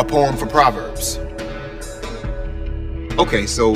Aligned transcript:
a 0.00 0.04
poem 0.04 0.34
for 0.34 0.46
Proverbs. 0.46 1.18
Okay, 3.18 3.46
so 3.46 3.74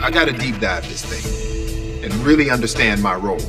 I 0.00 0.08
gotta 0.08 0.30
deep 0.30 0.60
dive 0.60 0.88
this 0.88 1.04
thing 1.04 2.04
and 2.04 2.14
really 2.24 2.48
understand 2.48 3.02
my 3.02 3.16
role. 3.16 3.40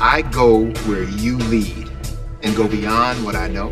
I 0.00 0.22
go 0.32 0.64
where 0.88 1.02
you 1.02 1.36
lead 1.36 1.90
and 2.42 2.56
go 2.56 2.66
beyond 2.66 3.22
what 3.26 3.36
I 3.36 3.48
know. 3.48 3.68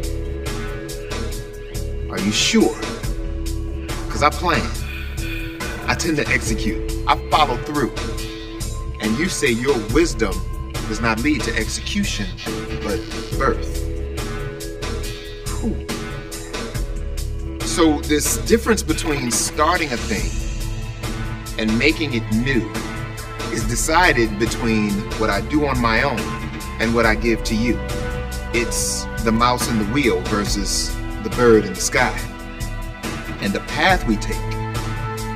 Are 2.11 2.21
you 2.21 2.31
sure? 2.31 2.77
Because 4.05 4.23
I 4.23 4.29
plan. 4.29 4.71
I 5.89 5.95
tend 5.95 6.19
to 6.19 6.29
execute. 6.29 6.93
I 7.07 7.17
follow 7.31 7.57
through. 7.63 7.95
And 9.01 9.19
you 9.19 9.31
say 9.31 9.51
your 9.51 9.79
wisdom 9.95 10.35
does 10.89 11.01
not 11.01 11.23
lead 11.23 11.41
to 11.45 11.57
execution, 11.57 12.27
but 12.83 13.01
birth. 13.39 13.78
So, 17.79 18.01
this 18.01 18.39
difference 18.39 18.83
between 18.83 19.31
starting 19.31 19.93
a 19.93 19.97
thing 19.97 20.29
and 21.61 21.79
making 21.79 22.13
it 22.13 22.25
new 22.33 22.69
is 23.53 23.63
decided 23.69 24.37
between 24.37 24.91
what 25.21 25.31
I 25.31 25.43
do 25.43 25.65
on 25.65 25.81
my 25.81 26.03
own 26.03 26.19
and 26.81 26.93
what 26.93 27.07
I 27.07 27.15
give 27.15 27.45
to 27.45 27.55
you. 27.55 27.79
It's 28.53 29.05
the 29.23 29.31
mouse 29.31 29.71
in 29.71 29.79
the 29.79 29.85
wheel 29.93 30.21
versus 30.23 30.93
the 31.23 31.31
bird 31.37 31.67
in 31.67 31.75
the 31.75 31.81
sky. 31.81 32.19
And 33.43 33.53
the 33.53 33.61
path 33.69 34.09
we 34.09 34.17
take 34.17 34.35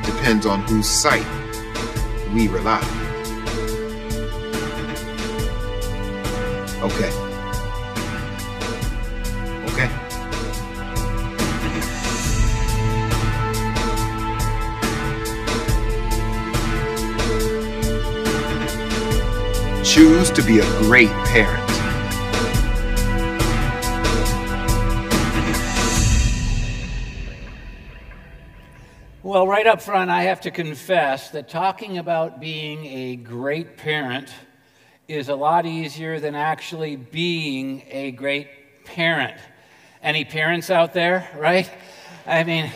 depends 0.05 0.45
on 0.45 0.63
whose 0.63 0.89
sight 0.89 1.25
we 2.35 2.49
rely. 2.49 2.83
Okay. 6.83 7.07
Okay. 7.07 7.22
To 20.35 20.43
be 20.43 20.61
a 20.61 20.67
great 20.81 21.11
parent. 21.27 21.69
Well, 29.23 29.47
right 29.47 29.67
up 29.67 29.83
front, 29.83 30.11
I 30.11 30.25
have 30.25 30.41
to 30.43 30.51
confess 30.51 31.31
that 31.31 31.49
talking 31.49 31.99
about 31.99 32.41
being 32.41 32.87
a 32.87 33.17
great 33.17 33.77
parent 33.77 34.33
is 35.07 35.29
a 35.29 35.35
lot 35.35 35.67
easier 35.67 36.19
than 36.19 36.35
actually 36.35 36.97
being 36.97 37.83
a 37.91 38.13
great 38.13 38.85
parent. 38.85 39.39
Any 40.03 40.25
parents 40.25 40.71
out 40.71 40.95
there, 40.95 41.31
right? 41.37 41.71
I 42.27 42.45
mean, 42.45 42.71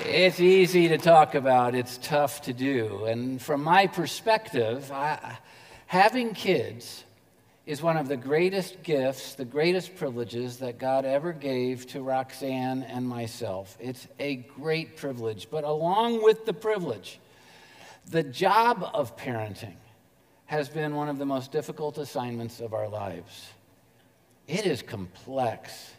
it's 0.00 0.40
easy 0.40 0.88
to 0.88 0.98
talk 0.98 1.34
about, 1.34 1.74
it's 1.74 1.98
tough 1.98 2.42
to 2.42 2.52
do. 2.52 3.06
And 3.06 3.40
from 3.40 3.62
my 3.62 3.86
perspective, 3.86 4.92
I, 4.92 5.38
having 5.92 6.32
kids 6.32 7.04
is 7.66 7.82
one 7.82 7.98
of 7.98 8.08
the 8.08 8.16
greatest 8.16 8.82
gifts, 8.82 9.34
the 9.34 9.44
greatest 9.44 9.94
privileges 9.94 10.56
that 10.56 10.78
God 10.78 11.04
ever 11.04 11.34
gave 11.34 11.86
to 11.88 12.00
Roxanne 12.00 12.82
and 12.84 13.06
myself. 13.06 13.76
It's 13.78 14.08
a 14.18 14.36
great 14.36 14.96
privilege. 14.96 15.48
But 15.50 15.64
along 15.64 16.24
with 16.24 16.46
the 16.46 16.54
privilege, 16.54 17.20
the 18.08 18.22
job 18.22 18.90
of 18.94 19.18
parenting 19.18 19.76
has 20.46 20.70
been 20.70 20.94
one 20.94 21.10
of 21.10 21.18
the 21.18 21.26
most 21.26 21.52
difficult 21.52 21.98
assignments 21.98 22.60
of 22.60 22.72
our 22.72 22.88
lives. 22.88 23.50
It 24.48 24.64
is 24.64 24.80
complex, 24.80 25.90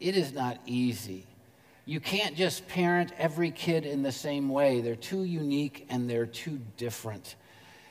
it 0.00 0.16
is 0.16 0.32
not 0.32 0.58
easy. 0.66 1.28
You 1.84 2.00
can't 2.00 2.34
just 2.34 2.66
parent 2.66 3.12
every 3.16 3.52
kid 3.52 3.86
in 3.86 4.02
the 4.02 4.10
same 4.10 4.48
way. 4.48 4.80
They're 4.80 4.96
too 4.96 5.22
unique 5.22 5.86
and 5.90 6.10
they're 6.10 6.26
too 6.26 6.58
different. 6.76 7.36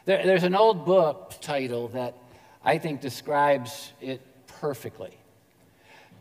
There, 0.07 0.25
there's 0.25 0.43
an 0.43 0.55
old 0.55 0.85
book 0.85 1.33
title 1.41 1.89
that 1.89 2.15
I 2.63 2.77
think 2.77 3.01
describes 3.01 3.91
it 3.99 4.21
perfectly. 4.47 5.11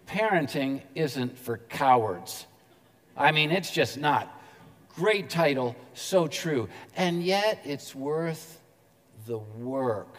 Parenting 0.08 0.82
isn't 0.96 1.38
for 1.38 1.58
cowards. 1.58 2.46
I 3.16 3.30
mean, 3.30 3.52
it's 3.52 3.70
just 3.70 3.96
not. 3.96 4.28
Great 4.96 5.30
title, 5.30 5.76
so 5.94 6.26
true. 6.26 6.68
And 6.96 7.22
yet, 7.22 7.60
it's 7.64 7.94
worth 7.94 8.58
the 9.24 9.38
work. 9.38 10.16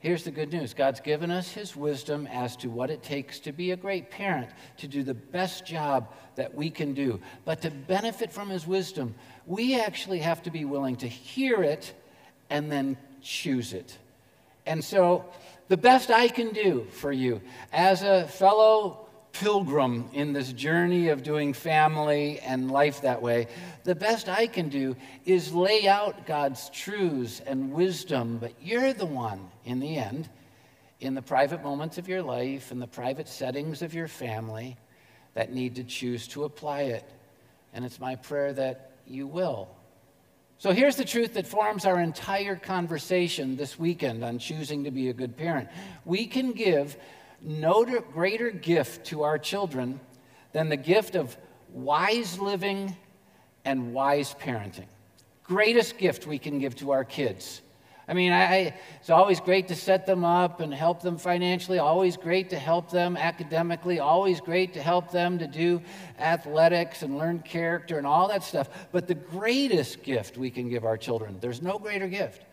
Here's 0.00 0.24
the 0.24 0.30
good 0.30 0.50
news 0.50 0.72
God's 0.72 1.00
given 1.00 1.30
us 1.30 1.52
His 1.52 1.76
wisdom 1.76 2.26
as 2.28 2.56
to 2.58 2.70
what 2.70 2.88
it 2.88 3.02
takes 3.02 3.38
to 3.40 3.52
be 3.52 3.72
a 3.72 3.76
great 3.76 4.10
parent, 4.10 4.48
to 4.78 4.88
do 4.88 5.02
the 5.02 5.12
best 5.12 5.66
job 5.66 6.14
that 6.36 6.54
we 6.54 6.70
can 6.70 6.94
do. 6.94 7.20
But 7.44 7.60
to 7.62 7.70
benefit 7.70 8.32
from 8.32 8.48
His 8.48 8.66
wisdom, 8.66 9.14
we 9.44 9.78
actually 9.78 10.20
have 10.20 10.42
to 10.44 10.50
be 10.50 10.64
willing 10.64 10.96
to 10.96 11.08
hear 11.08 11.62
it 11.62 11.92
and 12.50 12.70
then 12.70 12.96
choose 13.22 13.72
it. 13.72 13.96
And 14.66 14.84
so, 14.84 15.24
the 15.68 15.76
best 15.76 16.10
I 16.10 16.28
can 16.28 16.52
do 16.52 16.86
for 16.92 17.12
you 17.12 17.40
as 17.72 18.02
a 18.02 18.26
fellow 18.26 19.08
pilgrim 19.32 20.08
in 20.12 20.32
this 20.32 20.52
journey 20.52 21.08
of 21.08 21.22
doing 21.22 21.52
family 21.52 22.40
and 22.40 22.70
life 22.70 23.02
that 23.02 23.22
way, 23.22 23.46
the 23.84 23.94
best 23.94 24.28
I 24.28 24.46
can 24.46 24.68
do 24.68 24.96
is 25.24 25.54
lay 25.54 25.86
out 25.86 26.26
God's 26.26 26.70
truths 26.70 27.40
and 27.46 27.72
wisdom, 27.72 28.38
but 28.38 28.52
you're 28.60 28.92
the 28.92 29.06
one 29.06 29.48
in 29.64 29.78
the 29.80 29.96
end, 29.96 30.28
in 31.00 31.14
the 31.14 31.22
private 31.22 31.62
moments 31.62 31.98
of 31.98 32.08
your 32.08 32.22
life, 32.22 32.72
in 32.72 32.80
the 32.80 32.86
private 32.86 33.28
settings 33.28 33.82
of 33.82 33.94
your 33.94 34.08
family, 34.08 34.76
that 35.34 35.52
need 35.52 35.76
to 35.76 35.84
choose 35.84 36.26
to 36.28 36.44
apply 36.44 36.82
it. 36.82 37.04
And 37.72 37.84
it's 37.84 38.00
my 38.00 38.16
prayer 38.16 38.52
that 38.54 38.92
you 39.06 39.26
will. 39.26 39.68
So 40.60 40.72
here's 40.72 40.96
the 40.96 41.04
truth 41.04 41.34
that 41.34 41.46
forms 41.46 41.84
our 41.84 42.00
entire 42.00 42.56
conversation 42.56 43.56
this 43.56 43.78
weekend 43.78 44.24
on 44.24 44.40
choosing 44.40 44.82
to 44.84 44.90
be 44.90 45.08
a 45.08 45.12
good 45.12 45.36
parent. 45.36 45.68
We 46.04 46.26
can 46.26 46.50
give 46.50 46.96
no 47.40 47.84
greater 47.84 48.50
gift 48.50 49.06
to 49.06 49.22
our 49.22 49.38
children 49.38 50.00
than 50.52 50.68
the 50.68 50.76
gift 50.76 51.14
of 51.14 51.36
wise 51.72 52.40
living 52.40 52.96
and 53.64 53.94
wise 53.94 54.34
parenting. 54.34 54.86
Greatest 55.44 55.96
gift 55.96 56.26
we 56.26 56.40
can 56.40 56.58
give 56.58 56.74
to 56.76 56.90
our 56.90 57.04
kids. 57.04 57.62
I 58.08 58.14
mean, 58.14 58.32
I, 58.32 58.74
it's 59.00 59.10
always 59.10 59.38
great 59.38 59.68
to 59.68 59.74
set 59.74 60.06
them 60.06 60.24
up 60.24 60.60
and 60.60 60.72
help 60.72 61.02
them 61.02 61.18
financially, 61.18 61.78
always 61.78 62.16
great 62.16 62.48
to 62.50 62.58
help 62.58 62.90
them 62.90 63.18
academically, 63.18 64.00
always 64.00 64.40
great 64.40 64.72
to 64.74 64.82
help 64.82 65.10
them 65.10 65.38
to 65.40 65.46
do 65.46 65.82
athletics 66.18 67.02
and 67.02 67.18
learn 67.18 67.40
character 67.40 67.98
and 67.98 68.06
all 68.06 68.28
that 68.28 68.42
stuff. 68.42 68.70
But 68.92 69.08
the 69.08 69.14
greatest 69.14 70.02
gift 70.02 70.38
we 70.38 70.50
can 70.50 70.70
give 70.70 70.86
our 70.86 70.96
children, 70.96 71.36
there's 71.40 71.60
no 71.60 71.78
greater 71.78 72.08
gift 72.08 72.46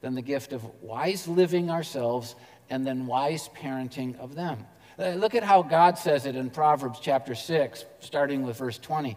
than 0.00 0.14
the 0.14 0.22
gift 0.22 0.54
of 0.54 0.64
wise 0.82 1.28
living 1.28 1.70
ourselves 1.70 2.34
and 2.70 2.86
then 2.86 3.06
wise 3.06 3.50
parenting 3.54 4.18
of 4.18 4.34
them. 4.34 4.64
Uh, 4.98 5.10
look 5.10 5.34
at 5.34 5.42
how 5.42 5.62
God 5.62 5.98
says 5.98 6.24
it 6.24 6.36
in 6.36 6.48
Proverbs 6.48 7.00
chapter 7.02 7.34
6, 7.34 7.84
starting 8.00 8.44
with 8.44 8.56
verse 8.56 8.78
20. 8.78 9.14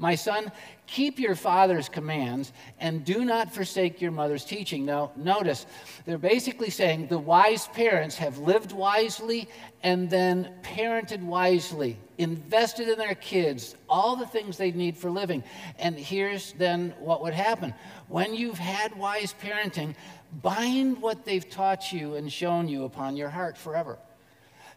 My 0.00 0.14
son, 0.14 0.50
keep 0.86 1.18
your 1.18 1.34
father's 1.34 1.90
commands 1.90 2.54
and 2.78 3.04
do 3.04 3.22
not 3.22 3.52
forsake 3.54 4.00
your 4.00 4.10
mother's 4.10 4.46
teaching. 4.46 4.86
Now, 4.86 5.12
notice, 5.14 5.66
they're 6.06 6.16
basically 6.16 6.70
saying 6.70 7.08
the 7.08 7.18
wise 7.18 7.68
parents 7.68 8.16
have 8.16 8.38
lived 8.38 8.72
wisely 8.72 9.46
and 9.82 10.08
then 10.08 10.54
parented 10.62 11.22
wisely, 11.22 11.98
invested 12.16 12.88
in 12.88 12.96
their 12.96 13.14
kids, 13.14 13.76
all 13.90 14.16
the 14.16 14.26
things 14.26 14.56
they 14.56 14.72
need 14.72 14.96
for 14.96 15.10
living. 15.10 15.44
And 15.78 15.96
here's 15.96 16.54
then 16.54 16.94
what 16.98 17.22
would 17.22 17.34
happen 17.34 17.74
when 18.08 18.34
you've 18.34 18.58
had 18.58 18.96
wise 18.96 19.34
parenting, 19.44 19.94
bind 20.42 21.02
what 21.02 21.26
they've 21.26 21.48
taught 21.48 21.92
you 21.92 22.14
and 22.14 22.32
shown 22.32 22.68
you 22.68 22.84
upon 22.84 23.18
your 23.18 23.28
heart 23.28 23.58
forever. 23.58 23.98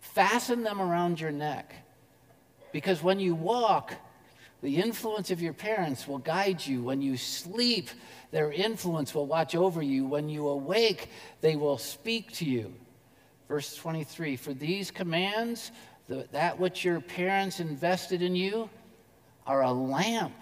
Fasten 0.02 0.64
them 0.64 0.82
around 0.82 1.22
your 1.22 1.32
neck. 1.32 1.74
Because 2.74 3.02
when 3.02 3.22
you 3.22 3.36
walk, 3.36 3.94
the 4.64 4.78
influence 4.78 5.30
of 5.30 5.42
your 5.42 5.52
parents 5.52 6.08
will 6.08 6.20
guide 6.20 6.66
you. 6.66 6.82
When 6.84 7.02
you 7.02 7.18
sleep, 7.18 7.90
their 8.32 8.50
influence 8.50 9.14
will 9.14 9.26
watch 9.26 9.56
over 9.56 9.82
you. 9.82 10.06
When 10.06 10.30
you 10.30 10.48
awake, 10.48 11.10
they 11.42 11.58
will 11.58 11.78
speak 11.78 12.32
to 12.36 12.46
you. 12.46 12.74
Verse 13.50 13.76
23 13.76 14.38
For 14.38 14.54
these 14.54 14.90
commands, 14.90 15.72
the, 16.08 16.30
that 16.32 16.58
which 16.58 16.86
your 16.86 17.02
parents 17.02 17.60
invested 17.60 18.22
in 18.22 18.38
you, 18.38 18.70
are 19.46 19.64
a 19.64 19.72
lamp. 19.72 20.34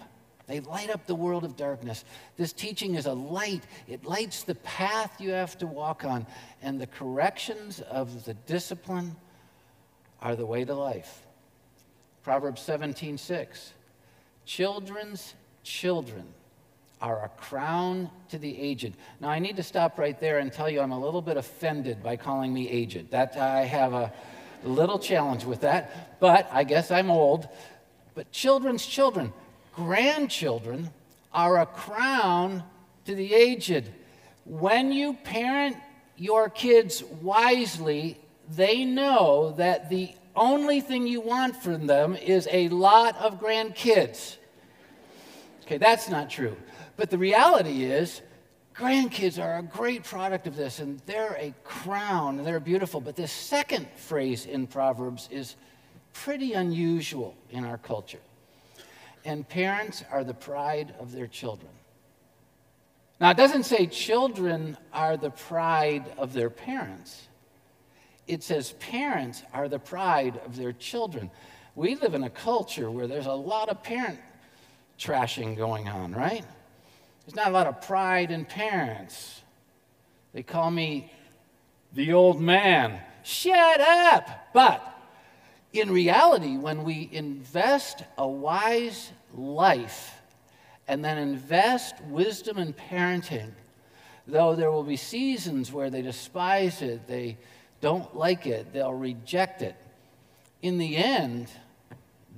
They 0.46 0.60
light 0.60 0.90
up 0.90 1.04
the 1.08 1.16
world 1.16 1.42
of 1.42 1.56
darkness. 1.56 2.04
This 2.36 2.52
teaching 2.52 2.94
is 2.94 3.06
a 3.06 3.12
light, 3.12 3.64
it 3.88 4.04
lights 4.04 4.44
the 4.44 4.54
path 4.54 5.20
you 5.20 5.30
have 5.30 5.58
to 5.58 5.66
walk 5.66 6.04
on. 6.04 6.28
And 6.62 6.80
the 6.80 6.86
corrections 6.86 7.80
of 7.80 8.24
the 8.24 8.34
discipline 8.34 9.16
are 10.20 10.36
the 10.36 10.46
way 10.46 10.64
to 10.64 10.74
life. 10.74 11.26
Proverbs 12.22 12.62
17 12.62 13.18
6. 13.18 13.72
Children's 14.44 15.34
children 15.62 16.24
are 17.00 17.24
a 17.24 17.28
crown 17.28 18.10
to 18.28 18.38
the 18.38 18.58
aged. 18.58 18.94
Now, 19.20 19.28
I 19.28 19.40
need 19.40 19.56
to 19.56 19.62
stop 19.62 19.98
right 19.98 20.18
there 20.20 20.38
and 20.38 20.52
tell 20.52 20.70
you 20.70 20.80
I'm 20.80 20.92
a 20.92 20.98
little 20.98 21.22
bit 21.22 21.36
offended 21.36 22.02
by 22.02 22.16
calling 22.16 22.52
me 22.52 22.68
aged. 22.68 23.10
That 23.10 23.36
I 23.36 23.64
have 23.64 23.92
a, 23.92 24.12
little 24.64 24.98
challenge 24.98 25.44
with 25.44 25.62
that, 25.62 26.20
but 26.20 26.48
I 26.52 26.64
guess 26.64 26.90
I'm 26.90 27.10
old. 27.10 27.48
But 28.14 28.30
children's 28.30 28.86
children, 28.86 29.32
grandchildren, 29.74 30.90
are 31.32 31.60
a 31.60 31.66
crown 31.66 32.62
to 33.06 33.14
the 33.14 33.34
aged. 33.34 33.90
When 34.44 34.92
you 34.92 35.14
parent 35.14 35.76
your 36.16 36.48
kids 36.48 37.02
wisely, 37.20 38.18
they 38.50 38.84
know 38.84 39.54
that 39.56 39.88
the 39.88 40.12
only 40.34 40.80
thing 40.80 41.06
you 41.06 41.20
want 41.20 41.56
from 41.56 41.86
them 41.86 42.16
is 42.16 42.48
a 42.50 42.68
lot 42.68 43.16
of 43.16 43.40
grandkids. 43.40 44.36
Okay, 45.62 45.78
that's 45.78 46.08
not 46.08 46.30
true. 46.30 46.56
But 46.96 47.10
the 47.10 47.18
reality 47.18 47.84
is, 47.84 48.22
grandkids 48.74 49.42
are 49.42 49.58
a 49.58 49.62
great 49.62 50.04
product 50.04 50.46
of 50.46 50.56
this, 50.56 50.78
and 50.78 51.00
they're 51.06 51.36
a 51.38 51.54
crown, 51.64 52.38
and 52.38 52.46
they're 52.46 52.60
beautiful. 52.60 53.00
But 53.00 53.16
this 53.16 53.32
second 53.32 53.86
phrase 53.96 54.46
in 54.46 54.66
Proverbs 54.66 55.28
is 55.30 55.56
pretty 56.12 56.52
unusual 56.52 57.34
in 57.50 57.64
our 57.64 57.78
culture. 57.78 58.20
And 59.24 59.48
parents 59.48 60.04
are 60.10 60.24
the 60.24 60.34
pride 60.34 60.94
of 60.98 61.12
their 61.12 61.26
children. 61.26 61.70
Now, 63.20 63.30
it 63.30 63.36
doesn't 63.36 63.64
say 63.64 63.86
children 63.86 64.76
are 64.92 65.16
the 65.16 65.30
pride 65.30 66.04
of 66.18 66.32
their 66.32 66.50
parents. 66.50 67.28
It 68.26 68.42
says 68.42 68.72
parents 68.72 69.42
are 69.52 69.68
the 69.68 69.78
pride 69.78 70.40
of 70.46 70.56
their 70.56 70.72
children. 70.72 71.30
We 71.74 71.96
live 71.96 72.14
in 72.14 72.22
a 72.22 72.30
culture 72.30 72.90
where 72.90 73.06
there's 73.06 73.26
a 73.26 73.32
lot 73.32 73.68
of 73.68 73.82
parent 73.82 74.18
trashing 74.98 75.56
going 75.56 75.88
on, 75.88 76.12
right? 76.12 76.44
There's 77.24 77.34
not 77.34 77.48
a 77.48 77.52
lot 77.52 77.66
of 77.66 77.80
pride 77.82 78.30
in 78.30 78.44
parents. 78.44 79.40
They 80.32 80.42
call 80.42 80.70
me 80.70 81.12
the 81.92 82.12
old 82.12 82.40
man. 82.40 83.00
Shut 83.22 83.80
up! 83.80 84.50
But 84.52 84.82
in 85.72 85.90
reality, 85.90 86.56
when 86.56 86.84
we 86.84 87.08
invest 87.12 88.04
a 88.18 88.26
wise 88.26 89.10
life 89.34 90.14
and 90.88 91.04
then 91.04 91.18
invest 91.18 91.94
wisdom 92.04 92.58
in 92.58 92.72
parenting, 92.72 93.52
though 94.26 94.54
there 94.54 94.70
will 94.70 94.84
be 94.84 94.96
seasons 94.96 95.72
where 95.72 95.90
they 95.90 96.02
despise 96.02 96.82
it, 96.82 97.06
they 97.06 97.38
don't 97.82 98.16
like 98.16 98.46
it, 98.46 98.72
they'll 98.72 98.94
reject 98.94 99.60
it, 99.60 99.76
in 100.62 100.78
the 100.78 100.96
end, 100.96 101.48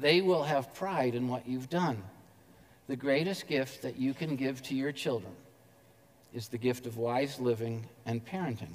they 0.00 0.22
will 0.22 0.42
have 0.42 0.74
pride 0.74 1.14
in 1.14 1.28
what 1.28 1.46
you've 1.46 1.68
done. 1.68 2.02
The 2.88 2.96
greatest 2.96 3.46
gift 3.46 3.82
that 3.82 3.98
you 3.98 4.14
can 4.14 4.34
give 4.34 4.62
to 4.64 4.74
your 4.74 4.90
children 4.90 5.32
is 6.32 6.48
the 6.48 6.58
gift 6.58 6.86
of 6.86 6.96
wise 6.96 7.38
living 7.38 7.86
and 8.06 8.24
parenting. 8.24 8.72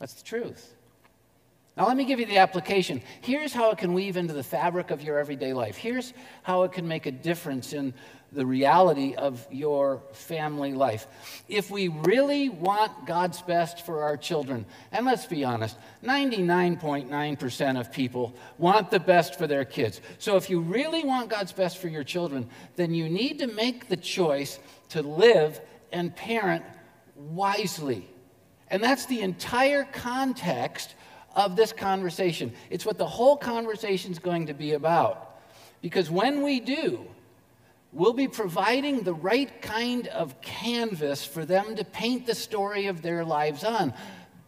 That's 0.00 0.14
the 0.14 0.24
truth. 0.24 0.74
Now, 1.76 1.86
let 1.86 1.96
me 1.96 2.04
give 2.04 2.20
you 2.20 2.26
the 2.26 2.36
application. 2.36 3.00
Here's 3.22 3.54
how 3.54 3.70
it 3.70 3.78
can 3.78 3.94
weave 3.94 4.18
into 4.18 4.34
the 4.34 4.42
fabric 4.42 4.90
of 4.90 5.02
your 5.02 5.18
everyday 5.18 5.54
life. 5.54 5.76
Here's 5.76 6.12
how 6.42 6.64
it 6.64 6.72
can 6.72 6.86
make 6.86 7.06
a 7.06 7.10
difference 7.10 7.72
in 7.72 7.94
the 8.30 8.44
reality 8.44 9.14
of 9.14 9.46
your 9.50 10.02
family 10.12 10.74
life. 10.74 11.06
If 11.48 11.70
we 11.70 11.88
really 11.88 12.50
want 12.50 13.06
God's 13.06 13.40
best 13.42 13.86
for 13.86 14.02
our 14.02 14.18
children, 14.18 14.66
and 14.90 15.06
let's 15.06 15.26
be 15.26 15.44
honest, 15.44 15.76
99.9% 16.02 17.80
of 17.80 17.92
people 17.92 18.34
want 18.58 18.90
the 18.90 19.00
best 19.00 19.38
for 19.38 19.46
their 19.46 19.64
kids. 19.64 20.00
So 20.18 20.36
if 20.36 20.50
you 20.50 20.60
really 20.60 21.04
want 21.04 21.30
God's 21.30 21.52
best 21.52 21.78
for 21.78 21.88
your 21.88 22.04
children, 22.04 22.48
then 22.76 22.92
you 22.94 23.08
need 23.08 23.38
to 23.38 23.46
make 23.46 23.88
the 23.88 23.96
choice 23.96 24.58
to 24.90 25.02
live 25.02 25.60
and 25.90 26.14
parent 26.14 26.64
wisely. 27.16 28.08
And 28.68 28.82
that's 28.82 29.06
the 29.06 29.20
entire 29.20 29.84
context 29.84 30.94
of 31.34 31.56
this 31.56 31.72
conversation. 31.72 32.52
It's 32.70 32.86
what 32.86 32.98
the 32.98 33.06
whole 33.06 33.36
conversation 33.36 34.12
is 34.12 34.18
going 34.18 34.46
to 34.46 34.54
be 34.54 34.72
about. 34.72 35.40
Because 35.80 36.10
when 36.10 36.42
we 36.42 36.60
do, 36.60 37.06
we'll 37.92 38.12
be 38.12 38.28
providing 38.28 39.02
the 39.02 39.14
right 39.14 39.60
kind 39.62 40.06
of 40.08 40.40
canvas 40.40 41.24
for 41.24 41.44
them 41.44 41.76
to 41.76 41.84
paint 41.84 42.26
the 42.26 42.34
story 42.34 42.86
of 42.86 43.02
their 43.02 43.24
lives 43.24 43.64
on. 43.64 43.92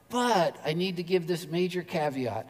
But 0.09 0.57
I 0.65 0.75
need 0.75 0.97
to 0.97 1.03
give 1.03 1.27
this 1.27 1.47
major 1.47 1.83
caveat 1.83 2.49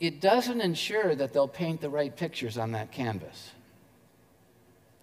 it 0.00 0.20
doesn't 0.20 0.60
ensure 0.60 1.14
that 1.14 1.32
they'll 1.32 1.48
paint 1.48 1.80
the 1.80 1.90
right 1.90 2.14
pictures 2.14 2.56
on 2.56 2.72
that 2.72 2.92
canvas. 2.92 3.50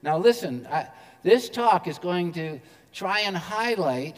Now, 0.02 0.18
listen, 0.18 0.68
I, 0.72 0.88
this 1.24 1.50
talk 1.50 1.88
is 1.88 2.00
going 2.00 2.32
to 2.34 2.60
try 2.94 3.22
and 3.22 3.36
highlight 3.36 4.18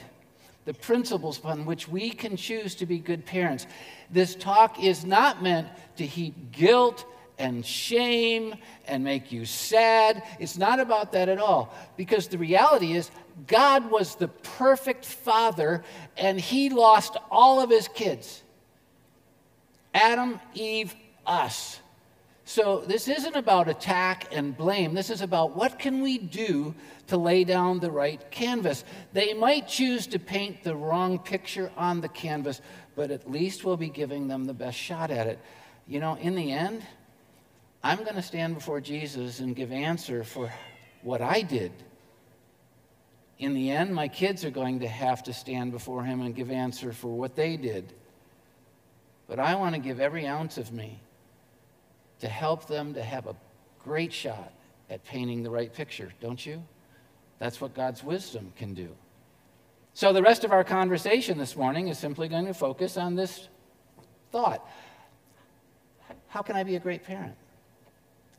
the 0.67 0.73
principles 0.73 1.37
upon 1.37 1.65
which 1.65 1.87
we 1.87 2.09
can 2.09 2.35
choose 2.35 2.75
to 2.75 2.85
be 2.85 2.99
good 2.99 3.25
parents. 3.25 3.65
This 4.11 4.35
talk 4.35 4.83
is 4.83 5.05
not 5.05 5.41
meant 5.41 5.69
to 5.95 6.05
heap 6.05 6.51
guilt 6.51 7.05
and 7.39 7.65
shame 7.65 8.53
and 8.85 9.01
make 9.01 9.31
you 9.31 9.45
sad. 9.45 10.23
It's 10.41 10.57
not 10.57 10.81
about 10.81 11.13
that 11.13 11.29
at 11.29 11.39
all. 11.39 11.73
Because 11.95 12.27
the 12.27 12.37
reality 12.37 12.91
is, 12.91 13.11
God 13.47 13.89
was 13.89 14.15
the 14.15 14.27
perfect 14.27 15.05
father 15.05 15.85
and 16.17 16.37
he 16.37 16.69
lost 16.69 17.15
all 17.31 17.61
of 17.61 17.69
his 17.69 17.87
kids 17.87 18.43
Adam, 19.93 20.37
Eve, 20.53 20.93
us. 21.25 21.79
So 22.47 22.79
this 22.79 23.09
isn't 23.09 23.35
about 23.35 23.67
attack 23.67 24.29
and 24.31 24.55
blame. 24.55 24.93
This 24.93 25.09
is 25.09 25.21
about 25.21 25.53
what 25.53 25.77
can 25.77 26.01
we 26.01 26.17
do 26.17 26.73
to 27.07 27.17
lay 27.17 27.43
down 27.43 27.81
the 27.81 27.91
right 27.91 28.31
canvas. 28.31 28.85
They 29.11 29.33
might 29.33 29.67
choose 29.67 30.07
to 30.07 30.17
paint 30.17 30.63
the 30.63 30.73
wrong 30.73 31.19
picture 31.19 31.69
on 31.75 31.99
the 31.99 32.07
canvas, 32.07 32.61
but 32.95 33.11
at 33.11 33.29
least 33.29 33.65
we'll 33.65 33.75
be 33.75 33.89
giving 33.89 34.29
them 34.29 34.45
the 34.45 34.53
best 34.53 34.77
shot 34.77 35.11
at 35.11 35.27
it. 35.27 35.39
You 35.87 35.99
know, 35.99 36.15
in 36.15 36.35
the 36.35 36.53
end, 36.53 36.83
I'm 37.83 38.03
going 38.03 38.15
to 38.15 38.21
stand 38.21 38.55
before 38.55 38.79
Jesus 38.79 39.41
and 39.41 39.53
give 39.53 39.73
answer 39.73 40.23
for 40.23 40.49
what 41.01 41.21
I 41.21 41.41
did. 41.41 41.73
In 43.39 43.55
the 43.55 43.71
end, 43.71 43.93
my 43.93 44.07
kids 44.07 44.45
are 44.45 44.51
going 44.51 44.79
to 44.79 44.87
have 44.87 45.21
to 45.23 45.33
stand 45.33 45.73
before 45.73 46.05
him 46.05 46.21
and 46.21 46.33
give 46.33 46.49
answer 46.49 46.93
for 46.93 47.09
what 47.09 47.35
they 47.35 47.57
did. 47.57 47.91
But 49.27 49.37
I 49.37 49.55
want 49.55 49.75
to 49.75 49.81
give 49.81 49.99
every 49.99 50.25
ounce 50.25 50.57
of 50.57 50.71
me 50.71 51.01
to 52.19 52.27
help 52.27 52.67
them 52.67 52.93
to 52.93 53.03
have 53.03 53.27
a 53.27 53.35
great 53.83 54.11
shot 54.11 54.51
at 54.89 55.03
painting 55.03 55.43
the 55.43 55.49
right 55.49 55.73
picture, 55.73 56.11
don't 56.19 56.43
you? 56.45 56.63
That's 57.39 57.61
what 57.61 57.73
God's 57.73 58.03
wisdom 58.03 58.51
can 58.55 58.73
do. 58.73 58.89
So, 59.93 60.13
the 60.13 60.21
rest 60.21 60.43
of 60.43 60.51
our 60.51 60.63
conversation 60.63 61.37
this 61.37 61.55
morning 61.55 61.87
is 61.87 61.97
simply 61.97 62.27
going 62.27 62.45
to 62.45 62.53
focus 62.53 62.97
on 62.97 63.15
this 63.15 63.47
thought 64.31 64.67
How 66.27 66.41
can 66.41 66.55
I 66.55 66.63
be 66.63 66.75
a 66.75 66.79
great 66.79 67.03
parent? 67.03 67.35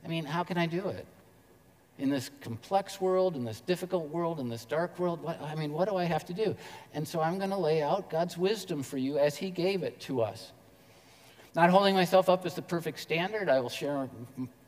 I 0.05 0.09
mean, 0.09 0.25
how 0.25 0.45
can 0.45 0.57
I 0.57 0.67
do 0.67 0.89
it? 0.89 1.07
In 1.99 2.11
this 2.11 2.31
complex 2.41 3.01
world, 3.01 3.35
in 3.35 3.45
this 3.45 3.61
difficult 3.61 4.09
world, 4.09 4.39
in 4.39 4.49
this 4.49 4.65
dark 4.65 4.99
world, 5.01 5.21
what, 5.21 5.41
I 5.43 5.57
mean, 5.57 5.73
what 5.73 5.89
do 5.89 5.97
I 5.97 6.05
have 6.05 6.25
to 6.27 6.33
do? 6.33 6.55
And 6.95 7.07
so 7.07 7.21
I'm 7.21 7.39
going 7.39 7.51
to 7.51 7.59
lay 7.59 7.83
out 7.83 8.09
God's 8.09 8.39
wisdom 8.39 8.85
for 8.85 8.99
you 8.99 9.19
as 9.19 9.37
He 9.37 9.51
gave 9.51 9.83
it 9.83 9.99
to 10.03 10.23
us. 10.23 10.53
Not 11.59 11.71
holding 11.71 11.97
myself 11.97 12.29
up 12.29 12.47
as 12.47 12.55
the 12.55 12.63
perfect 12.63 13.01
standard, 13.01 13.49
I 13.49 13.59
will 13.59 13.69
share 13.69 14.09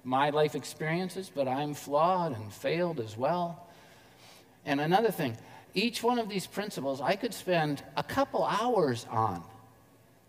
my 0.02 0.30
life 0.30 0.56
experiences, 0.56 1.30
but 1.32 1.46
I'm 1.46 1.72
flawed 1.72 2.36
and 2.36 2.52
failed 2.52 2.98
as 2.98 3.16
well. 3.16 3.68
And 4.66 4.80
another 4.80 5.12
thing, 5.12 5.36
each 5.72 6.02
one 6.02 6.18
of 6.18 6.28
these 6.28 6.48
principles 6.48 7.00
I 7.00 7.14
could 7.14 7.32
spend 7.32 7.84
a 7.96 8.02
couple 8.02 8.42
hours 8.42 9.06
on. 9.08 9.44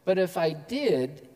But 0.06 0.20
if 0.20 0.38
I 0.38 0.53
did, 0.53 1.27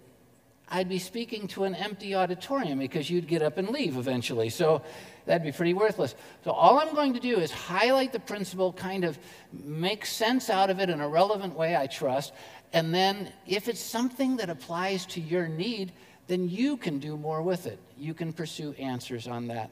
I'd 0.70 0.90
be 0.90 1.00
speaking 1.00 1.48
to 1.50 1.64
an 1.64 1.74
empty 1.74 2.14
auditorium 2.14 2.78
because 2.78 3.10
you'd 3.10 3.28
get 3.28 3.42
up 3.42 3.58
and 3.58 3.70
leave 3.70 3.98
eventually. 3.98 4.50
So 4.50 4.84
that'd 5.26 5.44
be 5.44 5.52
pretty 5.52 5.74
worthless. 5.74 6.14
So 6.44 6.52
all 6.52 6.78
I'm 6.80 6.94
going 6.94 7.14
to 7.16 7.20
do 7.20 7.40
is 7.40 7.52
highlight 7.52 8.14
the 8.14 8.20
principle, 8.20 8.74
kind 8.74 9.04
of 9.04 9.18
make 9.54 10.06
sense 10.06 10.52
out 10.52 10.70
of 10.70 10.80
it 10.80 10.92
in 10.92 11.02
a 11.02 11.10
relevant 11.10 11.56
way, 11.56 11.76
I 11.76 11.88
trust, 11.88 12.32
and 12.74 12.94
then 12.94 13.32
if 13.48 13.68
it's 13.68 13.80
something 13.80 14.38
that 14.38 14.50
applies 14.50 15.06
to 15.08 15.22
your 15.22 15.48
need, 15.48 15.92
then 16.28 16.50
you 16.50 16.78
can 16.78 17.00
do 17.00 17.18
more 17.18 17.42
with 17.42 17.68
it. 17.68 17.80
You 17.98 18.14
can 18.14 18.34
pursue 18.34 18.74
answers 18.74 19.28
on 19.28 19.48
that 19.48 19.70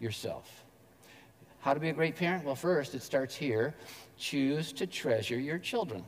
yourself. 0.00 0.64
How 1.60 1.74
to 1.74 1.80
be 1.80 1.90
a 1.90 1.92
great 1.92 2.16
parent? 2.16 2.44
Well, 2.44 2.54
first, 2.54 2.94
it 2.94 3.02
starts 3.02 3.34
here. 3.34 3.74
Choose 4.16 4.72
to 4.74 4.86
treasure 4.86 5.38
your 5.38 5.58
children. 5.58 6.04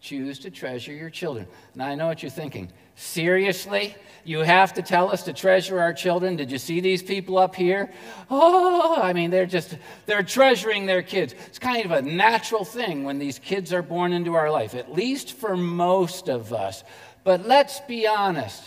Choose 0.00 0.38
to 0.40 0.50
treasure 0.50 0.92
your 0.92 1.10
children. 1.10 1.46
Now, 1.74 1.86
I 1.86 1.94
know 1.94 2.06
what 2.06 2.22
you're 2.22 2.30
thinking. 2.30 2.70
Seriously? 2.94 3.96
You 4.24 4.40
have 4.40 4.74
to 4.74 4.82
tell 4.82 5.10
us 5.10 5.22
to 5.24 5.32
treasure 5.32 5.80
our 5.80 5.92
children? 5.92 6.36
Did 6.36 6.52
you 6.52 6.58
see 6.58 6.80
these 6.80 7.02
people 7.02 7.38
up 7.38 7.54
here? 7.54 7.90
Oh, 8.30 9.00
I 9.00 9.12
mean, 9.12 9.30
they're 9.30 9.46
just, 9.46 9.76
they're 10.06 10.22
treasuring 10.22 10.86
their 10.86 11.02
kids. 11.02 11.34
It's 11.46 11.58
kind 11.58 11.84
of 11.84 11.90
a 11.90 12.02
natural 12.02 12.64
thing 12.64 13.04
when 13.04 13.18
these 13.18 13.38
kids 13.38 13.72
are 13.72 13.82
born 13.82 14.12
into 14.12 14.34
our 14.34 14.50
life, 14.50 14.74
at 14.74 14.92
least 14.92 15.32
for 15.32 15.56
most 15.56 16.28
of 16.28 16.52
us. 16.52 16.84
But 17.24 17.46
let's 17.46 17.80
be 17.80 18.06
honest. 18.06 18.62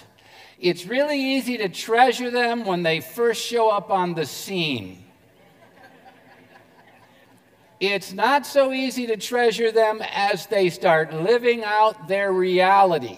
It's 0.59 0.85
really 0.85 1.19
easy 1.19 1.57
to 1.57 1.69
treasure 1.69 2.29
them 2.29 2.65
when 2.65 2.83
they 2.83 2.99
first 2.99 3.43
show 3.43 3.69
up 3.69 3.89
on 3.89 4.13
the 4.13 4.25
scene. 4.25 5.03
It's 7.81 8.13
not 8.13 8.45
so 8.45 8.71
easy 8.71 9.07
to 9.07 9.17
treasure 9.17 9.71
them 9.71 10.03
as 10.13 10.45
they 10.45 10.69
start 10.69 11.11
living 11.15 11.63
out 11.63 12.07
their 12.07 12.31
reality. 12.31 13.17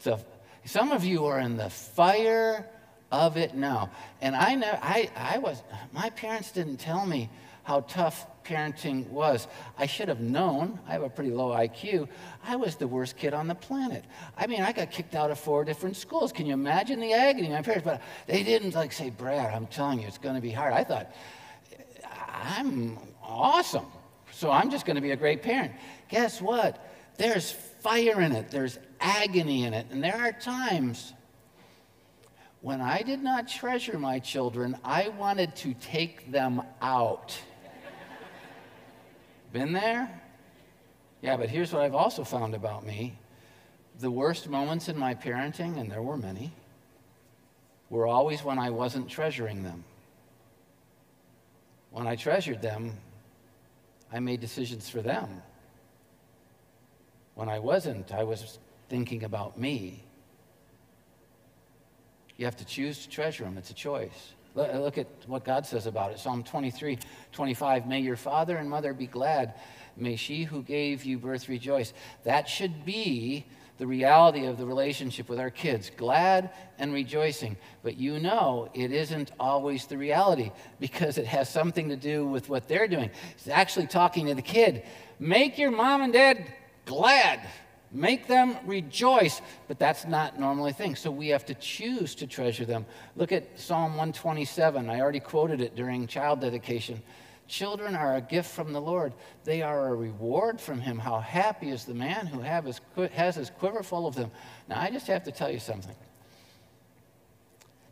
So 0.00 0.20
some 0.66 0.92
of 0.92 1.02
you 1.02 1.24
are 1.24 1.40
in 1.40 1.56
the 1.56 1.70
fire 1.70 2.68
of 3.10 3.38
it 3.38 3.54
now. 3.54 3.88
And 4.20 4.36
I 4.36 4.54
know 4.54 4.78
I, 4.82 5.10
I 5.16 5.38
was 5.38 5.62
my 5.94 6.10
parents 6.10 6.52
didn't 6.52 6.76
tell 6.76 7.06
me 7.06 7.30
how 7.62 7.80
tough 7.80 8.26
parenting 8.44 9.08
was. 9.08 9.48
I 9.78 9.86
should 9.86 10.08
have 10.08 10.20
known. 10.20 10.78
I 10.86 10.92
have 10.92 11.02
a 11.02 11.08
pretty 11.08 11.30
low 11.30 11.56
IQ. 11.56 12.08
I 12.44 12.56
was 12.56 12.76
the 12.76 12.88
worst 12.88 13.16
kid 13.16 13.32
on 13.32 13.48
the 13.48 13.54
planet. 13.54 14.04
I 14.36 14.46
mean, 14.46 14.60
I 14.60 14.72
got 14.72 14.90
kicked 14.90 15.14
out 15.14 15.30
of 15.30 15.40
four 15.40 15.64
different 15.64 15.96
schools. 15.96 16.32
Can 16.32 16.44
you 16.44 16.52
imagine 16.52 17.00
the 17.00 17.14
agony 17.14 17.48
my 17.48 17.62
parents? 17.62 17.86
But 17.86 18.02
they 18.26 18.42
didn't 18.42 18.74
like 18.74 18.92
say, 18.92 19.08
Brad, 19.08 19.54
I'm 19.54 19.68
telling 19.68 20.02
you, 20.02 20.06
it's 20.06 20.18
going 20.18 20.34
to 20.34 20.42
be 20.42 20.50
hard. 20.50 20.74
I 20.74 20.84
thought, 20.84 21.14
I'm 22.42 22.98
awesome. 23.22 23.86
So 24.32 24.50
I'm 24.50 24.70
just 24.70 24.86
going 24.86 24.96
to 24.96 25.02
be 25.02 25.12
a 25.12 25.16
great 25.16 25.42
parent. 25.42 25.72
Guess 26.08 26.40
what? 26.40 26.88
There's 27.16 27.52
fire 27.52 28.20
in 28.20 28.32
it, 28.32 28.50
there's 28.50 28.78
agony 29.00 29.64
in 29.64 29.74
it. 29.74 29.86
And 29.90 30.02
there 30.02 30.16
are 30.16 30.32
times 30.32 31.12
when 32.62 32.80
I 32.80 33.02
did 33.02 33.22
not 33.22 33.48
treasure 33.48 33.98
my 33.98 34.20
children, 34.20 34.76
I 34.84 35.08
wanted 35.08 35.56
to 35.56 35.74
take 35.74 36.30
them 36.30 36.62
out. 36.80 37.36
Been 39.52 39.72
there? 39.72 40.22
Yeah, 41.20 41.36
but 41.36 41.48
here's 41.48 41.72
what 41.72 41.82
I've 41.82 41.94
also 41.94 42.24
found 42.24 42.54
about 42.54 42.86
me 42.86 43.18
the 44.00 44.10
worst 44.10 44.48
moments 44.48 44.88
in 44.88 44.96
my 44.96 45.14
parenting, 45.14 45.78
and 45.78 45.90
there 45.90 46.02
were 46.02 46.16
many, 46.16 46.52
were 47.90 48.06
always 48.06 48.42
when 48.42 48.58
I 48.58 48.70
wasn't 48.70 49.08
treasuring 49.08 49.62
them. 49.62 49.84
When 51.90 52.06
I 52.06 52.16
treasured 52.16 52.62
them, 52.62 52.96
I 54.12 54.20
made 54.20 54.40
decisions 54.40 54.88
for 54.88 55.00
them. 55.00 55.42
When 57.34 57.48
I 57.48 57.58
wasn't, 57.58 58.12
I 58.12 58.24
was 58.24 58.58
thinking 58.88 59.24
about 59.24 59.58
me. 59.58 60.04
You 62.36 62.44
have 62.44 62.56
to 62.56 62.64
choose 62.64 63.04
to 63.04 63.08
treasure 63.08 63.44
them, 63.44 63.56
it's 63.56 63.70
a 63.70 63.74
choice. 63.74 64.32
Look 64.54 64.98
at 64.98 65.06
what 65.26 65.44
God 65.44 65.64
says 65.64 65.86
about 65.86 66.12
it. 66.12 66.18
Psalm 66.18 66.42
23, 66.42 66.98
25. 67.32 67.86
May 67.86 68.00
your 68.00 68.16
father 68.16 68.58
and 68.58 68.68
mother 68.68 68.92
be 68.92 69.06
glad. 69.06 69.54
May 69.96 70.16
she 70.16 70.44
who 70.44 70.62
gave 70.62 71.04
you 71.04 71.18
birth 71.18 71.48
rejoice. 71.48 71.94
That 72.24 72.48
should 72.48 72.84
be 72.84 73.46
the 73.78 73.86
reality 73.86 74.46
of 74.46 74.58
the 74.58 74.66
relationship 74.66 75.28
with 75.28 75.40
our 75.40 75.50
kids 75.50 75.90
glad 75.96 76.50
and 76.78 76.92
rejoicing. 76.92 77.56
But 77.82 77.96
you 77.96 78.20
know 78.20 78.68
it 78.74 78.92
isn't 78.92 79.32
always 79.40 79.86
the 79.86 79.98
reality 79.98 80.52
because 80.78 81.18
it 81.18 81.26
has 81.26 81.48
something 81.48 81.88
to 81.88 81.96
do 81.96 82.26
with 82.26 82.48
what 82.48 82.68
they're 82.68 82.88
doing. 82.88 83.10
It's 83.32 83.48
actually 83.48 83.86
talking 83.86 84.26
to 84.26 84.34
the 84.34 84.42
kid. 84.42 84.84
Make 85.18 85.58
your 85.58 85.70
mom 85.70 86.02
and 86.02 86.12
dad 86.12 86.46
glad. 86.84 87.40
Make 87.94 88.26
them 88.26 88.56
rejoice, 88.64 89.42
but 89.68 89.78
that's 89.78 90.06
not 90.06 90.40
normally 90.40 90.70
a 90.70 90.74
thing. 90.74 90.96
So 90.96 91.10
we 91.10 91.28
have 91.28 91.44
to 91.46 91.54
choose 91.54 92.14
to 92.16 92.26
treasure 92.26 92.64
them. 92.64 92.86
Look 93.16 93.32
at 93.32 93.60
Psalm 93.60 93.92
127. 93.92 94.88
I 94.88 95.00
already 95.00 95.20
quoted 95.20 95.60
it 95.60 95.76
during 95.76 96.06
child 96.06 96.40
dedication. 96.40 97.02
Children 97.52 97.94
are 97.94 98.16
a 98.16 98.22
gift 98.22 98.50
from 98.50 98.72
the 98.72 98.80
Lord. 98.80 99.12
They 99.44 99.60
are 99.60 99.88
a 99.88 99.94
reward 99.94 100.58
from 100.58 100.80
Him. 100.80 100.98
How 100.98 101.20
happy 101.20 101.68
is 101.68 101.84
the 101.84 101.92
man 101.92 102.26
who 102.26 102.40
his, 102.40 102.80
has 103.12 103.34
his 103.34 103.50
quiver 103.50 103.82
full 103.82 104.06
of 104.06 104.14
them. 104.14 104.30
Now, 104.70 104.80
I 104.80 104.88
just 104.88 105.06
have 105.08 105.24
to 105.24 105.32
tell 105.32 105.50
you 105.50 105.58
something. 105.58 105.94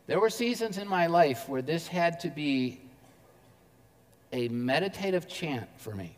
There 0.06 0.18
were 0.18 0.30
seasons 0.30 0.78
in 0.78 0.88
my 0.88 1.08
life 1.08 1.46
where 1.46 1.60
this 1.60 1.86
had 1.86 2.20
to 2.20 2.30
be 2.30 2.80
a 4.32 4.48
meditative 4.48 5.28
chant 5.28 5.68
for 5.76 5.94
me. 5.94 6.16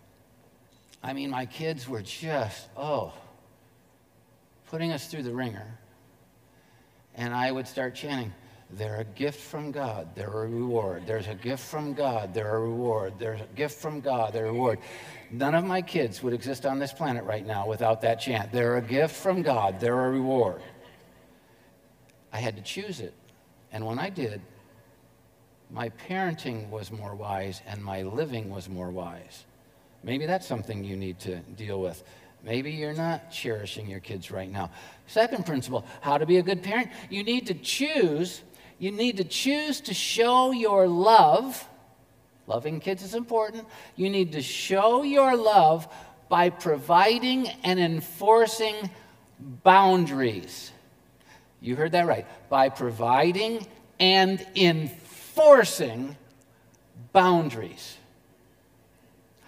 I 1.03 1.13
mean, 1.13 1.29
my 1.29 1.47
kids 1.47 1.89
were 1.89 2.03
just, 2.03 2.69
oh, 2.77 3.13
putting 4.71 4.93
us 4.93 5.09
through 5.09 5.25
the 5.25 5.35
wringer. 5.35 5.67
And 7.17 7.35
I 7.35 7.51
would 7.51 7.67
start 7.67 7.97
chanting, 7.97 8.33
They're 8.75 9.01
a 9.01 9.05
gift 9.05 9.41
from 9.41 9.71
God, 9.71 10.09
they're 10.15 10.29
a 10.29 10.49
reward. 10.49 11.03
There's 11.07 11.29
a 11.29 11.35
gift 11.35 11.63
from 11.63 11.93
God, 11.93 12.33
they're 12.33 12.57
a 12.57 12.61
reward. 12.61 13.15
There's 13.19 13.41
a 13.41 13.47
gift 13.55 13.79
from 13.79 14.01
God, 14.01 14.33
they're 14.33 14.47
a 14.47 14.53
reward. 14.53 14.79
None 15.31 15.55
of 15.55 15.65
my 15.65 15.83
kids 15.83 16.23
would 16.23 16.33
exist 16.33 16.65
on 16.65 16.79
this 16.79 16.93
planet 16.93 17.25
right 17.25 17.47
now 17.47 17.67
without 17.67 18.01
that 18.03 18.17
chant. 18.17 18.51
They're 18.51 18.79
a 18.79 18.83
gift 18.83 19.15
from 19.15 19.43
God, 19.43 19.79
they're 19.79 20.07
a 20.07 20.11
reward. 20.11 20.63
I 22.33 22.39
had 22.39 22.57
to 22.57 22.63
choose 22.63 23.01
it. 23.01 23.13
And 23.73 23.87
when 23.87 23.99
I 23.99 24.09
did, 24.09 24.41
my 25.71 25.91
parenting 26.09 26.69
was 26.71 26.91
more 26.91 27.15
wise 27.15 27.63
and 27.67 27.83
my 27.83 28.03
living 28.03 28.51
was 28.51 28.69
more 28.69 28.91
wise. 28.91 29.45
Maybe 30.03 30.27
that's 30.27 30.47
something 30.47 30.83
you 30.83 30.97
need 30.97 31.19
to 31.21 31.37
deal 31.41 31.81
with. 31.81 32.03
Maybe 32.45 32.73
you're 32.73 32.95
not 32.95 33.31
cherishing 33.31 33.89
your 33.89 34.01
kids 34.01 34.31
right 34.31 34.51
now. 34.51 34.71
Second 35.07 35.47
principle 35.47 35.87
how 36.01 36.19
to 36.19 36.27
be 36.27 36.39
a 36.39 36.43
good 36.43 36.63
parent. 36.63 36.91
You 37.09 37.23
need 37.23 37.47
to 37.47 37.55
choose, 37.55 38.43
you 38.83 38.91
need 38.91 39.19
to 39.19 39.25
choose 39.25 39.81
to 39.83 39.95
show 39.95 40.51
your 40.51 40.89
love. 40.89 41.69
Loving 42.49 42.81
kids 42.81 43.05
is 43.05 43.15
important. 43.15 43.65
You 43.95 44.11
need 44.11 44.33
to 44.33 44.43
show 44.43 45.05
your 45.05 45.37
love 45.37 45.87
by 46.29 46.51
providing 46.51 47.47
and 47.63 47.79
enforcing 47.79 48.75
boundaries. 49.39 50.73
You 51.61 51.77
heard 51.77 51.93
that 51.93 52.09
right. 52.09 52.27
By 52.49 52.71
providing 52.71 53.65
and 54.01 54.45
enforcing 54.57 56.17
boundaries. 57.13 57.97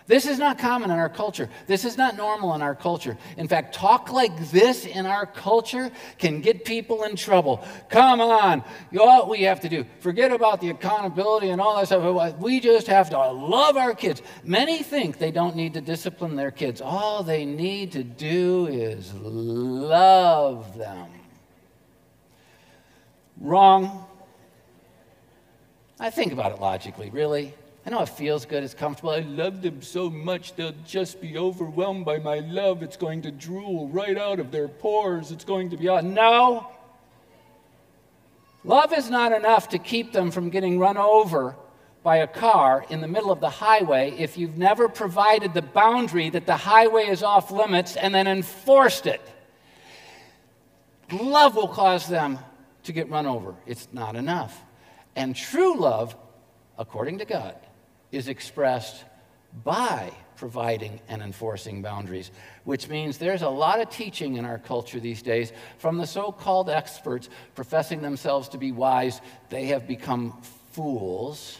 This 0.06 0.26
is 0.26 0.38
not 0.38 0.58
common 0.58 0.90
in 0.90 0.98
our 0.98 1.08
culture. 1.08 1.48
This 1.66 1.86
is 1.86 1.96
not 1.96 2.14
normal 2.14 2.54
in 2.54 2.60
our 2.60 2.74
culture. 2.74 3.16
In 3.38 3.48
fact, 3.48 3.74
talk 3.74 4.12
like 4.12 4.50
this 4.50 4.84
in 4.84 5.06
our 5.06 5.24
culture 5.24 5.90
can 6.18 6.42
get 6.42 6.66
people 6.66 7.04
in 7.04 7.16
trouble. 7.16 7.64
Come 7.88 8.20
on, 8.20 8.62
all 9.00 9.30
we 9.30 9.42
have 9.42 9.60
to 9.60 9.68
do, 9.70 9.86
forget 10.00 10.30
about 10.30 10.60
the 10.60 10.68
accountability 10.68 11.48
and 11.48 11.60
all 11.60 11.78
that 11.78 11.86
stuff. 11.86 12.36
We 12.38 12.60
just 12.60 12.86
have 12.88 13.08
to 13.10 13.18
love 13.32 13.78
our 13.78 13.94
kids. 13.94 14.20
Many 14.42 14.82
think 14.82 15.16
they 15.16 15.30
don't 15.30 15.56
need 15.56 15.72
to 15.72 15.80
discipline 15.80 16.36
their 16.36 16.50
kids. 16.50 16.82
All 16.82 17.22
they 17.22 17.46
need 17.46 17.92
to 17.92 18.04
do 18.04 18.66
is 18.66 19.14
love 19.14 20.76
them. 20.76 21.08
Wrong. 23.40 24.04
I 25.98 26.10
think 26.10 26.32
about 26.32 26.52
it 26.52 26.60
logically, 26.60 27.08
really. 27.08 27.54
I 27.86 27.90
know 27.90 28.00
it 28.00 28.08
feels 28.08 28.46
good, 28.46 28.64
it's 28.64 28.72
comfortable. 28.72 29.10
I 29.10 29.20
love 29.20 29.60
them 29.60 29.82
so 29.82 30.08
much, 30.08 30.54
they'll 30.54 30.72
just 30.86 31.20
be 31.20 31.36
overwhelmed 31.36 32.06
by 32.06 32.18
my 32.18 32.38
love. 32.38 32.82
It's 32.82 32.96
going 32.96 33.22
to 33.22 33.30
drool 33.30 33.88
right 33.88 34.16
out 34.16 34.40
of 34.40 34.50
their 34.50 34.68
pores. 34.68 35.30
It's 35.30 35.44
going 35.44 35.70
to 35.70 35.76
be 35.76 35.88
out. 35.88 36.04
No! 36.04 36.70
Love 38.64 38.94
is 38.94 39.10
not 39.10 39.32
enough 39.32 39.68
to 39.70 39.78
keep 39.78 40.12
them 40.12 40.30
from 40.30 40.48
getting 40.48 40.78
run 40.78 40.96
over 40.96 41.54
by 42.02 42.16
a 42.18 42.26
car 42.26 42.86
in 42.88 43.02
the 43.02 43.08
middle 43.08 43.30
of 43.30 43.40
the 43.40 43.50
highway 43.50 44.14
if 44.18 44.38
you've 44.38 44.56
never 44.56 44.88
provided 44.88 45.52
the 45.52 45.62
boundary 45.62 46.30
that 46.30 46.46
the 46.46 46.56
highway 46.56 47.04
is 47.06 47.22
off 47.22 47.50
limits 47.50 47.96
and 47.96 48.14
then 48.14 48.26
enforced 48.26 49.06
it. 49.06 49.20
Love 51.12 51.56
will 51.56 51.68
cause 51.68 52.06
them 52.06 52.38
to 52.84 52.92
get 52.92 53.10
run 53.10 53.26
over. 53.26 53.54
It's 53.66 53.88
not 53.92 54.16
enough. 54.16 54.62
And 55.16 55.36
true 55.36 55.76
love, 55.76 56.16
according 56.78 57.18
to 57.18 57.24
God, 57.24 57.56
is 58.14 58.28
expressed 58.28 59.04
by 59.64 60.12
providing 60.36 61.00
and 61.08 61.22
enforcing 61.22 61.82
boundaries, 61.82 62.30
which 62.64 62.88
means 62.88 63.18
there's 63.18 63.42
a 63.42 63.48
lot 63.48 63.80
of 63.80 63.88
teaching 63.90 64.36
in 64.36 64.44
our 64.44 64.58
culture 64.58 65.00
these 65.00 65.22
days 65.22 65.52
from 65.78 65.96
the 65.96 66.06
so 66.06 66.32
called 66.32 66.68
experts 66.68 67.28
professing 67.54 68.02
themselves 68.02 68.48
to 68.48 68.58
be 68.58 68.72
wise. 68.72 69.20
They 69.48 69.66
have 69.66 69.86
become 69.86 70.40
fools 70.72 71.58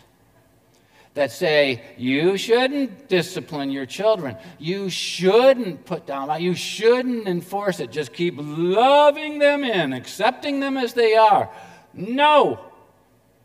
that 1.14 1.30
say 1.30 1.80
you 1.96 2.36
shouldn't 2.36 3.08
discipline 3.08 3.70
your 3.70 3.86
children. 3.86 4.36
You 4.58 4.90
shouldn't 4.90 5.86
put 5.86 6.06
down, 6.06 6.42
you 6.42 6.54
shouldn't 6.54 7.28
enforce 7.28 7.78
it. 7.80 7.92
Just 7.92 8.12
keep 8.12 8.34
loving 8.36 9.38
them 9.38 9.62
in, 9.62 9.92
accepting 9.92 10.58
them 10.58 10.76
as 10.76 10.94
they 10.94 11.14
are. 11.14 11.48
No. 11.92 12.58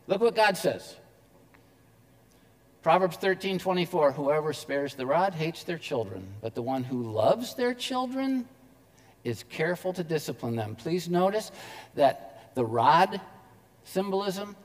Look 0.08 0.20
what 0.20 0.34
God 0.34 0.56
says. 0.56 0.96
Proverbs 2.82 3.16
13, 3.16 3.58
24, 3.58 4.12
whoever 4.12 4.52
spares 4.54 4.94
the 4.94 5.04
rod 5.04 5.34
hates 5.34 5.64
their 5.64 5.76
children, 5.76 6.26
but 6.40 6.54
the 6.54 6.62
one 6.62 6.82
who 6.82 7.02
loves 7.02 7.54
their 7.54 7.74
children 7.74 8.48
is 9.22 9.44
careful 9.50 9.92
to 9.92 10.02
discipline 10.02 10.56
them. 10.56 10.76
Please 10.76 11.06
notice 11.06 11.52
that 11.94 12.50
the 12.54 12.64
rod 12.64 13.20
symbolism 13.84 14.56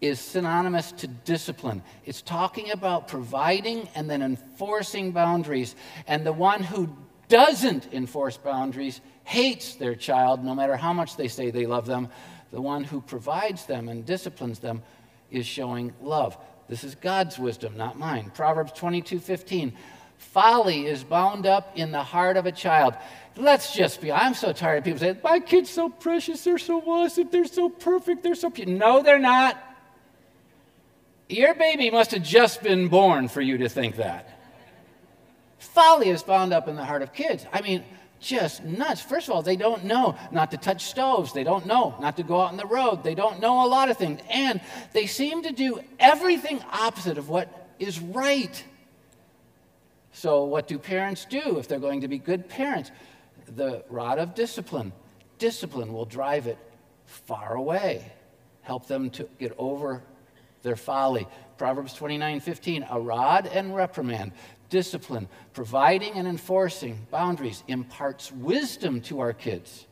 is 0.00 0.18
synonymous 0.18 0.92
to 0.92 1.06
discipline. 1.06 1.82
It's 2.06 2.22
talking 2.22 2.70
about 2.70 3.08
providing 3.08 3.88
and 3.94 4.08
then 4.08 4.22
enforcing 4.22 5.12
boundaries. 5.12 5.74
And 6.06 6.24
the 6.24 6.32
one 6.32 6.62
who 6.62 6.88
doesn't 7.28 7.92
enforce 7.92 8.38
boundaries 8.38 9.00
hates 9.24 9.74
their 9.74 9.94
child, 9.94 10.42
no 10.42 10.54
matter 10.54 10.76
how 10.76 10.94
much 10.94 11.16
they 11.16 11.28
say 11.28 11.50
they 11.50 11.66
love 11.66 11.84
them. 11.84 12.08
The 12.50 12.62
one 12.62 12.84
who 12.84 13.02
provides 13.02 13.66
them 13.66 13.88
and 13.88 14.06
disciplines 14.06 14.60
them 14.60 14.82
is 15.30 15.44
showing 15.44 15.92
love. 16.00 16.38
This 16.68 16.84
is 16.84 16.94
God's 16.94 17.38
wisdom, 17.38 17.76
not 17.76 17.98
mine. 17.98 18.30
Proverbs 18.34 18.72
22 18.72 19.18
15. 19.20 19.72
Folly 20.18 20.86
is 20.86 21.04
bound 21.04 21.46
up 21.46 21.76
in 21.76 21.92
the 21.92 22.02
heart 22.02 22.36
of 22.36 22.44
a 22.44 22.52
child. 22.52 22.94
Let's 23.36 23.72
just 23.72 24.00
be, 24.00 24.10
I'm 24.10 24.34
so 24.34 24.52
tired 24.52 24.78
of 24.78 24.84
people 24.84 24.98
saying, 24.98 25.18
my 25.22 25.38
kid's 25.38 25.70
so 25.70 25.88
precious, 25.88 26.42
they're 26.42 26.58
so 26.58 26.80
awesome, 26.80 27.28
they're 27.30 27.44
so 27.44 27.68
perfect, 27.68 28.24
they're 28.24 28.34
so. 28.34 28.52
No, 28.66 29.02
they're 29.02 29.20
not. 29.20 29.56
Your 31.28 31.54
baby 31.54 31.90
must 31.90 32.10
have 32.10 32.22
just 32.22 32.62
been 32.62 32.88
born 32.88 33.28
for 33.28 33.40
you 33.40 33.58
to 33.58 33.68
think 33.68 33.96
that. 33.96 34.28
Folly 35.58 36.08
is 36.08 36.22
bound 36.22 36.52
up 36.52 36.66
in 36.66 36.76
the 36.76 36.84
heart 36.84 37.02
of 37.02 37.12
kids. 37.12 37.46
I 37.52 37.60
mean, 37.60 37.84
just 38.20 38.64
nuts. 38.64 39.00
First 39.00 39.28
of 39.28 39.34
all, 39.34 39.42
they 39.42 39.56
don't 39.56 39.84
know 39.84 40.16
not 40.30 40.50
to 40.50 40.56
touch 40.56 40.84
stoves. 40.84 41.32
They 41.32 41.44
don't 41.44 41.66
know 41.66 41.94
not 42.00 42.16
to 42.16 42.22
go 42.22 42.40
out 42.40 42.50
on 42.50 42.56
the 42.56 42.66
road. 42.66 43.02
They 43.02 43.14
don't 43.14 43.40
know 43.40 43.64
a 43.64 43.68
lot 43.68 43.90
of 43.90 43.96
things. 43.96 44.20
And 44.30 44.60
they 44.92 45.06
seem 45.06 45.42
to 45.44 45.52
do 45.52 45.80
everything 45.98 46.62
opposite 46.72 47.18
of 47.18 47.28
what 47.28 47.68
is 47.78 48.00
right. 48.00 48.64
So, 50.12 50.44
what 50.44 50.66
do 50.66 50.78
parents 50.78 51.26
do 51.26 51.58
if 51.58 51.68
they're 51.68 51.78
going 51.78 52.00
to 52.00 52.08
be 52.08 52.18
good 52.18 52.48
parents? 52.48 52.90
The 53.54 53.84
rod 53.88 54.18
of 54.18 54.34
discipline. 54.34 54.92
Discipline 55.38 55.92
will 55.92 56.04
drive 56.04 56.46
it 56.46 56.58
far 57.06 57.54
away, 57.54 58.12
help 58.62 58.86
them 58.88 59.10
to 59.10 59.28
get 59.38 59.54
over 59.56 60.02
their 60.62 60.76
folly. 60.76 61.26
Proverbs 61.56 61.94
29 61.94 62.40
15, 62.40 62.86
a 62.90 63.00
rod 63.00 63.46
and 63.46 63.74
reprimand, 63.74 64.32
discipline, 64.68 65.28
providing 65.52 66.14
and 66.14 66.28
enforcing 66.28 67.06
boundaries 67.10 67.62
imparts 67.68 68.30
wisdom 68.32 69.00
to 69.02 69.20
our 69.20 69.32
kids. 69.32 69.86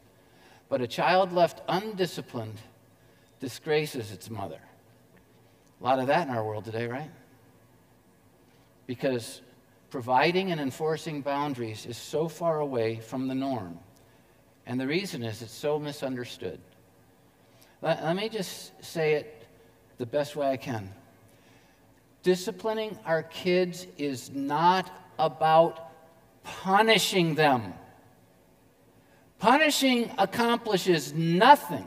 But 0.69 0.81
a 0.81 0.87
child 0.87 1.33
left 1.33 1.63
undisciplined 1.69 2.59
disgraces 3.41 4.13
its 4.13 4.31
mother. 4.31 4.61
A 5.81 5.85
lot 5.85 5.99
of 5.99 6.07
that 6.09 6.27
in 6.27 6.35
our 6.35 6.45
world 6.45 6.65
today, 6.65 6.87
right? 6.87 7.11
Because 8.87 9.43
providing 9.91 10.51
and 10.51 10.61
enforcing 10.61 11.23
boundaries 11.23 11.87
is 11.87 11.97
so 11.97 12.29
far 12.29 12.61
away 12.61 12.97
from 12.97 13.29
the 13.29 13.35
norm. 13.35 13.79
And 14.67 14.81
the 14.81 14.87
reason 14.87 15.23
is 15.23 15.43
it's 15.43 15.53
so 15.53 15.79
misunderstood. 15.79 16.61
Let, 17.83 18.03
let 18.03 18.17
me 18.17 18.29
just 18.29 18.73
say 18.85 19.15
it 19.15 19.47
the 19.99 20.07
best 20.07 20.35
way 20.35 20.51
I 20.51 20.57
can. 20.57 20.93
Disciplining 22.27 22.99
our 23.07 23.23
kids 23.23 23.87
is 23.99 24.33
not 24.33 24.91
about 25.17 25.93
punishing 26.43 27.37
them. 27.37 27.73
Punishing 29.39 30.11
accomplishes 30.19 31.13
nothing. 31.13 31.87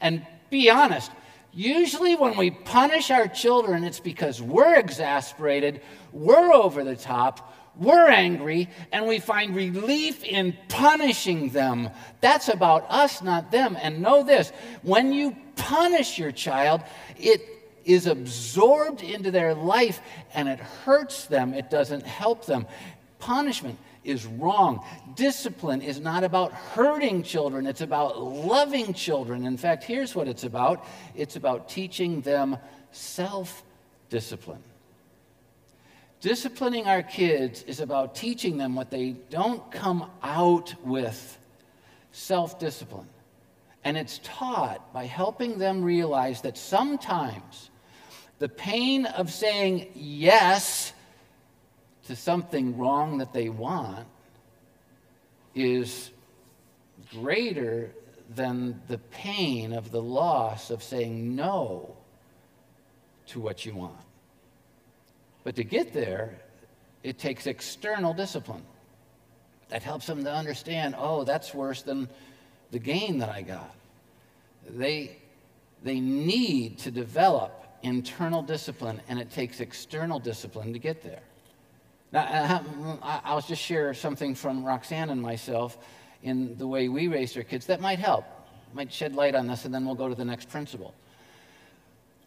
And 0.00 0.26
be 0.48 0.70
honest, 0.70 1.12
usually 1.52 2.16
when 2.16 2.38
we 2.38 2.50
punish 2.50 3.10
our 3.10 3.28
children, 3.28 3.84
it's 3.84 4.00
because 4.00 4.40
we're 4.40 4.76
exasperated, 4.76 5.82
we're 6.14 6.50
over 6.54 6.82
the 6.82 6.96
top, 6.96 7.54
we're 7.76 8.08
angry, 8.08 8.70
and 8.90 9.06
we 9.06 9.18
find 9.18 9.54
relief 9.54 10.24
in 10.24 10.56
punishing 10.68 11.50
them. 11.50 11.90
That's 12.22 12.48
about 12.48 12.86
us, 12.88 13.20
not 13.20 13.50
them. 13.50 13.76
And 13.82 14.00
know 14.00 14.22
this 14.22 14.50
when 14.80 15.12
you 15.12 15.36
punish 15.56 16.18
your 16.18 16.32
child, 16.32 16.80
it 17.18 17.57
is 17.88 18.06
absorbed 18.06 19.02
into 19.02 19.30
their 19.30 19.54
life 19.54 20.00
and 20.34 20.48
it 20.48 20.60
hurts 20.60 21.26
them, 21.26 21.54
it 21.54 21.70
doesn't 21.70 22.06
help 22.06 22.44
them. 22.44 22.66
Punishment 23.18 23.78
is 24.04 24.26
wrong. 24.26 24.84
Discipline 25.16 25.82
is 25.82 25.98
not 25.98 26.22
about 26.22 26.52
hurting 26.52 27.22
children, 27.22 27.66
it's 27.66 27.80
about 27.80 28.20
loving 28.20 28.92
children. 28.92 29.46
In 29.46 29.56
fact, 29.56 29.82
here's 29.84 30.14
what 30.14 30.28
it's 30.28 30.44
about 30.44 30.84
it's 31.14 31.36
about 31.36 31.68
teaching 31.68 32.20
them 32.20 32.58
self 32.92 33.62
discipline. 34.10 34.62
Disciplining 36.20 36.86
our 36.86 37.02
kids 37.02 37.62
is 37.62 37.80
about 37.80 38.14
teaching 38.14 38.58
them 38.58 38.74
what 38.74 38.90
they 38.90 39.12
don't 39.30 39.70
come 39.70 40.10
out 40.22 40.74
with 40.84 41.38
self 42.12 42.58
discipline. 42.58 43.08
And 43.84 43.96
it's 43.96 44.20
taught 44.22 44.92
by 44.92 45.06
helping 45.06 45.58
them 45.58 45.82
realize 45.82 46.42
that 46.42 46.58
sometimes 46.58 47.70
the 48.38 48.48
pain 48.48 49.06
of 49.06 49.32
saying 49.32 49.88
yes 49.94 50.92
to 52.06 52.16
something 52.16 52.76
wrong 52.78 53.18
that 53.18 53.32
they 53.32 53.48
want 53.48 54.06
is 55.54 56.10
greater 57.10 57.90
than 58.34 58.80
the 58.88 58.98
pain 58.98 59.72
of 59.72 59.90
the 59.90 60.02
loss 60.02 60.70
of 60.70 60.82
saying 60.82 61.34
no 61.34 61.96
to 63.26 63.40
what 63.40 63.66
you 63.66 63.74
want. 63.74 63.96
But 65.44 65.56
to 65.56 65.64
get 65.64 65.92
there, 65.92 66.38
it 67.02 67.18
takes 67.18 67.46
external 67.46 68.14
discipline 68.14 68.64
that 69.68 69.82
helps 69.82 70.06
them 70.06 70.24
to 70.24 70.32
understand 70.32 70.94
oh, 70.98 71.24
that's 71.24 71.52
worse 71.52 71.82
than 71.82 72.08
the 72.70 72.78
gain 72.78 73.18
that 73.18 73.30
I 73.30 73.42
got. 73.42 73.74
They, 74.68 75.16
they 75.82 76.00
need 76.00 76.78
to 76.80 76.90
develop 76.90 77.67
internal 77.82 78.42
discipline, 78.42 79.00
and 79.08 79.18
it 79.18 79.30
takes 79.30 79.60
external 79.60 80.18
discipline 80.18 80.72
to 80.72 80.78
get 80.78 81.02
there. 81.02 81.20
Now, 82.12 82.62
I'll 83.02 83.40
just 83.40 83.62
share 83.62 83.92
something 83.94 84.34
from 84.34 84.64
Roxanne 84.64 85.10
and 85.10 85.20
myself 85.20 85.78
in 86.22 86.56
the 86.56 86.66
way 86.66 86.88
we 86.88 87.08
raised 87.08 87.36
our 87.36 87.42
kids 87.42 87.66
that 87.66 87.80
might 87.80 87.98
help, 87.98 88.24
might 88.72 88.92
shed 88.92 89.14
light 89.14 89.34
on 89.34 89.46
this, 89.46 89.64
and 89.64 89.74
then 89.74 89.84
we'll 89.84 89.94
go 89.94 90.08
to 90.08 90.14
the 90.14 90.24
next 90.24 90.48
principle. 90.48 90.94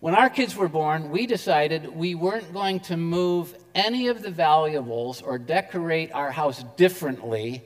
When 0.01 0.15
our 0.15 0.29
kids 0.29 0.55
were 0.55 0.67
born, 0.67 1.11
we 1.11 1.27
decided 1.27 1.95
we 1.95 2.15
weren't 2.15 2.53
going 2.53 2.79
to 2.81 2.97
move 2.97 3.55
any 3.75 4.07
of 4.07 4.23
the 4.23 4.31
valuables 4.31 5.21
or 5.21 5.37
decorate 5.37 6.11
our 6.11 6.31
house 6.31 6.63
differently 6.75 7.63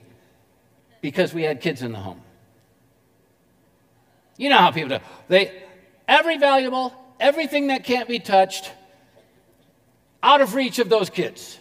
because 1.01 1.33
we 1.33 1.43
had 1.43 1.61
kids 1.61 1.81
in 1.81 1.91
the 1.93 1.99
home. 1.99 2.21
You 4.37 4.49
know 4.49 4.57
how 4.57 4.71
people 4.71 4.97
do. 4.97 5.03
They 5.29 5.63
every 6.07 6.37
valuable, 6.37 6.93
everything 7.19 7.67
that 7.67 7.83
can't 7.83 8.07
be 8.07 8.19
touched, 8.19 8.71
out 10.21 10.41
of 10.41 10.55
reach 10.55 10.79
of 10.79 10.89
those 10.89 11.09
kids. 11.09 11.59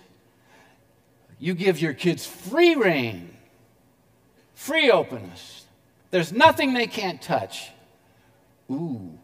You 1.38 1.54
give 1.54 1.80
your 1.80 1.92
kids 1.92 2.24
free 2.24 2.74
rein, 2.74 3.36
free 4.54 4.90
openness. 4.90 5.66
There's 6.10 6.32
nothing 6.32 6.72
they 6.72 6.86
can't 6.86 7.20
touch. 7.20 7.70
Ooh, 8.70 9.18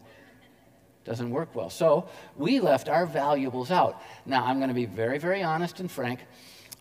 doesn't 1.03 1.31
work 1.31 1.55
well. 1.55 1.69
So 1.69 2.09
we 2.35 2.59
left 2.59 2.89
our 2.89 3.05
valuables 3.05 3.71
out. 3.71 4.01
Now, 4.25 4.45
I'm 4.45 4.57
going 4.57 4.69
to 4.69 4.75
be 4.75 4.85
very, 4.85 5.17
very 5.17 5.41
honest 5.41 5.79
and 5.79 5.89
frank. 5.89 6.19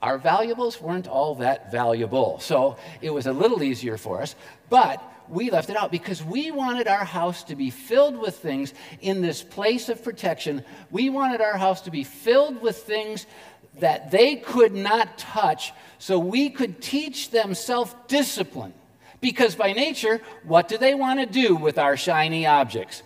Our 0.03 0.19
valuables 0.19 0.81
weren't 0.81 1.07
all 1.07 1.37
that 1.37 1.71
valuable. 1.71 2.39
So 2.41 2.77
it 3.01 3.11
was 3.11 3.27
a 3.27 3.33
little 3.33 3.63
easier 3.63 3.97
for 3.97 4.21
us. 4.21 4.35
But 4.69 5.03
we 5.31 5.51
left 5.51 5.71
it 5.71 5.77
out 5.77 5.91
because 5.91 6.23
we 6.23 6.51
wanted 6.51 6.89
our 6.89 7.05
house 7.05 7.45
to 7.45 7.57
be 7.57 7.71
filled 7.71 8.19
with 8.19 8.37
things 8.39 8.75
in 9.01 9.23
this 9.23 9.43
place 9.43 9.89
of 9.89 10.03
protection. 10.03 10.65
We 10.91 11.11
wanted 11.11 11.41
our 11.41 11.57
house 11.57 11.83
to 11.83 11.91
be 11.91 12.05
filled 12.05 12.61
with 12.61 12.77
things 12.79 13.27
that 13.79 14.11
they 14.11 14.37
could 14.37 14.75
not 14.75 15.17
touch 15.19 15.73
so 15.99 16.19
we 16.19 16.51
could 16.51 16.83
teach 16.83 17.31
them 17.31 17.55
self 17.55 18.09
discipline. 18.09 18.75
Because 19.21 19.55
by 19.55 19.73
nature, 19.73 20.21
what 20.45 20.69
do 20.69 20.79
they 20.79 20.95
want 20.95 21.21
to 21.21 21.27
do 21.27 21.55
with 21.55 21.79
our 21.79 21.97
shiny 21.97 22.47
objects? 22.47 23.03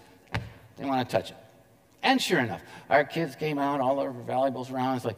They 0.77 0.85
want 0.85 1.09
to 1.09 1.17
touch 1.17 1.31
it. 1.31 1.37
And 2.03 2.21
sure 2.21 2.39
enough, 2.39 2.63
our 2.89 3.05
kids 3.05 3.35
came 3.35 3.59
out, 3.59 3.81
all 3.81 3.99
our 3.99 4.11
valuables 4.11 4.71
around. 4.71 4.97
It's 4.97 5.05
like, 5.05 5.17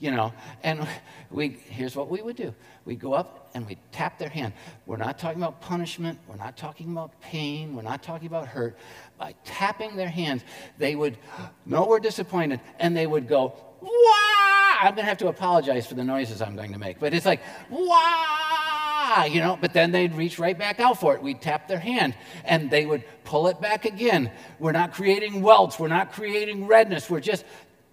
you 0.00 0.10
know, 0.10 0.32
and 0.62 0.88
we, 1.30 1.50
here's 1.68 1.94
what 1.94 2.08
we 2.10 2.22
would 2.22 2.36
do. 2.36 2.54
We'd 2.86 2.98
go 2.98 3.12
up 3.12 3.50
and 3.54 3.66
we'd 3.66 3.78
tap 3.92 4.18
their 4.18 4.30
hand. 4.30 4.54
We're 4.86 4.96
not 4.96 5.18
talking 5.18 5.40
about 5.40 5.60
punishment. 5.60 6.18
We're 6.26 6.36
not 6.36 6.56
talking 6.56 6.90
about 6.90 7.20
pain. 7.20 7.76
We're 7.76 7.82
not 7.82 8.02
talking 8.02 8.26
about 8.26 8.48
hurt. 8.48 8.78
By 9.18 9.34
tapping 9.44 9.96
their 9.96 10.08
hands, 10.08 10.42
they 10.78 10.96
would 10.96 11.18
know 11.66 11.86
we're 11.86 12.00
disappointed 12.00 12.60
and 12.78 12.96
they 12.96 13.06
would 13.06 13.28
go, 13.28 13.54
wah! 13.80 14.76
I'm 14.82 14.94
going 14.94 15.04
to 15.04 15.10
have 15.10 15.18
to 15.18 15.28
apologize 15.28 15.86
for 15.86 15.94
the 15.94 16.04
noises 16.04 16.40
I'm 16.40 16.56
going 16.56 16.72
to 16.72 16.78
make, 16.78 16.98
but 16.98 17.12
it's 17.12 17.26
like, 17.26 17.42
wah! 17.68 19.24
You 19.24 19.40
know, 19.40 19.58
but 19.60 19.74
then 19.74 19.92
they'd 19.92 20.14
reach 20.14 20.38
right 20.38 20.56
back 20.58 20.80
out 20.80 20.98
for 20.98 21.14
it. 21.14 21.22
We'd 21.22 21.42
tap 21.42 21.68
their 21.68 21.78
hand 21.78 22.14
and 22.44 22.70
they 22.70 22.86
would 22.86 23.04
pull 23.24 23.48
it 23.48 23.60
back 23.60 23.84
again. 23.84 24.30
We're 24.58 24.72
not 24.72 24.94
creating 24.94 25.42
welts. 25.42 25.78
We're 25.78 25.88
not 25.88 26.12
creating 26.12 26.66
redness. 26.66 27.10
We're 27.10 27.20
just 27.20 27.44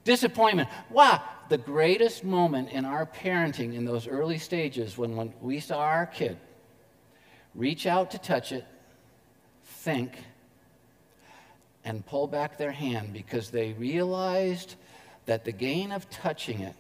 disappointment. 0.06 0.70
Wow, 0.90 1.22
the 1.50 1.58
greatest 1.58 2.24
moment 2.24 2.70
in 2.72 2.86
our 2.86 3.06
parenting 3.06 3.74
in 3.74 3.86
those 3.86 4.08
early 4.08 4.38
stages 4.38 4.98
when, 4.98 5.16
when 5.16 5.34
we 5.42 5.60
saw 5.60 5.80
our 5.80 6.06
kid 6.06 6.38
reach 7.56 7.86
out 7.86 8.12
to 8.12 8.18
touch 8.18 8.52
it, 8.52 8.66
think, 9.64 10.14
and 11.84 12.06
pull 12.06 12.28
back 12.28 12.58
their 12.58 12.72
hand 12.72 13.14
because 13.14 13.50
they 13.50 13.74
realized 13.74 14.76
that 15.26 15.46
the 15.46 15.52
gain 15.52 15.92
of 15.92 16.10
touching 16.10 16.62
it 16.62 16.76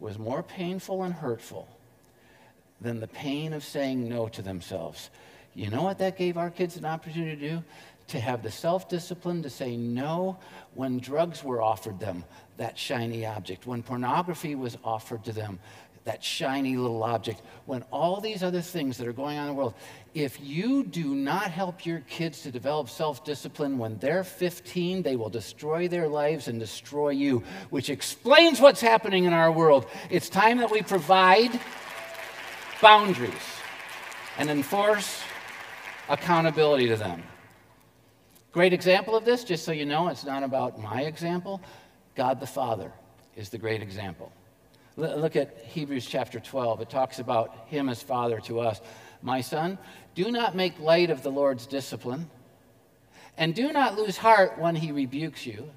was 0.00 0.18
more 0.18 0.42
painful 0.42 1.02
and 1.02 1.14
hurtful 1.14 1.68
than 2.80 3.00
the 3.00 3.06
pain 3.06 3.52
of 3.52 3.64
saying 3.64 4.08
no 4.08 4.28
to 4.28 4.42
themselves. 4.42 5.10
You 5.54 5.70
know 5.70 5.82
what 5.82 5.98
that 5.98 6.18
gave 6.18 6.36
our 6.36 6.50
kids 6.50 6.76
an 6.76 6.84
opportunity 6.84 7.36
to 7.36 7.48
do? 7.48 7.64
To 8.08 8.20
have 8.20 8.42
the 8.42 8.50
self 8.50 8.88
discipline 8.88 9.42
to 9.42 9.50
say 9.50 9.76
no 9.76 10.38
when 10.74 10.98
drugs 10.98 11.42
were 11.42 11.60
offered 11.60 11.98
them, 11.98 12.24
that 12.56 12.78
shiny 12.78 13.26
object, 13.26 13.66
when 13.66 13.82
pornography 13.82 14.54
was 14.54 14.78
offered 14.84 15.24
to 15.24 15.32
them, 15.32 15.58
that 16.06 16.22
shiny 16.22 16.76
little 16.76 17.02
object, 17.02 17.42
when 17.66 17.82
all 17.90 18.20
these 18.20 18.44
other 18.44 18.60
things 18.60 18.96
that 18.96 19.08
are 19.08 19.12
going 19.12 19.36
on 19.38 19.48
in 19.48 19.54
the 19.54 19.54
world, 19.54 19.74
if 20.14 20.40
you 20.40 20.84
do 20.84 21.16
not 21.16 21.50
help 21.50 21.84
your 21.84 21.98
kids 22.00 22.42
to 22.42 22.52
develop 22.52 22.88
self 22.88 23.24
discipline 23.24 23.76
when 23.76 23.98
they're 23.98 24.24
15, 24.24 25.02
they 25.02 25.16
will 25.16 25.28
destroy 25.28 25.88
their 25.88 26.08
lives 26.08 26.46
and 26.48 26.60
destroy 26.60 27.10
you, 27.10 27.42
which 27.70 27.90
explains 27.90 28.60
what's 28.60 28.80
happening 28.80 29.24
in 29.24 29.32
our 29.32 29.50
world. 29.50 29.86
It's 30.08 30.28
time 30.28 30.58
that 30.58 30.70
we 30.70 30.80
provide 30.80 31.60
boundaries 32.80 33.32
and 34.38 34.48
enforce 34.48 35.22
accountability 36.08 36.86
to 36.88 36.96
them. 36.96 37.22
Great 38.56 38.72
example 38.72 39.14
of 39.14 39.26
this, 39.26 39.44
just 39.44 39.66
so 39.66 39.72
you 39.72 39.84
know, 39.84 40.08
it's 40.08 40.24
not 40.24 40.42
about 40.42 40.80
my 40.80 41.02
example. 41.02 41.60
God 42.14 42.40
the 42.40 42.46
Father 42.46 42.90
is 43.36 43.50
the 43.50 43.58
great 43.58 43.82
example. 43.82 44.32
Look 44.96 45.36
at 45.36 45.58
Hebrews 45.58 46.06
chapter 46.06 46.40
12. 46.40 46.80
It 46.80 46.88
talks 46.88 47.18
about 47.18 47.54
him 47.66 47.90
as 47.90 48.02
father 48.02 48.40
to 48.46 48.60
us. 48.60 48.80
My 49.20 49.42
son, 49.42 49.76
do 50.14 50.30
not 50.30 50.56
make 50.56 50.80
light 50.80 51.10
of 51.10 51.22
the 51.22 51.28
Lord's 51.28 51.66
discipline, 51.66 52.30
and 53.36 53.54
do 53.54 53.74
not 53.74 53.98
lose 53.98 54.16
heart 54.16 54.58
when 54.58 54.74
he 54.74 54.90
rebukes 54.90 55.44
you 55.44 55.68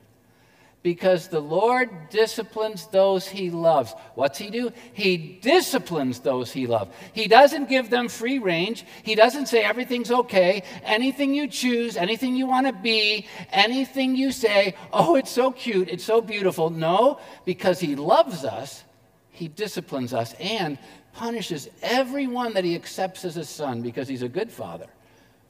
because 0.81 1.27
the 1.27 1.41
Lord 1.41 1.89
disciplines 2.09 2.87
those 2.87 3.27
he 3.27 3.49
loves. 3.49 3.93
What's 4.15 4.37
he 4.37 4.49
do? 4.49 4.71
He 4.93 5.39
disciplines 5.41 6.19
those 6.19 6.53
he 6.53 6.67
loves. 6.67 6.91
He 7.11 7.27
doesn't 7.27 7.67
give 7.67 7.89
them 7.89 8.07
free 8.07 8.39
range. 8.39 8.85
He 9.03 9.15
doesn't 9.15 9.47
say 9.47 9.63
everything's 9.63 10.09
okay. 10.09 10.63
Anything 10.83 11.33
you 11.33 11.47
choose, 11.47 11.97
anything 11.97 12.35
you 12.35 12.45
want 12.45 12.67
to 12.67 12.73
be, 12.73 13.27
anything 13.51 14.15
you 14.15 14.31
say, 14.31 14.75
oh, 14.93 15.15
it's 15.15 15.31
so 15.31 15.51
cute, 15.51 15.89
it's 15.89 16.03
so 16.03 16.21
beautiful. 16.21 16.69
No, 16.69 17.19
because 17.43 17.79
he 17.81 17.95
loves 17.95 18.45
us, 18.45 18.83
he 19.31 19.49
disciplines 19.49 20.13
us 20.13 20.33
and 20.39 20.77
punishes 21.11 21.69
everyone 21.81 22.53
that 22.53 22.63
he 22.63 22.75
accepts 22.75 23.25
as 23.25 23.35
a 23.35 23.43
son 23.43 23.81
because 23.81 24.07
he's 24.07 24.23
a 24.23 24.29
good 24.29 24.49
father. 24.49 24.87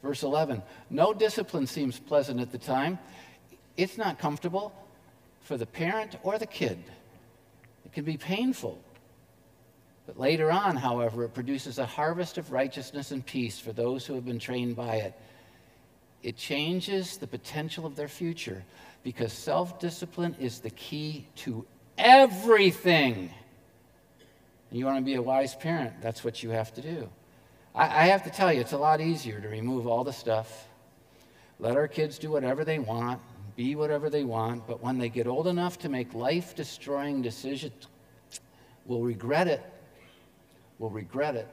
Verse 0.01 0.23
11 0.23 0.63
No 0.89 1.13
discipline 1.13 1.67
seems 1.67 1.99
pleasant 1.99 2.39
at 2.39 2.51
the 2.51 2.57
time, 2.57 2.97
it's 3.77 3.95
not 3.95 4.17
comfortable 4.17 4.73
for 5.41 5.58
the 5.58 5.65
parent 5.65 6.17
or 6.23 6.38
the 6.38 6.45
kid. 6.45 6.84
It 7.86 7.93
can 7.93 8.06
be 8.06 8.17
painful. 8.17 8.80
But 10.06 10.19
later 10.19 10.52
on, 10.52 10.75
however, 10.75 11.23
it 11.23 11.34
produces 11.34 11.78
a 11.78 11.86
harvest 11.86 12.38
of 12.38 12.52
righteousness 12.52 13.12
and 13.12 13.25
peace 13.25 13.60
for 13.60 13.71
those 13.71 14.06
who 14.06 14.15
have 14.15 14.25
been 14.25 14.39
trained 14.39 14.75
by 14.75 14.95
it. 14.95 15.13
It 16.23 16.36
changes 16.36 17.17
the 17.17 17.28
potential 17.28 17.86
of 17.86 17.95
their 17.95 18.08
future 18.08 18.63
because 19.04 19.32
self 19.32 19.80
discipline 19.80 20.36
is 20.39 20.60
the 20.60 20.71
key 20.71 21.28
to 21.38 21.65
everything. 21.97 23.32
You 24.71 24.86
want 24.86 24.97
to 24.97 25.04
be 25.04 25.15
a 25.15 25.21
wise 25.21 25.56
parent, 25.56 25.93
that's 26.02 26.23
what 26.23 26.43
you 26.43 26.49
have 26.52 26.73
to 26.75 26.82
do. 26.82 27.10
I, 27.73 27.84
I 27.84 28.06
have 28.08 28.23
to 28.23 28.30
tell 28.30 28.52
you, 28.52 28.62
it's 28.62 28.73
a 28.73 28.78
lot 28.78 29.02
easier 29.02 29.39
to 29.39 29.47
remove 29.47 29.88
all 29.88 30.04
the 30.04 30.13
stuff, 30.13 30.67
let 31.60 31.75
our 31.75 31.88
kids 31.88 32.19
do 32.19 32.30
whatever 32.30 32.63
they 32.63 32.80
want, 32.80 33.21
be 33.59 33.75
whatever 33.75 34.09
they 34.09 34.23
want, 34.23 34.65
but 34.65 34.81
when 34.81 34.97
they 34.97 35.09
get 35.09 35.27
old 35.27 35.45
enough 35.45 35.77
to 35.79 35.89
make 35.89 36.13
life 36.13 36.55
destroying 36.55 37.21
decisions, 37.21 37.87
we'll 38.85 39.01
regret 39.01 39.49
it. 39.49 39.61
We'll 40.77 40.91
regret 40.91 41.35
it. 41.35 41.45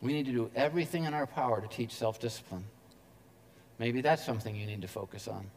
We 0.00 0.12
need 0.12 0.26
to 0.26 0.32
do 0.32 0.50
everything 0.56 1.04
in 1.04 1.14
our 1.14 1.28
power 1.28 1.60
to 1.60 1.68
teach 1.68 1.92
self 1.92 2.18
discipline. 2.18 2.64
Maybe 3.78 4.00
that's 4.00 4.26
something 4.26 4.56
you 4.56 4.66
need 4.66 4.82
to 4.82 4.88
focus 4.88 5.28
on. 5.28 5.48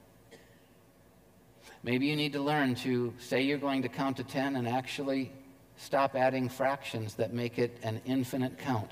Maybe 1.82 2.06
you 2.06 2.16
need 2.16 2.34
to 2.34 2.42
learn 2.42 2.76
to 2.86 3.16
say 3.18 3.42
you're 3.42 3.58
going 3.58 3.82
to 3.82 3.90
count 3.90 4.18
to 4.18 4.24
10 4.24 4.58
and 4.58 4.68
actually 4.68 5.32
stop 5.76 6.16
adding 6.16 6.50
fractions 6.50 7.16
that 7.16 7.34
make 7.34 7.58
it 7.58 7.80
an 7.82 8.00
infinite 8.06 8.60
count. 8.60 8.92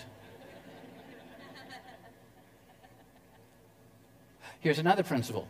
Here's 4.63 4.80
another 4.80 5.04
principle. 5.04 5.45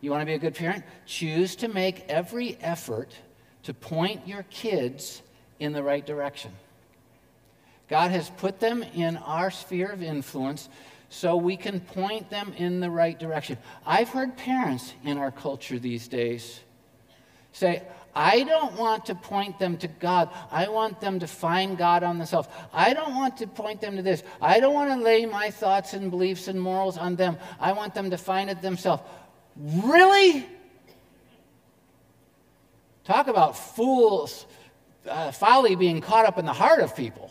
You 0.00 0.10
want 0.10 0.22
to 0.22 0.26
be 0.26 0.34
a 0.34 0.38
good 0.38 0.56
parent? 0.56 0.84
Choose 1.06 1.54
to 1.56 1.68
make 1.68 2.04
every 2.08 2.58
effort 2.60 3.14
to 3.62 3.72
point 3.72 4.26
your 4.26 4.42
kids 4.50 5.22
in 5.60 5.72
the 5.72 5.80
right 5.80 6.04
direction. 6.04 6.50
God 7.88 8.10
has 8.10 8.28
put 8.30 8.58
them 8.58 8.82
in 8.82 9.16
our 9.16 9.52
sphere 9.52 9.90
of 9.90 10.02
influence 10.02 10.68
so 11.08 11.36
we 11.36 11.56
can 11.56 11.78
point 11.78 12.30
them 12.30 12.52
in 12.56 12.80
the 12.80 12.90
right 12.90 13.16
direction. 13.16 13.58
I've 13.86 14.08
heard 14.08 14.36
parents 14.36 14.92
in 15.04 15.18
our 15.18 15.30
culture 15.30 15.78
these 15.78 16.08
days 16.08 16.58
say, 17.52 17.84
I 18.14 18.42
don't 18.42 18.76
want 18.78 19.06
to 19.06 19.14
point 19.14 19.58
them 19.58 19.78
to 19.78 19.88
God. 19.88 20.28
I 20.50 20.68
want 20.68 21.00
them 21.00 21.18
to 21.20 21.26
find 21.26 21.78
God 21.78 22.02
on 22.02 22.18
themselves. 22.18 22.48
I 22.72 22.92
don't 22.92 23.14
want 23.14 23.38
to 23.38 23.46
point 23.46 23.80
them 23.80 23.96
to 23.96 24.02
this. 24.02 24.22
I 24.40 24.60
don't 24.60 24.74
want 24.74 24.90
to 24.90 25.02
lay 25.02 25.24
my 25.24 25.50
thoughts 25.50 25.94
and 25.94 26.10
beliefs 26.10 26.48
and 26.48 26.60
morals 26.60 26.98
on 26.98 27.16
them. 27.16 27.38
I 27.58 27.72
want 27.72 27.94
them 27.94 28.10
to 28.10 28.18
find 28.18 28.50
it 28.50 28.60
themselves. 28.60 29.02
Really? 29.56 30.46
Talk 33.04 33.28
about 33.28 33.56
fools, 33.56 34.46
uh, 35.08 35.32
folly 35.32 35.74
being 35.74 36.00
caught 36.00 36.26
up 36.26 36.38
in 36.38 36.44
the 36.44 36.52
heart 36.52 36.80
of 36.80 36.94
people. 36.94 37.30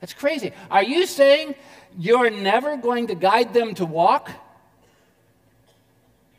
That's 0.00 0.14
crazy. 0.14 0.52
Are 0.70 0.82
you 0.82 1.06
saying 1.06 1.54
you're 1.98 2.30
never 2.30 2.76
going 2.76 3.08
to 3.08 3.14
guide 3.14 3.54
them 3.54 3.74
to 3.74 3.84
walk? 3.84 4.30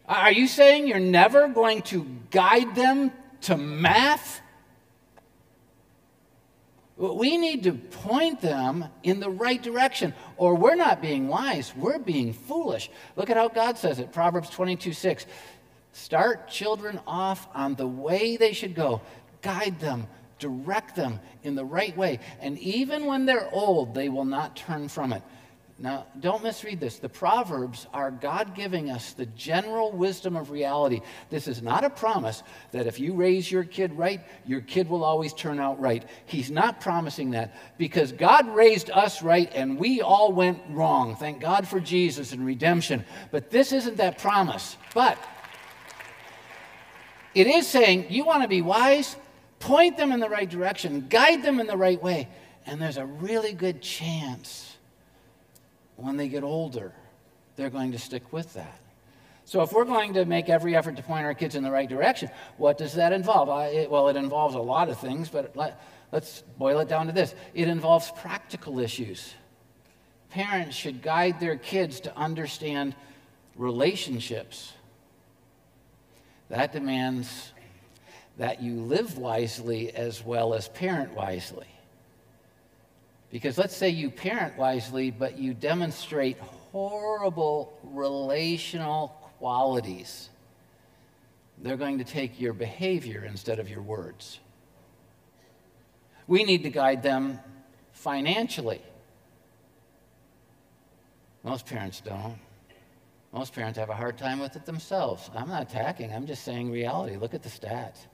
Are 0.08 0.32
you 0.32 0.48
saying 0.48 0.88
you're 0.88 1.00
never 1.00 1.48
going 1.48 1.82
to 1.84 2.06
guide 2.30 2.76
them 2.76 3.12
to 3.44 3.58
math. 3.58 4.42
We 6.96 7.38
need 7.38 7.64
to 7.64 7.74
point 7.74 8.42
them 8.42 8.86
in 9.02 9.20
the 9.20 9.30
right 9.30 9.62
direction, 9.62 10.14
or 10.38 10.56
we're 10.56 10.76
not 10.76 11.02
being 11.02 11.28
wise, 11.28 11.74
we're 11.76 12.00
being 12.00 12.34
foolish. 12.34 12.90
Look 13.16 13.30
at 13.30 13.38
how 13.38 13.50
God 13.50 13.78
says 13.78 14.00
it 14.00 14.14
Proverbs 14.14 14.50
22 14.50 14.94
6. 14.94 15.26
Start 15.92 16.48
children 16.48 17.00
off 17.06 17.48
on 17.54 17.76
the 17.76 17.88
way 17.88 18.38
they 18.38 18.54
should 18.54 18.76
go, 18.76 19.02
guide 19.42 19.80
them, 19.80 20.08
direct 20.40 20.96
them 20.96 21.20
in 21.44 21.56
the 21.56 21.66
right 21.66 21.96
way, 21.98 22.20
and 22.40 22.58
even 22.60 23.06
when 23.06 23.26
they're 23.26 23.50
old, 23.52 23.94
they 23.94 24.10
will 24.10 24.26
not 24.26 24.56
turn 24.56 24.88
from 24.88 25.14
it. 25.14 25.24
Now, 25.84 26.06
don't 26.18 26.42
misread 26.42 26.80
this. 26.80 27.00
The 27.00 27.10
Proverbs 27.10 27.88
are 27.94 28.10
God 28.10 28.56
giving 28.56 28.90
us 28.90 29.12
the 29.12 29.26
general 29.26 29.92
wisdom 29.92 30.38
of 30.38 30.50
reality. 30.50 31.02
This 31.30 31.46
is 31.46 31.62
not 31.62 31.84
a 31.84 31.90
promise 31.90 32.42
that 32.72 32.88
if 32.88 33.02
you 33.02 33.14
raise 33.14 33.52
your 33.52 33.66
kid 33.66 33.92
right, 33.98 34.22
your 34.46 34.62
kid 34.62 34.88
will 34.88 35.04
always 35.04 35.34
turn 35.34 35.60
out 35.60 35.82
right. 35.82 36.08
He's 36.26 36.50
not 36.50 36.80
promising 36.80 37.32
that 37.32 37.58
because 37.78 38.14
God 38.14 38.48
raised 38.56 38.92
us 38.92 39.22
right 39.22 39.52
and 39.54 39.78
we 39.78 40.00
all 40.00 40.32
went 40.32 40.62
wrong. 40.70 41.18
Thank 41.18 41.42
God 41.42 41.68
for 41.68 41.82
Jesus 41.82 42.32
and 42.32 42.46
redemption. 42.46 43.04
But 43.30 43.50
this 43.50 43.74
isn't 43.74 43.98
that 43.98 44.20
promise. 44.20 44.78
But 44.94 45.18
it 47.36 47.46
is 47.46 47.68
saying 47.68 48.06
you 48.08 48.24
want 48.24 48.44
to 48.44 48.48
be 48.48 48.62
wise, 48.62 49.18
point 49.60 49.98
them 49.98 50.14
in 50.14 50.22
the 50.22 50.30
right 50.30 50.50
direction, 50.50 51.08
guide 51.10 51.44
them 51.44 51.60
in 51.60 51.68
the 51.68 51.76
right 51.76 52.02
way, 52.02 52.30
and 52.66 52.82
there's 52.82 52.96
a 52.96 53.06
really 53.06 53.52
good 53.52 53.82
chance 53.82 54.73
when 55.96 56.18
they 56.18 56.28
get 56.28 56.44
older, 56.44 56.94
they're 57.56 57.70
going 57.70 57.92
to 57.92 58.00
stick 58.00 58.34
with 58.34 58.54
that. 58.54 58.80
So, 59.46 59.62
if 59.62 59.74
we're 59.74 59.86
going 59.86 60.14
to 60.14 60.26
make 60.26 60.50
every 60.50 60.76
effort 60.76 60.96
to 60.96 61.04
point 61.04 61.26
our 61.26 61.34
kids 61.34 61.56
in 61.56 61.64
the 61.64 61.72
right 61.72 61.90
direction, 61.90 62.30
what 62.58 62.78
does 62.78 62.94
that 62.94 63.12
involve? 63.12 63.50
I, 63.50 63.68
it, 63.68 63.92
well, 63.92 64.08
it 64.08 64.16
involves 64.16 64.56
a 64.56 64.60
lot 64.60 64.90
of 64.90 64.98
things, 65.00 65.30
but 65.30 65.56
let, 65.56 65.82
let's 66.12 66.44
boil 66.58 66.80
it 66.80 66.88
down 66.88 67.08
to 67.08 67.12
this 67.12 67.36
it 67.54 67.68
involves 67.68 68.12
practical 68.12 68.80
issues. 68.80 69.34
Parents 70.30 70.76
should 70.76 71.02
guide 71.02 71.40
their 71.40 71.58
kids 71.58 72.00
to 72.02 72.18
understand 72.18 72.96
relationships. 73.56 74.74
That 76.50 76.72
demands 76.72 77.52
that 78.38 78.62
you 78.62 78.82
live 78.82 79.18
wisely 79.18 79.94
as 79.94 80.24
well 80.24 80.54
as 80.54 80.68
parent 80.70 81.14
wisely. 81.14 81.68
Because 83.34 83.58
let's 83.58 83.76
say 83.76 83.90
you 83.90 84.12
parent 84.12 84.60
wisely, 84.60 85.10
but 85.10 85.40
you 85.40 85.56
demonstrate 85.56 86.38
horrible 86.72 87.76
relational 87.82 89.08
qualities. 89.40 90.30
They're 91.58 91.76
going 91.76 91.98
to 91.98 92.04
take 92.04 92.40
your 92.40 92.54
behavior 92.54 93.26
instead 93.28 93.58
of 93.58 93.68
your 93.68 93.82
words. 93.82 94.40
We 96.28 96.44
need 96.44 96.62
to 96.62 96.70
guide 96.70 97.02
them 97.02 97.40
financially. 97.92 98.84
Most 101.42 101.66
parents 101.66 102.02
don't. 102.02 102.38
Most 103.32 103.56
parents 103.56 103.80
have 103.80 103.90
a 103.90 103.96
hard 103.96 104.16
time 104.16 104.38
with 104.38 104.56
it 104.56 104.68
themselves. 104.68 105.32
I'm 105.36 105.50
not 105.50 105.64
attacking, 105.64 106.14
I'm 106.14 106.28
just 106.28 106.44
saying 106.44 106.70
reality. 106.70 107.18
Look 107.18 107.34
at 107.34 107.42
the 107.42 107.50
stats. 107.50 108.06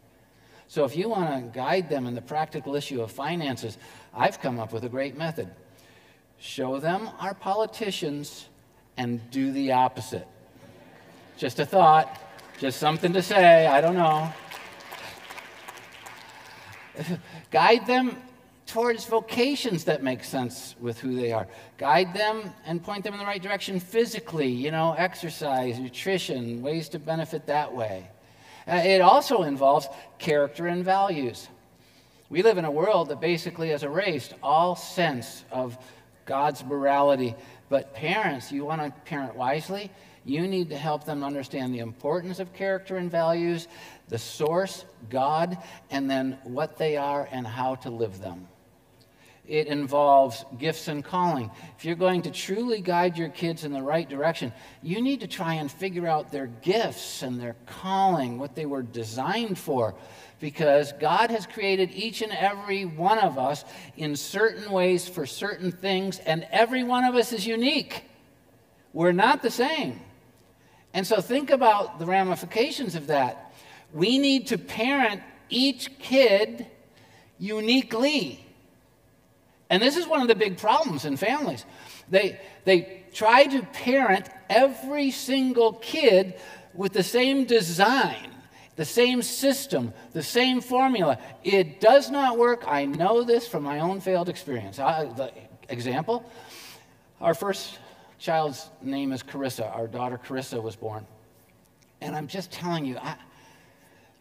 So 0.70 0.86
if 0.86 0.96
you 0.96 1.10
want 1.10 1.34
to 1.34 1.60
guide 1.60 1.90
them 1.90 2.06
in 2.06 2.14
the 2.14 2.22
practical 2.22 2.76
issue 2.76 3.02
of 3.02 3.12
finances, 3.12 3.80
I've 4.14 4.40
come 4.40 4.60
up 4.60 4.72
with 4.72 4.84
a 4.84 4.90
great 4.90 5.18
method. 5.18 5.50
Show 6.38 6.80
them 6.80 7.10
our 7.20 7.34
politicians 7.34 8.48
and 8.96 9.20
do 9.32 9.52
the 9.52 9.72
opposite. 9.72 10.28
Just 11.40 11.60
a 11.60 11.66
thought, 11.66 12.22
just 12.60 12.80
something 12.80 13.12
to 13.14 13.24
say, 13.24 13.66
I 13.66 13.82
don't 13.82 13.96
know. 13.96 14.32
Guide 17.50 17.88
them 17.88 18.16
towards 18.68 19.06
vocations 19.06 19.86
that 19.86 20.04
make 20.04 20.24
sense 20.24 20.76
with 20.80 21.00
who 21.00 21.16
they 21.16 21.32
are. 21.32 21.48
Guide 21.80 22.14
them 22.14 22.54
and 22.68 22.84
point 22.84 23.04
them 23.04 23.14
in 23.14 23.20
the 23.20 23.26
right 23.26 23.42
direction 23.42 23.80
physically, 23.80 24.50
you 24.50 24.70
know, 24.70 24.94
exercise, 25.00 25.80
nutrition, 25.80 26.62
ways 26.62 26.90
to 26.90 27.00
benefit 27.00 27.48
that 27.48 27.74
way. 27.74 28.08
Uh, 28.70 28.76
it 28.76 29.02
also 29.02 29.44
involves 29.44 29.88
character 30.20 30.68
and 30.68 30.86
values. 30.86 31.48
We 32.30 32.44
live 32.44 32.60
in 32.60 32.66
a 32.66 32.72
world 32.72 33.10
that 33.10 33.20
basically 33.20 33.70
has 33.70 33.82
erased 33.82 34.34
all 34.44 34.76
sense 34.76 35.44
of 35.52 35.78
God's 36.26 36.64
morality. 36.64 37.36
But 37.70 37.96
parents, 37.96 38.52
you 38.52 38.66
want 38.66 38.82
to 38.82 38.92
parent 39.02 39.36
wisely, 39.36 39.90
you 40.24 40.48
need 40.48 40.70
to 40.70 40.78
help 40.78 41.06
them 41.06 41.24
understand 41.24 41.74
the 41.74 41.80
importance 41.80 42.40
of 42.40 42.54
character 42.54 42.98
and 42.98 43.10
values, 43.10 43.68
the 44.10 44.20
source, 44.20 44.86
God, 45.10 45.58
and 45.90 46.10
then 46.10 46.38
what 46.44 46.78
they 46.78 46.98
are 46.98 47.28
and 47.32 47.48
how 47.48 47.76
to 47.76 47.90
live 47.90 48.22
them 48.22 48.48
it 49.50 49.66
involves 49.66 50.46
gifts 50.60 50.88
and 50.88 51.04
calling. 51.04 51.50
If 51.78 51.84
you're 51.84 51.96
going 51.96 52.22
to 52.22 52.32
truly 52.32 52.82
guide 52.82 53.18
your 53.18 53.30
kids 53.30 53.64
in 53.64 53.74
the 53.74 53.82
right 53.82 54.08
direction, 54.08 54.54
you 54.84 55.02
need 55.02 55.22
to 55.22 55.28
try 55.28 55.56
and 55.56 55.72
figure 55.72 56.08
out 56.08 56.32
their 56.32 56.48
gifts 56.48 57.24
and 57.24 57.40
their 57.40 57.56
calling, 57.66 58.38
what 58.38 58.54
they 58.54 58.68
were 58.68 58.84
designed 58.84 59.58
for, 59.58 59.96
because 60.40 60.94
God 60.94 61.32
has 61.32 61.48
created 61.48 61.90
each 61.92 62.22
and 62.22 62.32
every 62.32 62.86
one 62.86 63.18
of 63.18 63.40
us 63.40 63.66
in 63.98 64.16
certain 64.16 64.72
ways 64.72 65.10
for 65.10 65.26
certain 65.26 65.72
things, 65.72 66.20
and 66.20 66.48
every 66.52 66.84
one 66.84 67.04
of 67.04 67.16
us 67.16 67.34
is 67.34 67.48
unique. 67.48 68.04
We're 68.94 69.12
not 69.12 69.42
the 69.42 69.52
same. 69.52 70.00
And 70.94 71.06
so 71.06 71.22
think 71.22 71.50
about 71.50 71.98
the 71.98 72.06
ramifications 72.06 72.94
of 72.94 73.08
that. 73.08 73.52
We 73.94 74.20
need 74.20 74.48
to 74.48 74.60
parent 74.60 75.22
each 75.50 75.98
kid 75.98 76.68
uniquely. 77.40 78.46
And 79.70 79.82
this 79.82 79.98
is 79.98 80.08
one 80.08 80.22
of 80.22 80.28
the 80.28 80.36
big 80.36 80.58
problems 80.58 81.06
in 81.06 81.18
families. 81.18 81.66
They, 82.10 82.40
they 82.66 83.04
try 83.14 83.46
to 83.46 83.62
parent 83.62 84.28
every 84.50 85.12
single 85.12 85.74
kid 85.74 86.36
with 86.74 86.94
the 86.94 87.04
same 87.04 87.46
design, 87.46 88.32
the 88.76 88.86
same 88.86 89.22
system, 89.22 89.94
the 90.14 90.24
same 90.24 90.62
formula. 90.62 91.20
It 91.44 91.80
does 91.80 92.10
not 92.10 92.38
work. 92.38 92.64
I 92.68 92.86
know 92.86 93.24
this 93.24 93.48
from 93.48 93.64
my 93.64 93.80
own 93.80 94.02
failed 94.02 94.30
experience. 94.30 94.80
I, 94.80 95.06
the 95.06 95.32
example 95.70 96.26
our 97.22 97.34
first 97.34 97.80
child's 98.18 98.70
name 98.82 99.12
is 99.12 99.24
Carissa. 99.24 99.76
Our 99.76 99.88
daughter 99.88 100.18
Carissa 100.18 100.62
was 100.62 100.76
born. 100.76 101.06
And 102.02 102.16
I'm 102.16 102.28
just 102.28 102.52
telling 102.52 102.86
you, 102.86 102.98
I, 102.98 103.16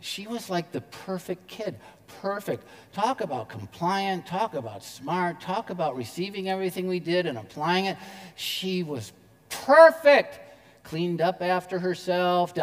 she 0.01 0.27
was 0.27 0.51
like 0.51 0.73
the 0.73 0.81
perfect 0.81 1.47
kid 1.47 1.77
perfect. 2.21 2.65
Talk 2.93 3.21
about 3.21 3.49
compliant, 3.49 4.27
talk 4.27 4.55
about 4.55 4.83
smart, 4.83 5.41
talk 5.41 5.71
about 5.71 5.97
receiving 5.97 6.49
everything 6.49 6.89
we 6.89 7.01
did 7.01 7.27
and 7.27 7.39
applying 7.39 7.87
it. 7.87 7.97
She 8.37 8.83
was 8.83 9.13
perfect. 9.49 10.41
Cleaned 10.83 11.21
up 11.21 11.43
after 11.43 11.79
herself. 11.79 12.55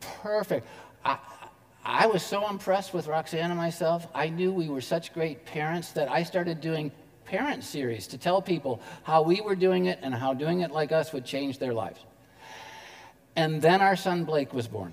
Perfect. 0.00 0.66
I, 1.04 1.18
I 1.84 2.06
was 2.06 2.22
so 2.22 2.48
impressed 2.48 2.94
with 2.94 3.06
Roxanne 3.06 3.50
and 3.50 3.56
myself. 3.56 4.06
I 4.14 4.30
knew 4.30 4.52
we 4.52 4.68
were 4.68 4.80
such 4.80 5.12
great 5.12 5.44
parents 5.44 5.92
that 5.92 6.10
I 6.10 6.22
started 6.22 6.60
doing 6.60 6.90
parent 7.26 7.64
series 7.64 8.06
to 8.08 8.18
tell 8.18 8.40
people 8.40 8.80
how 9.02 9.22
we 9.22 9.40
were 9.40 9.54
doing 9.54 9.86
it 9.86 9.98
and 10.02 10.14
how 10.14 10.34
doing 10.34 10.60
it 10.60 10.70
like 10.70 10.92
us 10.92 11.12
would 11.12 11.24
change 11.24 11.58
their 11.58 11.74
lives. 11.74 12.00
And 13.36 13.60
then 13.60 13.80
our 13.80 13.96
son 13.96 14.24
Blake 14.24 14.54
was 14.54 14.68
born. 14.68 14.92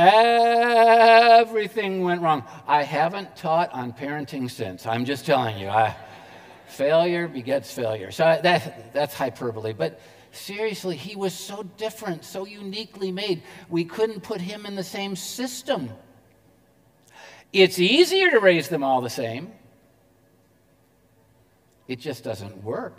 Everything 0.00 2.02
went 2.02 2.22
wrong. 2.22 2.44
I 2.66 2.84
haven't 2.84 3.36
taught 3.36 3.70
on 3.72 3.92
parenting 3.92 4.50
since. 4.50 4.86
I'm 4.86 5.04
just 5.04 5.26
telling 5.26 5.58
you. 5.58 5.68
I, 5.68 5.94
failure 6.68 7.28
begets 7.28 7.72
failure. 7.72 8.10
So 8.10 8.40
that, 8.42 8.94
that's 8.94 9.14
hyperbole. 9.14 9.74
But 9.74 10.00
seriously, 10.32 10.96
he 10.96 11.16
was 11.16 11.34
so 11.34 11.64
different, 11.76 12.24
so 12.24 12.46
uniquely 12.46 13.12
made. 13.12 13.42
We 13.68 13.84
couldn't 13.84 14.22
put 14.22 14.40
him 14.40 14.64
in 14.64 14.74
the 14.74 14.84
same 14.84 15.16
system. 15.16 15.90
It's 17.52 17.78
easier 17.78 18.30
to 18.30 18.38
raise 18.38 18.68
them 18.68 18.82
all 18.82 19.00
the 19.00 19.10
same, 19.10 19.52
it 21.88 21.98
just 21.98 22.24
doesn't 22.24 22.62
work. 22.62 22.98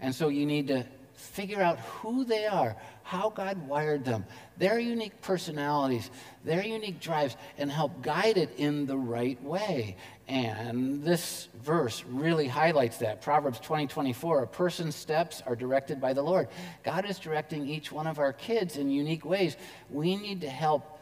And 0.00 0.14
so 0.14 0.28
you 0.28 0.46
need 0.46 0.68
to 0.68 0.86
figure 1.20 1.60
out 1.60 1.78
who 1.78 2.24
they 2.24 2.46
are, 2.46 2.76
how 3.02 3.30
God 3.30 3.68
wired 3.68 4.04
them, 4.04 4.24
their 4.56 4.78
unique 4.78 5.20
personalities, 5.20 6.10
their 6.44 6.64
unique 6.64 7.00
drives, 7.00 7.36
and 7.58 7.70
help 7.70 8.02
guide 8.02 8.36
it 8.36 8.50
in 8.56 8.86
the 8.86 8.96
right 8.96 9.42
way. 9.42 9.96
And 10.28 11.02
this 11.02 11.48
verse 11.62 12.04
really 12.08 12.46
highlights 12.46 12.98
that. 12.98 13.20
Proverbs 13.20 13.60
20 13.60 13.86
24, 13.86 14.42
a 14.44 14.46
person's 14.46 14.96
steps 14.96 15.42
are 15.46 15.56
directed 15.56 16.00
by 16.00 16.12
the 16.12 16.22
Lord. 16.22 16.48
God 16.82 17.08
is 17.08 17.18
directing 17.18 17.66
each 17.66 17.92
one 17.92 18.06
of 18.06 18.18
our 18.18 18.32
kids 18.32 18.76
in 18.76 18.90
unique 18.90 19.24
ways. 19.24 19.56
We 19.90 20.16
need 20.16 20.40
to 20.42 20.50
help 20.50 20.98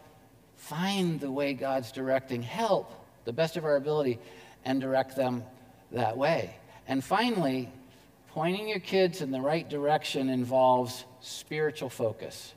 find 0.57 1.21
the 1.21 1.31
way 1.31 1.55
God's 1.55 1.93
directing, 1.93 2.43
help 2.43 2.93
the 3.25 3.33
best 3.33 3.57
of 3.57 3.65
our 3.65 3.77
ability, 3.77 4.19
and 4.65 4.81
direct 4.81 5.15
them 5.15 5.45
that 5.93 6.17
way. 6.17 6.57
And 6.87 7.05
finally, 7.05 7.71
pointing 8.39 8.69
your 8.69 8.79
kids 8.79 9.21
in 9.21 9.33
the 9.33 9.41
right 9.41 9.69
direction 9.69 10.29
involves 10.29 11.05
spiritual 11.19 11.89
focus. 11.89 12.55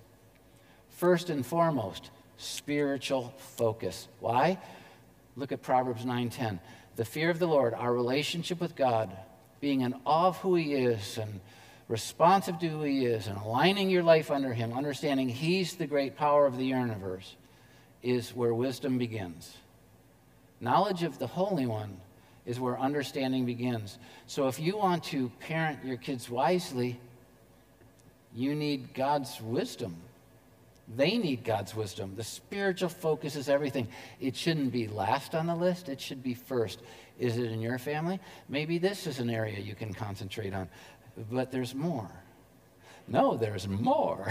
First 0.89 1.31
and 1.31 1.43
foremost, 1.43 2.11
spiritual 2.37 3.33
focus. 3.55 4.07
Why? 4.19 4.59
Look 5.35 5.51
at 5.51 5.63
Proverbs 5.63 6.05
9:10. 6.05 6.59
The 6.97 7.03
fear 7.03 7.31
of 7.31 7.39
the 7.39 7.47
Lord, 7.47 7.73
our 7.73 7.91
relationship 7.91 8.61
with 8.61 8.75
God, 8.75 9.09
being 9.59 9.81
in 9.81 9.95
awe 10.05 10.27
of 10.27 10.37
who 10.37 10.53
he 10.53 10.75
is 10.75 11.17
and 11.17 11.41
responsive 11.87 12.59
to 12.59 12.69
who 12.69 12.83
he 12.83 13.07
is 13.07 13.25
and 13.25 13.39
aligning 13.39 13.89
your 13.89 14.03
life 14.03 14.29
under 14.29 14.53
him, 14.53 14.73
understanding 14.73 15.29
he's 15.29 15.77
the 15.77 15.87
great 15.87 16.15
power 16.15 16.45
of 16.45 16.57
the 16.57 16.65
universe, 16.65 17.35
is 18.03 18.35
where 18.35 18.53
wisdom 18.53 18.99
begins. 18.99 19.57
Knowledge 20.59 21.01
of 21.01 21.17
the 21.17 21.25
Holy 21.25 21.65
One 21.65 21.99
is 22.45 22.59
where 22.59 22.79
understanding 22.79 23.45
begins. 23.45 23.99
So 24.27 24.47
if 24.47 24.59
you 24.59 24.77
want 24.77 25.03
to 25.05 25.29
parent 25.39 25.83
your 25.85 25.97
kids 25.97 26.29
wisely, 26.29 26.99
you 28.33 28.55
need 28.55 28.93
God's 28.93 29.39
wisdom. 29.41 29.95
They 30.95 31.17
need 31.17 31.43
God's 31.43 31.75
wisdom. 31.75 32.13
The 32.15 32.23
spiritual 32.23 32.89
focus 32.89 33.35
is 33.35 33.47
everything. 33.47 33.87
It 34.19 34.35
shouldn't 34.35 34.71
be 34.71 34.87
last 34.87 35.35
on 35.35 35.47
the 35.47 35.55
list, 35.55 35.89
it 35.89 36.01
should 36.01 36.23
be 36.23 36.33
first. 36.33 36.79
Is 37.19 37.37
it 37.37 37.51
in 37.51 37.61
your 37.61 37.77
family? 37.77 38.19
Maybe 38.49 38.77
this 38.77 39.05
is 39.05 39.19
an 39.19 39.29
area 39.29 39.59
you 39.59 39.75
can 39.75 39.93
concentrate 39.93 40.53
on, 40.53 40.67
but 41.29 41.51
there's 41.51 41.75
more. 41.75 42.09
No, 43.07 43.35
there's 43.35 43.67
more. 43.67 44.27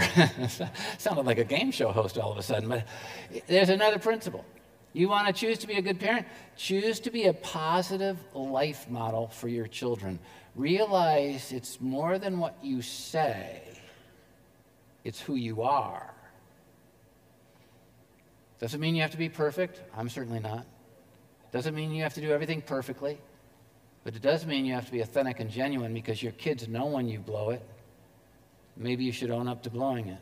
Sounded 0.97 1.25
like 1.25 1.37
a 1.37 1.43
game 1.43 1.71
show 1.71 1.91
host 1.91 2.17
all 2.17 2.31
of 2.31 2.37
a 2.37 2.43
sudden, 2.43 2.67
but 2.69 2.85
there's 3.47 3.69
another 3.69 3.99
principle. 3.99 4.45
You 4.93 5.07
want 5.07 5.27
to 5.27 5.33
choose 5.33 5.57
to 5.59 5.67
be 5.67 5.75
a 5.75 5.81
good 5.81 5.99
parent? 5.99 6.27
Choose 6.57 6.99
to 7.01 7.11
be 7.11 7.25
a 7.25 7.33
positive 7.33 8.17
life 8.33 8.89
model 8.89 9.27
for 9.27 9.47
your 9.47 9.67
children. 9.67 10.19
Realize 10.55 11.51
it's 11.51 11.79
more 11.79 12.19
than 12.19 12.39
what 12.39 12.57
you 12.61 12.81
say 12.81 13.61
it's 15.03 15.19
who 15.19 15.35
you 15.35 15.63
are. 15.63 16.13
Doesn't 18.59 18.79
mean 18.79 18.93
you 18.93 19.01
have 19.01 19.11
to 19.11 19.17
be 19.17 19.29
perfect. 19.29 19.81
I'm 19.97 20.09
certainly 20.09 20.39
not. 20.39 20.65
Doesn't 21.51 21.73
mean 21.73 21.91
you 21.91 22.03
have 22.03 22.13
to 22.13 22.21
do 22.21 22.31
everything 22.31 22.61
perfectly. 22.61 23.17
But 24.03 24.15
it 24.15 24.21
does 24.21 24.45
mean 24.45 24.65
you 24.65 24.73
have 24.73 24.85
to 24.85 24.91
be 24.91 25.01
authentic 25.01 25.39
and 25.39 25.49
genuine 25.49 25.93
because 25.93 26.21
your 26.21 26.31
kids 26.33 26.67
know 26.67 26.85
when 26.85 27.07
you 27.07 27.19
blow 27.19 27.49
it. 27.49 27.61
Maybe 28.77 29.03
you 29.03 29.11
should 29.11 29.31
own 29.31 29.47
up 29.47 29.63
to 29.63 29.69
blowing 29.69 30.07
it. 30.07 30.19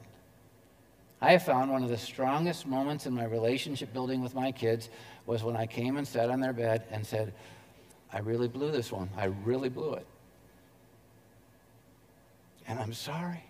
I 1.21 1.38
found 1.38 1.71
one 1.71 1.84
of 1.84 1.89
the 1.89 1.97
strongest 1.97 2.65
moments 2.65 3.05
in 3.05 3.13
my 3.13 3.25
relationship 3.25 3.91
building 3.93 4.21
with 4.21 4.34
my 4.34 4.51
kids 4.51 4.89
was 5.25 5.43
when 5.43 5.58
I 5.58 5.65
came 5.65 5.97
and 5.97 6.08
sat 6.08 6.29
on 6.29 6.39
their 6.39 6.53
bed 6.53 6.86
and 6.91 7.05
said, 7.05 7.34
I 8.12 8.19
really 8.19 8.47
blew 8.47 8.71
this 8.71 8.91
one. 8.91 9.10
I 9.17 9.25
really 9.25 9.69
blew 9.69 9.93
it. 9.93 10.05
And 12.67 12.79
I'm 12.79 12.93
sorry. 12.93 13.43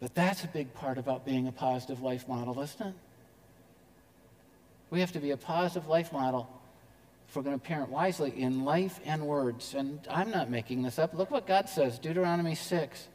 But 0.00 0.14
that's 0.14 0.44
a 0.44 0.48
big 0.48 0.72
part 0.74 0.98
about 0.98 1.24
being 1.24 1.48
a 1.48 1.52
positive 1.52 2.02
life 2.02 2.28
model, 2.28 2.60
isn't 2.60 2.88
it? 2.88 2.94
We 4.90 5.00
have 5.00 5.12
to 5.12 5.18
be 5.18 5.32
a 5.32 5.36
positive 5.36 5.88
life 5.88 6.12
model 6.12 6.48
if 7.28 7.36
we're 7.36 7.42
going 7.42 7.58
to 7.58 7.64
parent 7.64 7.90
wisely 7.90 8.32
in 8.36 8.64
life 8.64 9.00
and 9.04 9.26
words. 9.26 9.74
And 9.74 10.00
I'm 10.10 10.30
not 10.30 10.50
making 10.50 10.82
this 10.82 10.98
up. 10.98 11.14
Look 11.14 11.30
what 11.30 11.46
God 11.46 11.68
says 11.68 11.98
Deuteronomy 11.98 12.54
6. 12.54 13.08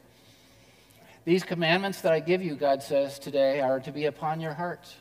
These 1.26 1.44
commandments 1.44 2.02
that 2.02 2.12
I 2.12 2.20
give 2.20 2.42
you, 2.42 2.56
God 2.56 2.84
says 2.84 3.18
today, 3.18 3.62
are 3.62 3.80
to 3.82 3.92
be 3.92 4.06
upon 4.06 4.42
your 4.42 4.54
hearts. 4.54 4.96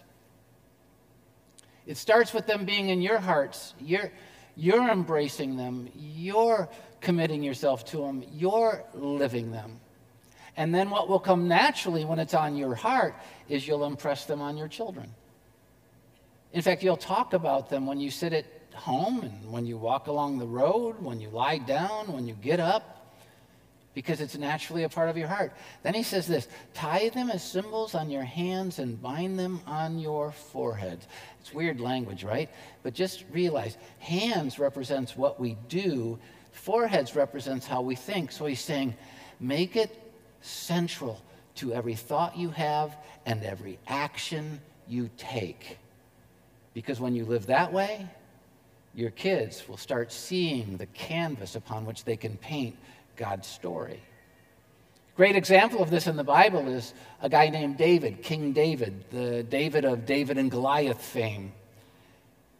It 1.87 1.97
starts 1.97 2.33
with 2.33 2.47
them 2.47 2.65
being 2.65 2.91
in 2.91 3.03
your 3.03 3.19
hearts. 3.19 3.75
You're, 3.81 4.13
you're 4.55 4.89
embracing 4.89 5.57
them. 5.57 5.91
You're 5.95 6.69
committing 7.03 7.43
yourself 7.43 7.85
to 7.87 7.99
them, 7.99 8.25
you're 8.33 8.85
living 8.95 9.51
them. 9.51 9.81
And 10.57 10.75
then 10.75 10.91
what 10.91 11.09
will 11.09 11.19
come 11.19 11.49
naturally 11.49 12.05
when 12.05 12.19
it's 12.19 12.35
on 12.35 12.57
your 12.57 12.75
heart 12.75 13.15
is 13.49 13.67
you'll 13.67 13.85
impress 13.85 14.25
them 14.25 14.41
on 14.41 14.57
your 14.57 14.69
children. 14.69 15.11
In 16.53 16.63
fact, 16.63 16.83
you'll 16.83 16.97
talk 16.97 17.33
about 17.33 17.71
them 17.71 17.87
when 17.87 17.99
you 17.99 18.11
sit 18.11 18.33
at 18.33 18.47
home 18.75 19.21
and 19.21 19.53
when 19.53 19.67
you 19.67 19.77
walk 19.77 20.07
along 20.07 20.39
the 20.39 20.47
road, 20.47 21.01
when 21.01 21.21
you 21.21 21.31
lie 21.31 21.59
down, 21.59 22.13
when 22.13 22.27
you 22.27 22.35
get 22.35 22.61
up, 22.61 23.02
because 23.95 24.21
it's 24.21 24.37
naturally 24.37 24.85
a 24.85 24.89
part 24.89 25.09
of 25.11 25.17
your 25.17 25.29
heart. 25.29 25.53
Then 25.83 25.95
he 25.95 26.03
says 26.03 26.27
this 26.27 26.49
tie 26.75 27.11
them 27.11 27.31
as 27.31 27.43
symbols 27.43 27.95
on 27.95 28.11
your 28.11 28.25
hands 28.25 28.79
and 28.79 29.01
bind 29.01 29.39
them 29.39 29.61
on 29.67 29.99
your 29.99 30.33
foreheads. 30.33 31.07
It's 31.41 31.53
weird 31.53 31.81
language, 31.81 32.25
right? 32.25 32.49
But 32.83 32.95
just 32.95 33.25
realize 33.31 33.77
hands 33.99 34.59
represents 34.59 35.17
what 35.17 35.39
we 35.39 35.57
do, 35.69 36.19
foreheads 36.53 37.15
represents 37.15 37.67
how 37.67 37.83
we 37.83 37.95
think. 37.95 38.33
So 38.33 38.47
he's 38.47 38.61
saying, 38.61 38.95
make 39.41 39.77
it 39.77 39.99
central 40.41 41.21
to 41.57 41.73
every 41.73 41.95
thought 41.95 42.37
you 42.37 42.51
have 42.51 42.97
and 43.27 43.43
every 43.45 43.79
action 43.87 44.61
you 44.89 45.11
take. 45.17 45.79
Because 46.75 46.99
when 46.99 47.15
you 47.15 47.25
live 47.25 47.47
that 47.47 47.73
way, 47.73 48.09
your 48.95 49.11
kids 49.11 49.67
will 49.69 49.77
start 49.77 50.13
seeing 50.13 50.77
the 50.77 50.87
canvas 50.87 51.57
upon 51.57 51.85
which 51.87 52.05
they 52.05 52.17
can 52.17 52.37
paint 52.39 52.77
God's 53.17 53.49
story. 53.49 54.01
Great 55.15 55.37
example 55.37 55.83
of 55.83 55.91
this 55.91 56.07
in 56.07 56.17
the 56.17 56.25
Bible 56.25 56.69
is 56.69 56.95
a 57.21 57.29
guy 57.29 57.51
named 57.51 57.77
David, 57.77 58.23
King 58.23 58.53
David, 58.53 59.05
the 59.11 59.43
David 59.43 59.85
of 59.85 60.07
David 60.07 60.39
and 60.39 60.51
Goliath 60.51 61.03
fame. 61.03 61.53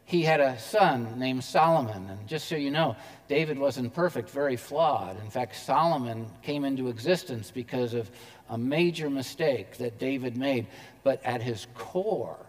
He 0.05 0.21
had 0.21 0.39
a 0.39 0.59
son 0.59 1.17
named 1.17 1.43
Solomon, 1.43 2.09
and 2.09 2.27
just 2.27 2.47
so 2.47 2.55
you 2.55 2.69
know, 2.69 2.95
David 3.27 3.57
wasn't 3.57 3.93
perfect, 3.93 4.29
very 4.29 4.57
flawed. 4.57 5.19
In 5.23 5.31
fact, 5.31 5.55
Solomon 5.55 6.27
came 6.43 6.65
into 6.65 6.89
existence 6.89 7.49
because 7.49 7.93
of 7.93 8.11
a 8.49 8.57
major 8.57 9.09
mistake 9.09 9.77
that 9.77 9.97
David 9.97 10.37
made. 10.37 10.67
But 11.03 11.23
at 11.23 11.41
his 11.41 11.67
core, 11.73 12.45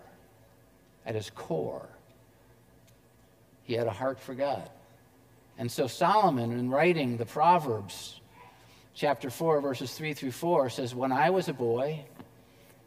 at 1.06 1.14
his 1.14 1.30
core, 1.30 1.88
he 3.62 3.74
had 3.74 3.86
a 3.86 3.92
heart 3.92 4.20
for 4.20 4.34
God. 4.34 4.68
And 5.58 5.70
so 5.70 5.86
Solomon, 5.86 6.52
in 6.52 6.70
writing 6.70 7.16
the 7.16 7.26
Proverbs, 7.26 8.20
chapter 8.94 9.30
4, 9.30 9.60
verses 9.60 9.92
3 9.94 10.14
through 10.14 10.32
4, 10.32 10.70
says, 10.70 10.94
When 10.94 11.12
I 11.12 11.30
was 11.30 11.48
a 11.48 11.52
boy 11.52 12.04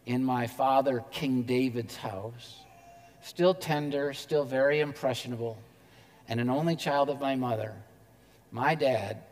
in 0.06 0.24
my 0.24 0.48
father 0.48 1.04
King 1.12 1.44
David's 1.44 1.96
house, 1.96 2.60
still 3.22 3.54
tender, 3.54 4.14
still 4.14 4.44
very 4.44 4.80
impressionable, 4.80 5.58
and 6.28 6.40
an 6.40 6.50
only 6.50 6.76
child 6.76 7.10
of 7.10 7.22
my 7.22 7.36
mother, 7.36 7.74
my 8.52 8.76
dad 8.76 9.24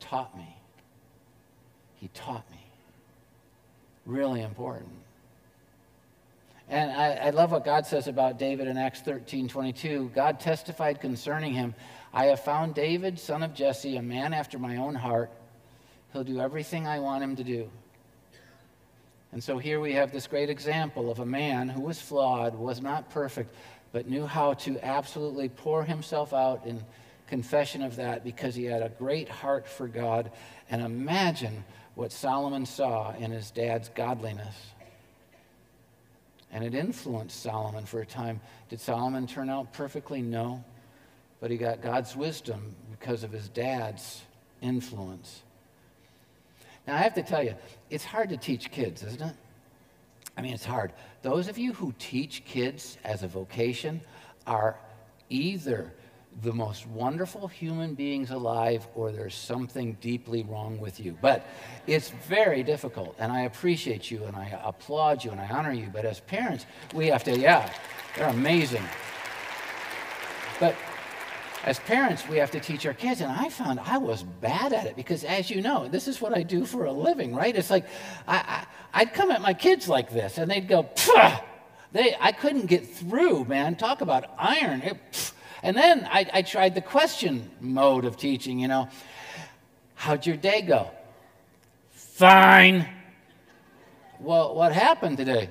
taught 0.00 0.36
me. 0.36 0.56
He 1.96 2.08
taught 2.08 2.50
me. 2.50 2.64
Really 4.06 4.42
important. 4.42 4.90
And 6.68 6.90
I, 6.92 7.14
I, 7.14 7.30
love 7.30 7.50
what 7.50 7.64
God 7.64 7.84
says 7.84 8.06
about 8.06 8.38
David 8.38 8.68
in 8.68 8.78
Acts 8.78 9.00
13 9.00 9.48
22. 9.48 10.12
God 10.14 10.38
testified 10.38 11.00
concerning 11.00 11.52
him 11.52 11.74
I 12.12 12.26
have 12.26 12.40
found 12.40 12.74
David, 12.74 13.18
son 13.18 13.42
of 13.42 13.54
Jesse, 13.54 13.96
a 13.96 14.02
man 14.02 14.32
after 14.32 14.58
my 14.58 14.76
own 14.76 14.94
heart. 14.94 15.30
He'll 16.12 16.24
do 16.24 16.40
everything 16.40 16.86
I 16.86 16.98
want 16.98 17.22
him 17.22 17.36
to 17.36 17.44
do. 17.44 17.70
And 19.32 19.42
so 19.42 19.58
here 19.58 19.78
we 19.78 19.92
have 19.92 20.10
this 20.10 20.26
great 20.26 20.50
example 20.50 21.10
of 21.10 21.20
a 21.20 21.26
man 21.26 21.68
who 21.68 21.82
was 21.82 22.00
flawed, 22.00 22.54
was 22.54 22.80
not 22.80 23.10
perfect, 23.10 23.54
but 23.92 24.08
knew 24.08 24.26
how 24.26 24.54
to 24.54 24.84
absolutely 24.84 25.48
pour 25.48 25.84
himself 25.84 26.32
out 26.32 26.66
in 26.66 26.82
confession 27.28 27.82
of 27.82 27.94
that 27.96 28.24
because 28.24 28.56
he 28.56 28.64
had 28.64 28.82
a 28.82 28.88
great 28.88 29.28
heart 29.28 29.68
for 29.68 29.86
God. 29.86 30.32
And 30.68 30.82
imagine 30.82 31.64
what 31.94 32.10
Solomon 32.10 32.66
saw 32.66 33.14
in 33.14 33.30
his 33.30 33.52
dad's 33.52 33.88
godliness 33.90 34.56
and 36.52 36.64
it 36.64 36.74
influenced 36.74 37.42
Solomon 37.42 37.84
for 37.84 38.00
a 38.00 38.06
time. 38.06 38.40
Did 38.68 38.80
Solomon 38.80 39.26
turn 39.26 39.48
out 39.48 39.72
perfectly? 39.72 40.20
No. 40.20 40.64
But 41.40 41.50
he 41.50 41.56
got 41.56 41.80
God's 41.80 42.14
wisdom 42.14 42.74
because 42.90 43.24
of 43.24 43.32
his 43.32 43.48
dad's 43.48 44.22
influence. 44.60 45.42
Now, 46.86 46.96
I 46.96 46.98
have 46.98 47.14
to 47.14 47.22
tell 47.22 47.42
you, 47.42 47.54
it's 47.88 48.04
hard 48.04 48.28
to 48.30 48.36
teach 48.36 48.70
kids, 48.70 49.02
isn't 49.02 49.22
it? 49.22 49.34
I 50.36 50.42
mean, 50.42 50.52
it's 50.52 50.64
hard. 50.64 50.92
Those 51.22 51.48
of 51.48 51.58
you 51.58 51.72
who 51.72 51.94
teach 51.98 52.44
kids 52.44 52.98
as 53.04 53.22
a 53.22 53.28
vocation 53.28 54.00
are 54.46 54.78
either 55.28 55.92
the 56.42 56.52
most 56.52 56.86
wonderful 56.86 57.48
human 57.48 57.94
beings 57.94 58.30
alive 58.30 58.86
or 58.94 59.12
there's 59.12 59.34
something 59.34 59.96
deeply 60.00 60.42
wrong 60.44 60.78
with 60.78 61.00
you. 61.00 61.16
But 61.20 61.44
it's 61.86 62.10
very 62.28 62.62
difficult, 62.62 63.16
and 63.18 63.32
I 63.32 63.42
appreciate 63.42 64.10
you 64.10 64.24
and 64.24 64.36
I 64.36 64.58
applaud 64.64 65.24
you 65.24 65.32
and 65.32 65.40
I 65.40 65.48
honor 65.48 65.72
you. 65.72 65.90
But 65.92 66.04
as 66.04 66.20
parents, 66.20 66.66
we 66.94 67.08
have 67.08 67.24
to, 67.24 67.38
yeah, 67.38 67.70
they're 68.16 68.28
amazing. 68.28 68.84
But 70.58 70.76
as 71.64 71.78
parents, 71.80 72.26
we 72.26 72.38
have 72.38 72.50
to 72.52 72.60
teach 72.60 72.86
our 72.86 72.94
kids, 72.94 73.20
and 73.20 73.30
I 73.30 73.48
found 73.50 73.80
I 73.80 73.98
was 73.98 74.22
bad 74.22 74.72
at 74.72 74.86
it 74.86 74.96
because, 74.96 75.24
as 75.24 75.50
you 75.50 75.60
know, 75.60 75.88
this 75.88 76.08
is 76.08 76.20
what 76.20 76.36
I 76.36 76.42
do 76.42 76.64
for 76.64 76.86
a 76.86 76.92
living, 76.92 77.34
right? 77.34 77.54
It's 77.54 77.70
like 77.70 77.86
I, 78.26 78.64
I, 78.94 79.04
would 79.04 79.12
come 79.12 79.30
at 79.30 79.42
my 79.42 79.52
kids 79.52 79.88
like 79.88 80.10
this, 80.10 80.38
and 80.38 80.50
they'd 80.50 80.68
go, 80.68 80.84
Pfft! 80.84 81.42
they, 81.92 82.16
I 82.18 82.32
couldn't 82.32 82.66
get 82.66 82.86
through, 82.86 83.44
man. 83.44 83.76
Talk 83.76 84.00
about 84.00 84.24
iron. 84.38 84.80
It, 84.82 85.32
and 85.62 85.76
then 85.76 86.08
I, 86.10 86.26
I 86.32 86.42
tried 86.42 86.74
the 86.74 86.80
question 86.80 87.50
mode 87.60 88.04
of 88.06 88.16
teaching, 88.16 88.58
you 88.58 88.68
know. 88.68 88.88
How'd 89.94 90.24
your 90.24 90.36
day 90.36 90.62
go? 90.62 90.90
Fine. 91.90 92.88
Well, 94.18 94.54
what 94.54 94.72
happened 94.72 95.18
today? 95.18 95.50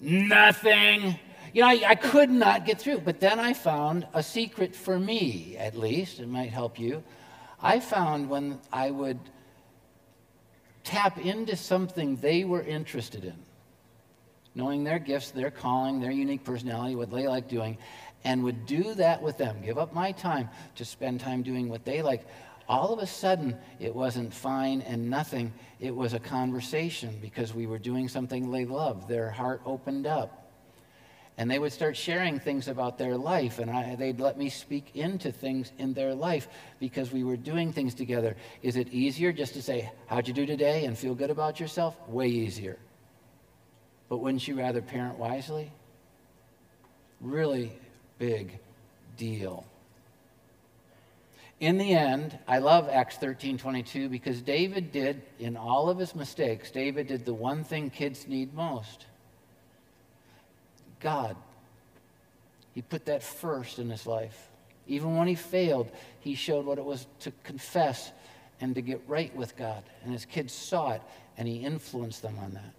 Nothing. 0.00 1.18
You 1.56 1.62
know, 1.62 1.68
I, 1.68 1.80
I, 1.86 1.94
could 1.94 2.28
not 2.28 2.66
get 2.66 2.78
through. 2.78 2.98
But 2.98 3.18
then 3.18 3.40
I 3.40 3.54
found 3.54 4.06
a 4.12 4.22
secret 4.22 4.76
for 4.76 5.00
me, 5.00 5.56
at 5.58 5.74
least, 5.74 6.20
it 6.20 6.28
might 6.28 6.50
help 6.50 6.78
you. 6.78 7.02
I 7.62 7.80
found 7.80 8.28
when 8.28 8.60
I 8.70 8.90
would 8.90 9.18
tap 10.84 11.16
into 11.16 11.56
something 11.56 12.16
they 12.16 12.44
were 12.44 12.60
interested 12.60 13.24
in, 13.24 13.38
knowing 14.54 14.84
their 14.84 14.98
gifts, 14.98 15.30
their 15.30 15.50
calling, 15.50 15.98
their 15.98 16.10
unique 16.10 16.44
personality, 16.44 16.94
what 16.94 17.10
they 17.10 17.26
like 17.26 17.48
doing, 17.48 17.78
and 18.22 18.44
would 18.44 18.66
do 18.66 18.92
that 18.92 19.22
with 19.22 19.38
them, 19.38 19.62
give 19.64 19.78
up 19.78 19.94
my 19.94 20.12
time 20.12 20.50
to 20.74 20.84
spend 20.84 21.20
time 21.20 21.42
doing 21.42 21.70
what 21.70 21.86
they 21.86 22.02
like, 22.02 22.26
all 22.68 22.92
of 22.92 22.98
a 22.98 23.06
sudden 23.06 23.56
it 23.80 23.94
wasn't 23.94 24.34
fine 24.34 24.82
and 24.82 25.08
nothing. 25.08 25.54
It 25.80 25.96
was 25.96 26.12
a 26.12 26.20
conversation 26.20 27.16
because 27.22 27.54
we 27.54 27.66
were 27.66 27.78
doing 27.78 28.08
something 28.08 28.50
they 28.50 28.66
loved. 28.66 29.08
Their 29.08 29.30
heart 29.30 29.62
opened 29.64 30.06
up. 30.06 30.45
And 31.38 31.50
they 31.50 31.58
would 31.58 31.72
start 31.72 31.96
sharing 31.96 32.38
things 32.40 32.66
about 32.66 32.96
their 32.96 33.16
life, 33.16 33.58
and 33.58 33.70
I, 33.70 33.94
they'd 33.94 34.20
let 34.20 34.38
me 34.38 34.48
speak 34.48 34.96
into 34.96 35.30
things 35.30 35.70
in 35.76 35.92
their 35.92 36.14
life 36.14 36.48
because 36.80 37.12
we 37.12 37.24
were 37.24 37.36
doing 37.36 37.72
things 37.72 37.94
together. 37.94 38.36
Is 38.62 38.76
it 38.76 38.88
easier 38.88 39.32
just 39.32 39.52
to 39.52 39.62
say, 39.62 39.90
How'd 40.06 40.28
you 40.28 40.34
do 40.34 40.46
today? 40.46 40.86
and 40.86 40.96
feel 40.96 41.14
good 41.14 41.30
about 41.30 41.60
yourself? 41.60 41.94
Way 42.08 42.28
easier. 42.28 42.78
But 44.08 44.18
wouldn't 44.18 44.48
you 44.48 44.58
rather 44.58 44.80
parent 44.80 45.18
wisely? 45.18 45.70
Really 47.20 47.72
big 48.18 48.58
deal. 49.18 49.66
In 51.60 51.76
the 51.76 51.92
end, 51.92 52.38
I 52.46 52.58
love 52.58 52.88
Acts 52.90 53.16
13 53.16 53.58
22 53.58 54.08
because 54.08 54.40
David 54.40 54.90
did, 54.90 55.22
in 55.38 55.56
all 55.56 55.90
of 55.90 55.98
his 55.98 56.14
mistakes, 56.14 56.70
David 56.70 57.08
did 57.08 57.26
the 57.26 57.34
one 57.34 57.62
thing 57.64 57.90
kids 57.90 58.26
need 58.26 58.54
most 58.54 59.06
God. 61.00 61.36
He 62.74 62.82
put 62.82 63.06
that 63.06 63.22
first 63.22 63.78
in 63.78 63.88
his 63.90 64.06
life. 64.06 64.48
Even 64.86 65.16
when 65.16 65.26
he 65.26 65.34
failed, 65.34 65.90
he 66.20 66.34
showed 66.34 66.66
what 66.66 66.78
it 66.78 66.84
was 66.84 67.06
to 67.20 67.32
confess 67.42 68.12
and 68.60 68.74
to 68.74 68.80
get 68.80 69.00
right 69.06 69.34
with 69.34 69.56
God. 69.56 69.82
And 70.04 70.12
his 70.12 70.24
kids 70.24 70.52
saw 70.52 70.92
it, 70.92 71.02
and 71.36 71.48
he 71.48 71.56
influenced 71.56 72.22
them 72.22 72.38
on 72.38 72.52
that. 72.54 72.74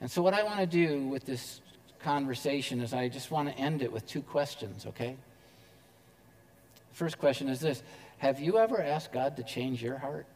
And 0.00 0.10
so, 0.10 0.22
what 0.22 0.34
I 0.34 0.42
want 0.42 0.60
to 0.60 0.66
do 0.66 1.06
with 1.06 1.24
this 1.24 1.60
conversation 2.00 2.80
is 2.80 2.92
I 2.92 3.08
just 3.08 3.30
want 3.30 3.48
to 3.48 3.58
end 3.58 3.82
it 3.82 3.92
with 3.92 4.06
two 4.06 4.22
questions, 4.22 4.86
okay? 4.86 5.16
First 6.92 7.18
question 7.18 7.48
is 7.48 7.60
this 7.60 7.82
Have 8.18 8.40
you 8.40 8.58
ever 8.58 8.82
asked 8.82 9.12
God 9.12 9.36
to 9.36 9.42
change 9.42 9.82
your 9.82 9.98
heart? 9.98 10.26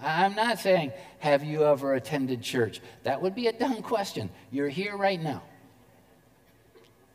I'm 0.00 0.34
not 0.34 0.58
saying, 0.58 0.92
Have 1.18 1.44
you 1.44 1.64
ever 1.64 1.94
attended 1.94 2.42
church? 2.42 2.80
That 3.02 3.20
would 3.22 3.34
be 3.34 3.46
a 3.48 3.52
dumb 3.52 3.82
question. 3.82 4.30
You're 4.50 4.68
here 4.68 4.96
right 4.96 5.20
now. 5.20 5.42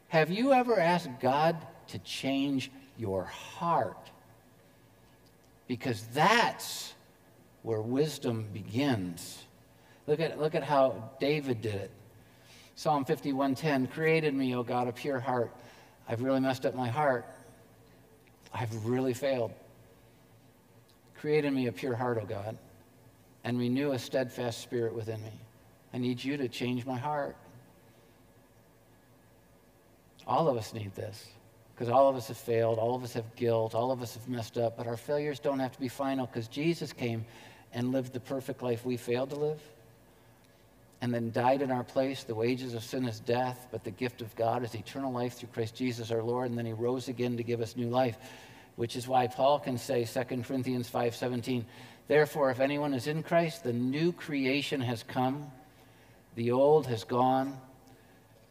Have 0.10 0.30
you 0.30 0.54
ever 0.54 0.80
asked 0.80 1.10
God 1.20 1.58
to 1.88 2.00
change 2.00 2.72
your 2.98 3.24
heart? 3.24 4.10
Because 5.68 6.04
that's 6.14 6.94
where 7.64 7.82
wisdom 7.82 8.46
begins. 8.54 9.44
Look 10.08 10.20
at, 10.20 10.40
look 10.40 10.54
at 10.54 10.64
how 10.64 11.10
David 11.20 11.62
did 11.62 11.76
it. 11.76 11.92
Psalm 12.76 13.06
51:10, 13.06 13.90
created 13.92 14.34
me, 14.34 14.56
O 14.56 14.62
God, 14.62 14.88
a 14.88 14.92
pure 14.92 15.20
heart. 15.20 15.52
I've 16.08 16.22
really 16.22 16.40
messed 16.40 16.66
up 16.66 16.76
my 16.76 16.90
heart. 16.90 17.26
I've 18.54 18.86
really 18.86 19.14
failed. 19.14 19.52
Created 21.18 21.52
me 21.52 21.68
a 21.68 21.72
pure 21.72 21.96
heart, 21.96 22.20
O 22.22 22.26
God, 22.26 22.58
and 23.46 23.58
renew 23.58 23.92
a 23.92 24.00
steadfast 24.00 24.60
spirit 24.60 24.94
within 24.94 25.22
me. 25.22 25.32
I 25.94 26.00
need 26.00 26.22
you 26.22 26.36
to 26.36 26.50
change 26.50 26.86
my 26.86 26.98
heart. 26.98 27.38
All 30.28 30.50
of 30.50 30.58
us 30.58 30.74
need 30.74 30.94
this 30.96 31.28
because 31.74 31.88
all 31.88 32.10
of 32.10 32.16
us 32.16 32.28
have 32.28 32.38
failed, 32.38 32.80
all 32.80 32.96
of 32.96 33.04
us 33.04 33.14
have 33.14 33.36
guilt, 33.36 33.76
all 33.76 33.92
of 33.92 34.02
us 34.02 34.16
have 34.16 34.28
messed 34.28 34.58
up, 34.58 34.76
but 34.76 34.88
our 34.88 34.98
failures 34.98 35.40
don't 35.40 35.60
have 35.60 35.72
to 35.74 35.80
be 35.80 35.88
final 35.88 36.26
because 36.26 36.48
Jesus 36.48 36.92
came 36.92 37.24
and 37.72 37.92
lived 37.92 38.14
the 38.14 38.20
perfect 38.20 38.64
life 38.64 38.84
we 38.84 38.98
failed 38.98 39.30
to 39.30 39.36
live 39.36 39.62
and 41.02 41.14
then 41.14 41.32
died 41.32 41.62
in 41.62 41.70
our 41.70 41.84
place. 41.84 42.24
The 42.24 42.34
wages 42.34 42.74
of 42.74 42.84
sin 42.84 43.06
is 43.06 43.20
death, 43.20 43.68
but 43.72 43.84
the 43.84 43.92
gift 43.92 44.22
of 44.22 44.36
God 44.36 44.64
is 44.64 44.74
eternal 44.74 45.12
life 45.12 45.34
through 45.34 45.50
Christ 45.50 45.76
Jesus 45.76 46.10
our 46.10 46.24
Lord, 46.24 46.50
and 46.50 46.58
then 46.58 46.66
he 46.66 46.74
rose 46.74 47.10
again 47.10 47.38
to 47.38 47.44
give 47.44 47.62
us 47.62 47.76
new 47.76 47.90
life, 47.90 48.18
which 48.76 48.96
is 48.96 49.08
why 49.08 49.28
Paul 49.28 49.60
can 49.60 49.78
say 49.78 50.06
2 50.06 50.44
Corinthians 50.44 50.90
5:17, 50.90 51.66
"Therefore 52.08 52.50
if 52.52 52.60
anyone 52.60 52.94
is 52.94 53.08
in 53.08 53.24
Christ, 53.24 53.64
the 53.64 53.74
new 53.74 54.12
creation 54.12 54.82
has 54.82 55.04
come, 55.04 55.52
the 56.36 56.52
old 56.52 56.88
has 56.88 57.04
gone, 57.04 57.60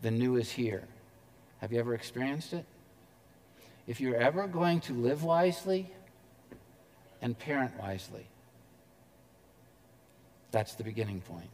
the 0.02 0.10
new 0.10 0.36
is 0.36 0.52
here." 0.52 0.88
Have 1.60 1.72
you 1.72 1.78
ever 1.78 1.94
experienced 1.94 2.52
it? 2.52 2.66
If 3.86 4.00
you're 4.00 4.16
ever 4.16 4.46
going 4.46 4.80
to 4.82 4.92
live 4.92 5.24
wisely 5.24 5.90
and 7.22 7.38
parent 7.38 7.76
wisely, 7.78 8.26
that's 10.50 10.74
the 10.74 10.84
beginning 10.84 11.20
point. 11.20 11.50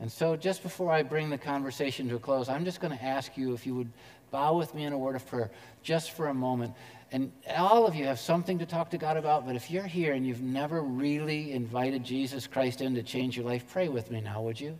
And 0.00 0.10
so, 0.12 0.36
just 0.36 0.62
before 0.62 0.92
I 0.92 1.02
bring 1.02 1.30
the 1.30 1.38
conversation 1.38 2.08
to 2.08 2.16
a 2.16 2.18
close, 2.20 2.48
I'm 2.48 2.64
just 2.64 2.80
going 2.80 2.96
to 2.96 3.04
ask 3.04 3.36
you 3.36 3.52
if 3.54 3.66
you 3.66 3.74
would 3.74 3.90
bow 4.30 4.56
with 4.56 4.74
me 4.74 4.84
in 4.84 4.92
a 4.92 4.98
word 4.98 5.16
of 5.16 5.26
prayer 5.26 5.50
just 5.82 6.12
for 6.12 6.28
a 6.28 6.34
moment. 6.34 6.74
And 7.10 7.32
all 7.56 7.86
of 7.86 7.94
you 7.94 8.04
have 8.04 8.20
something 8.20 8.58
to 8.58 8.66
talk 8.66 8.90
to 8.90 8.98
God 8.98 9.16
about, 9.16 9.46
but 9.46 9.56
if 9.56 9.70
you're 9.70 9.86
here 9.86 10.12
and 10.12 10.26
you've 10.26 10.42
never 10.42 10.82
really 10.82 11.52
invited 11.52 12.04
Jesus 12.04 12.46
Christ 12.46 12.80
in 12.80 12.94
to 12.96 13.02
change 13.02 13.36
your 13.36 13.46
life, 13.46 13.64
pray 13.70 13.88
with 13.88 14.10
me 14.10 14.20
now, 14.20 14.42
would 14.42 14.60
you? 14.60 14.78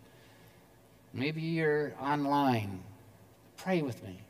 Maybe 1.14 1.40
you're 1.40 1.94
online. 2.01 2.80
Pray 3.57 3.80
with 3.82 4.03
me. 4.05 4.20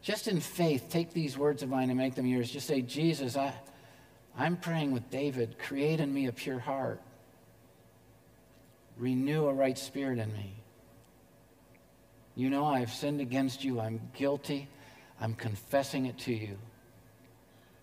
Just 0.00 0.28
in 0.28 0.38
faith, 0.38 0.88
take 0.88 1.12
these 1.12 1.36
words 1.36 1.62
of 1.62 1.68
mine 1.68 1.90
and 1.90 1.98
make 1.98 2.14
them 2.14 2.26
yours. 2.26 2.50
Just 2.50 2.66
say, 2.66 2.82
Jesus, 2.82 3.36
I, 3.36 3.52
I'm 4.36 4.56
praying 4.56 4.92
with 4.92 5.10
David, 5.10 5.58
create 5.58 5.98
in 5.98 6.12
me 6.12 6.26
a 6.26 6.32
pure 6.32 6.58
heart. 6.58 7.00
Renew 8.96 9.46
a 9.46 9.52
right 9.52 9.76
spirit 9.76 10.18
in 10.18 10.32
me. 10.32 10.54
You 12.36 12.50
know 12.50 12.64
I 12.64 12.80
have 12.80 12.92
sinned 12.92 13.20
against 13.20 13.64
you. 13.64 13.80
I'm 13.80 14.00
guilty. 14.14 14.68
I'm 15.20 15.34
confessing 15.34 16.06
it 16.06 16.18
to 16.20 16.34
you. 16.34 16.58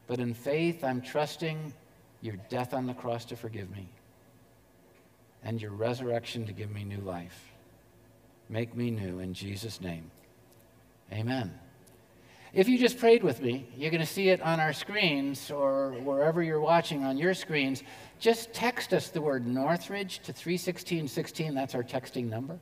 But 0.07 0.19
in 0.19 0.33
faith, 0.33 0.83
I'm 0.83 1.01
trusting 1.01 1.73
your 2.21 2.35
death 2.49 2.73
on 2.73 2.85
the 2.85 2.93
cross 2.93 3.25
to 3.25 3.35
forgive 3.35 3.71
me 3.71 3.87
and 5.43 5.61
your 5.61 5.71
resurrection 5.71 6.45
to 6.45 6.53
give 6.53 6.71
me 6.71 6.83
new 6.83 6.99
life. 6.99 7.51
Make 8.49 8.75
me 8.75 8.91
new 8.91 9.19
in 9.19 9.33
Jesus' 9.33 9.81
name. 9.81 10.11
Amen. 11.11 11.51
If 12.53 12.67
you 12.67 12.77
just 12.77 12.99
prayed 12.99 13.23
with 13.23 13.41
me, 13.41 13.65
you're 13.77 13.91
going 13.91 14.01
to 14.01 14.05
see 14.05 14.27
it 14.27 14.41
on 14.41 14.59
our 14.59 14.73
screens 14.73 15.49
or 15.49 15.93
wherever 16.03 16.43
you're 16.43 16.59
watching 16.59 17.05
on 17.05 17.17
your 17.17 17.33
screens. 17.33 17.81
Just 18.19 18.53
text 18.53 18.93
us 18.93 19.07
the 19.07 19.21
word 19.21 19.47
Northridge 19.47 20.19
to 20.19 20.33
31616. 20.33 21.55
That's 21.55 21.75
our 21.75 21.83
texting 21.83 22.29
number. 22.29 22.59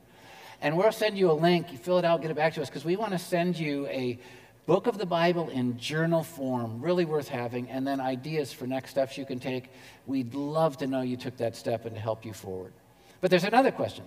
And 0.62 0.76
we'll 0.76 0.92
send 0.92 1.16
you 1.16 1.30
a 1.30 1.32
link. 1.32 1.72
You 1.72 1.78
fill 1.78 1.98
it 1.98 2.04
out, 2.04 2.20
get 2.22 2.30
it 2.30 2.34
back 2.34 2.54
to 2.54 2.62
us 2.62 2.68
because 2.68 2.84
we 2.84 2.96
want 2.96 3.12
to 3.12 3.18
send 3.18 3.58
you 3.58 3.86
a 3.86 4.18
book 4.66 4.86
of 4.86 4.98
the 4.98 5.06
Bible 5.06 5.48
in 5.48 5.78
journal 5.78 6.22
form, 6.22 6.80
really 6.80 7.04
worth 7.04 7.28
having, 7.28 7.68
and 7.70 7.86
then 7.86 8.00
ideas 8.00 8.52
for 8.52 8.66
next 8.66 8.90
steps 8.90 9.18
you 9.18 9.24
can 9.24 9.40
take. 9.40 9.70
We'd 10.06 10.34
love 10.34 10.76
to 10.78 10.86
know 10.86 11.00
you 11.00 11.16
took 11.16 11.36
that 11.38 11.56
step 11.56 11.86
and 11.86 11.94
to 11.94 12.00
help 12.00 12.24
you 12.24 12.32
forward. 12.32 12.72
But 13.20 13.30
there's 13.30 13.44
another 13.44 13.72
question. 13.72 14.04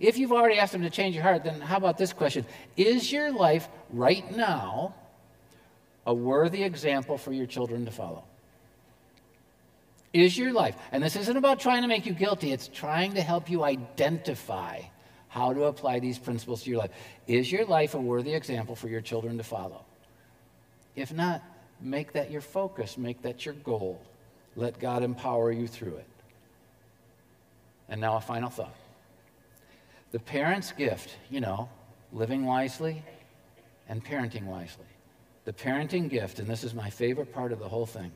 If 0.00 0.18
you've 0.18 0.32
already 0.32 0.58
asked 0.58 0.74
Him 0.74 0.82
to 0.82 0.90
change 0.90 1.14
your 1.14 1.22
heart, 1.22 1.44
then 1.44 1.60
how 1.60 1.76
about 1.76 1.98
this 1.98 2.12
question? 2.12 2.44
Is 2.76 3.12
your 3.12 3.32
life 3.32 3.68
right 3.90 4.28
now 4.36 4.94
a 6.06 6.12
worthy 6.12 6.64
example 6.64 7.16
for 7.16 7.32
your 7.32 7.46
children 7.46 7.84
to 7.84 7.90
follow? 7.90 8.24
Is 10.14 10.38
your 10.38 10.52
life, 10.52 10.76
and 10.92 11.02
this 11.02 11.16
isn't 11.16 11.36
about 11.36 11.58
trying 11.58 11.82
to 11.82 11.88
make 11.88 12.06
you 12.06 12.14
guilty, 12.14 12.52
it's 12.52 12.68
trying 12.68 13.14
to 13.14 13.20
help 13.20 13.50
you 13.50 13.64
identify 13.64 14.80
how 15.26 15.52
to 15.52 15.64
apply 15.64 15.98
these 15.98 16.20
principles 16.20 16.62
to 16.62 16.70
your 16.70 16.78
life. 16.78 16.92
Is 17.26 17.50
your 17.50 17.64
life 17.64 17.94
a 17.94 18.00
worthy 18.00 18.32
example 18.32 18.76
for 18.76 18.86
your 18.86 19.00
children 19.00 19.36
to 19.38 19.42
follow? 19.42 19.84
If 20.94 21.12
not, 21.12 21.42
make 21.80 22.12
that 22.12 22.30
your 22.30 22.40
focus, 22.40 22.96
make 22.96 23.22
that 23.22 23.44
your 23.44 23.54
goal. 23.54 24.00
Let 24.54 24.78
God 24.78 25.02
empower 25.02 25.50
you 25.50 25.66
through 25.66 25.96
it. 25.96 26.06
And 27.88 28.00
now, 28.00 28.16
a 28.16 28.20
final 28.20 28.50
thought. 28.50 28.76
The 30.12 30.20
parent's 30.20 30.70
gift, 30.70 31.16
you 31.28 31.40
know, 31.40 31.68
living 32.12 32.44
wisely 32.44 33.02
and 33.88 34.04
parenting 34.04 34.44
wisely. 34.44 34.86
The 35.44 35.52
parenting 35.52 36.08
gift, 36.08 36.38
and 36.38 36.46
this 36.46 36.62
is 36.62 36.72
my 36.72 36.88
favorite 36.88 37.34
part 37.34 37.50
of 37.50 37.58
the 37.58 37.68
whole 37.68 37.84
thing, 37.84 38.12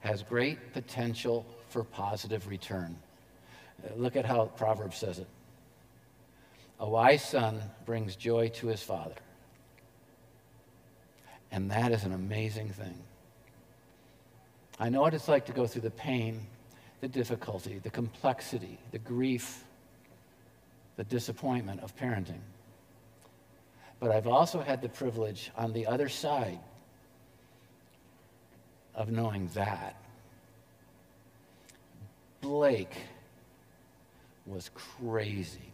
has 0.00 0.22
great 0.22 0.72
potential 0.72 1.44
for 1.68 1.84
positive 1.84 2.46
return. 2.48 2.96
Uh, 3.84 3.94
look 3.96 4.16
at 4.16 4.24
how 4.24 4.46
Proverbs 4.46 4.96
says 4.96 5.18
it. 5.18 5.26
A 6.80 6.88
wise 6.88 7.22
son 7.22 7.60
brings 7.84 8.16
joy 8.16 8.48
to 8.48 8.68
his 8.68 8.82
father. 8.82 9.14
And 11.50 11.70
that 11.70 11.92
is 11.92 12.04
an 12.04 12.12
amazing 12.12 12.68
thing. 12.68 12.98
I 14.78 14.88
know 14.88 15.00
what 15.00 15.14
it's 15.14 15.28
like 15.28 15.46
to 15.46 15.52
go 15.52 15.66
through 15.66 15.82
the 15.82 15.90
pain, 15.90 16.46
the 17.00 17.08
difficulty, 17.08 17.80
the 17.80 17.90
complexity, 17.90 18.78
the 18.92 18.98
grief, 18.98 19.64
the 20.96 21.04
disappointment 21.04 21.80
of 21.80 21.96
parenting. 21.96 22.40
But 23.98 24.12
I've 24.12 24.28
also 24.28 24.60
had 24.60 24.80
the 24.82 24.88
privilege 24.88 25.50
on 25.56 25.72
the 25.72 25.86
other 25.86 26.08
side 26.08 26.60
of 28.98 29.12
knowing 29.12 29.48
that. 29.54 29.94
Blake 32.40 32.94
was 34.44 34.70
crazy. 34.74 35.72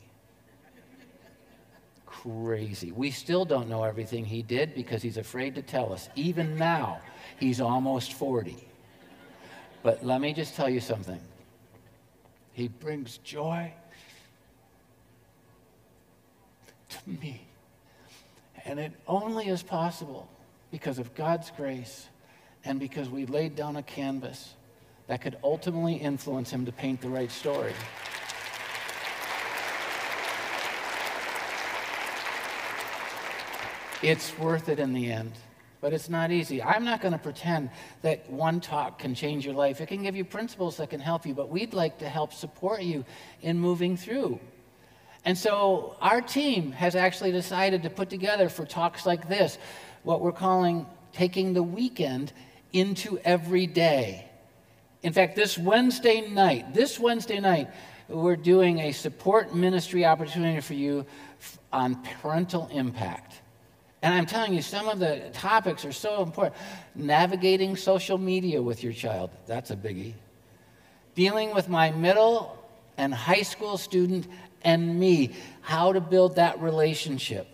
Crazy. 2.04 2.92
We 2.92 3.10
still 3.10 3.46
don't 3.46 3.68
know 3.68 3.82
everything 3.82 4.26
he 4.26 4.42
did 4.42 4.74
because 4.74 5.02
he's 5.02 5.16
afraid 5.16 5.54
to 5.54 5.62
tell 5.62 5.92
us. 5.92 6.10
Even 6.14 6.56
now, 6.56 7.00
he's 7.40 7.62
almost 7.62 8.12
40. 8.12 8.56
But 9.82 10.04
let 10.04 10.20
me 10.20 10.34
just 10.34 10.54
tell 10.54 10.68
you 10.68 10.80
something. 10.80 11.20
He 12.52 12.68
brings 12.68 13.18
joy 13.18 13.72
to 16.90 16.98
me. 17.10 17.46
And 18.66 18.78
it 18.78 18.92
only 19.08 19.48
is 19.48 19.62
possible 19.62 20.28
because 20.70 20.98
of 20.98 21.14
God's 21.14 21.50
grace 21.50 22.08
and 22.64 22.80
because 22.80 23.08
we 23.08 23.26
laid 23.26 23.56
down 23.56 23.76
a 23.76 23.82
canvas 23.82 24.54
that 25.06 25.20
could 25.20 25.36
ultimately 25.42 25.94
influence 25.94 26.50
him 26.50 26.64
to 26.64 26.72
paint 26.72 27.00
the 27.00 27.08
right 27.08 27.30
story. 27.30 27.72
It's 34.02 34.36
worth 34.38 34.68
it 34.68 34.78
in 34.78 34.92
the 34.92 35.10
end, 35.10 35.32
but 35.80 35.92
it's 35.92 36.08
not 36.08 36.30
easy. 36.30 36.62
I'm 36.62 36.84
not 36.84 37.00
going 37.00 37.12
to 37.12 37.18
pretend 37.18 37.70
that 38.02 38.28
one 38.30 38.60
talk 38.60 38.98
can 38.98 39.14
change 39.14 39.46
your 39.46 39.54
life. 39.54 39.80
It 39.80 39.86
can 39.86 40.02
give 40.02 40.16
you 40.16 40.24
principles 40.24 40.76
that 40.76 40.90
can 40.90 41.00
help 41.00 41.24
you, 41.24 41.34
but 41.34 41.48
we'd 41.48 41.72
like 41.72 41.98
to 41.98 42.08
help 42.08 42.32
support 42.32 42.82
you 42.82 43.04
in 43.42 43.58
moving 43.58 43.96
through 43.96 44.40
and 45.24 45.36
so 45.36 45.96
our 46.00 46.20
team 46.20 46.72
has 46.72 46.94
actually 46.94 47.32
decided 47.32 47.82
to 47.82 47.90
put 47.90 48.10
together 48.10 48.48
for 48.48 48.64
talks 48.64 49.06
like 49.06 49.28
this 49.28 49.58
what 50.02 50.20
we're 50.20 50.32
calling 50.32 50.86
taking 51.12 51.52
the 51.52 51.62
weekend 51.62 52.32
into 52.74 53.18
every 53.24 53.66
day. 53.66 54.28
In 55.02 55.12
fact, 55.12 55.36
this 55.36 55.56
Wednesday 55.56 56.28
night, 56.28 56.74
this 56.74 56.98
Wednesday 56.98 57.40
night, 57.40 57.70
we're 58.08 58.36
doing 58.36 58.80
a 58.80 58.92
support 58.92 59.54
ministry 59.54 60.04
opportunity 60.04 60.60
for 60.60 60.74
you 60.74 61.06
on 61.72 62.02
parental 62.02 62.68
impact. 62.72 63.40
And 64.02 64.12
I'm 64.12 64.26
telling 64.26 64.52
you, 64.52 64.60
some 64.60 64.88
of 64.88 64.98
the 64.98 65.30
topics 65.32 65.84
are 65.86 65.92
so 65.92 66.22
important. 66.22 66.56
Navigating 66.94 67.76
social 67.76 68.18
media 68.18 68.60
with 68.60 68.82
your 68.82 68.92
child, 68.92 69.30
that's 69.46 69.70
a 69.70 69.76
biggie. 69.76 70.14
Dealing 71.14 71.54
with 71.54 71.68
my 71.68 71.90
middle 71.90 72.58
and 72.98 73.14
high 73.14 73.42
school 73.42 73.78
student 73.78 74.26
and 74.62 74.98
me, 74.98 75.34
how 75.62 75.92
to 75.92 76.00
build 76.00 76.36
that 76.36 76.60
relationship. 76.60 77.46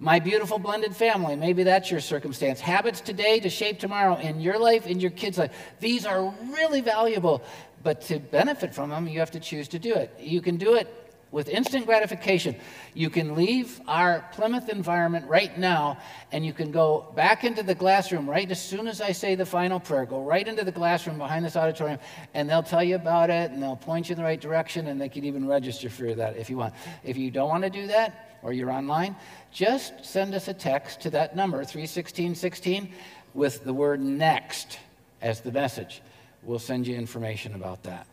My 0.00 0.20
beautiful 0.20 0.60
blended 0.60 0.94
family, 0.94 1.34
maybe 1.34 1.64
that's 1.64 1.90
your 1.90 2.00
circumstance. 2.00 2.60
Habits 2.60 3.00
today 3.00 3.40
to 3.40 3.50
shape 3.50 3.80
tomorrow 3.80 4.16
in 4.16 4.40
your 4.40 4.56
life, 4.56 4.86
in 4.86 5.00
your 5.00 5.10
kids' 5.10 5.38
life. 5.38 5.52
These 5.80 6.06
are 6.06 6.32
really 6.52 6.80
valuable, 6.80 7.42
but 7.82 8.00
to 8.02 8.20
benefit 8.20 8.72
from 8.72 8.90
them, 8.90 9.08
you 9.08 9.18
have 9.18 9.32
to 9.32 9.40
choose 9.40 9.66
to 9.68 9.78
do 9.80 9.94
it. 9.94 10.14
You 10.20 10.40
can 10.40 10.56
do 10.56 10.74
it 10.74 11.07
with 11.30 11.48
instant 11.48 11.86
gratification. 11.86 12.56
You 12.94 13.10
can 13.10 13.34
leave 13.34 13.80
our 13.86 14.24
Plymouth 14.32 14.68
environment 14.68 15.26
right 15.28 15.56
now 15.58 15.98
and 16.32 16.44
you 16.44 16.52
can 16.52 16.70
go 16.70 17.12
back 17.14 17.44
into 17.44 17.62
the 17.62 17.74
classroom 17.74 18.28
right 18.28 18.50
as 18.50 18.62
soon 18.62 18.88
as 18.88 19.00
I 19.00 19.12
say 19.12 19.34
the 19.34 19.46
final 19.46 19.78
prayer. 19.78 20.06
Go 20.06 20.22
right 20.22 20.46
into 20.46 20.64
the 20.64 20.72
classroom 20.72 21.18
behind 21.18 21.44
this 21.44 21.56
auditorium 21.56 21.98
and 22.34 22.48
they'll 22.48 22.62
tell 22.62 22.82
you 22.82 22.94
about 22.94 23.30
it 23.30 23.50
and 23.50 23.62
they'll 23.62 23.76
point 23.76 24.08
you 24.08 24.14
in 24.14 24.18
the 24.18 24.24
right 24.24 24.40
direction 24.40 24.88
and 24.88 25.00
they 25.00 25.08
can 25.08 25.24
even 25.24 25.46
register 25.46 25.90
for 25.90 26.14
that 26.14 26.36
if 26.36 26.48
you 26.48 26.56
want. 26.56 26.74
If 27.04 27.16
you 27.16 27.30
don't 27.30 27.48
want 27.48 27.64
to 27.64 27.70
do 27.70 27.86
that 27.88 28.38
or 28.42 28.52
you're 28.52 28.70
online, 28.70 29.16
just 29.52 30.04
send 30.04 30.34
us 30.34 30.48
a 30.48 30.54
text 30.54 31.00
to 31.02 31.10
that 31.10 31.36
number, 31.36 31.58
31616, 31.58 32.92
with 33.34 33.64
the 33.64 33.72
word 33.72 34.00
next 34.00 34.78
as 35.20 35.40
the 35.40 35.52
message. 35.52 36.00
We'll 36.42 36.58
send 36.58 36.86
you 36.86 36.96
information 36.96 37.54
about 37.54 37.82
that. 37.82 38.06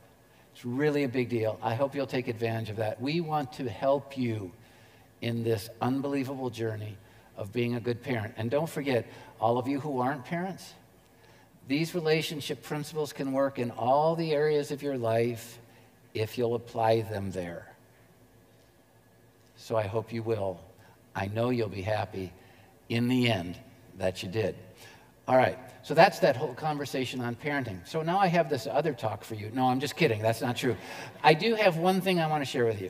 Really 0.65 1.03
a 1.03 1.07
big 1.07 1.29
deal. 1.29 1.59
I 1.61 1.75
hope 1.75 1.93
you'll 1.93 2.07
take 2.07 2.27
advantage 2.27 2.71
of 2.71 2.77
that. 2.77 2.99
We 2.99 3.21
want 3.21 3.53
to 3.53 3.69
help 3.69 4.17
you 4.17 4.51
in 5.21 5.43
this 5.43 5.69
unbelievable 5.79 6.49
journey 6.49 6.97
of 7.37 7.53
being 7.53 7.75
a 7.75 7.79
good 7.79 8.01
parent. 8.01 8.33
And 8.35 8.49
don't 8.49 8.67
forget, 8.67 9.05
all 9.39 9.59
of 9.59 9.67
you 9.67 9.79
who 9.79 10.01
aren't 10.01 10.25
parents, 10.25 10.73
these 11.67 11.93
relationship 11.93 12.63
principles 12.63 13.13
can 13.13 13.31
work 13.31 13.59
in 13.59 13.69
all 13.69 14.15
the 14.15 14.33
areas 14.33 14.71
of 14.71 14.81
your 14.81 14.97
life 14.97 15.59
if 16.15 16.35
you'll 16.35 16.55
apply 16.55 17.01
them 17.01 17.29
there. 17.29 17.71
So 19.57 19.75
I 19.75 19.83
hope 19.83 20.11
you 20.11 20.23
will. 20.23 20.59
I 21.15 21.27
know 21.27 21.51
you'll 21.51 21.69
be 21.69 21.83
happy 21.83 22.33
in 22.89 23.07
the 23.07 23.31
end 23.31 23.55
that 23.99 24.23
you 24.23 24.29
did. 24.29 24.55
All 25.27 25.37
right. 25.37 25.59
So 25.85 25.93
that's 25.93 26.17
that 26.21 26.35
whole 26.35 26.55
conversation 26.55 27.21
on 27.21 27.35
parenting. 27.35 27.77
So 27.87 28.01
now 28.01 28.17
I 28.17 28.25
have 28.25 28.49
this 28.49 28.65
other 28.65 28.91
talk 28.91 29.23
for 29.23 29.35
you. 29.35 29.51
No, 29.53 29.67
I'm 29.67 29.79
just 29.79 29.95
kidding. 29.95 30.19
That's 30.19 30.41
not 30.41 30.55
true. 30.55 30.75
I 31.21 31.35
do 31.35 31.53
have 31.53 31.77
one 31.77 32.01
thing 32.01 32.19
I 32.19 32.25
want 32.25 32.41
to 32.41 32.45
share 32.49 32.65
with 32.65 32.81
you. 32.81 32.89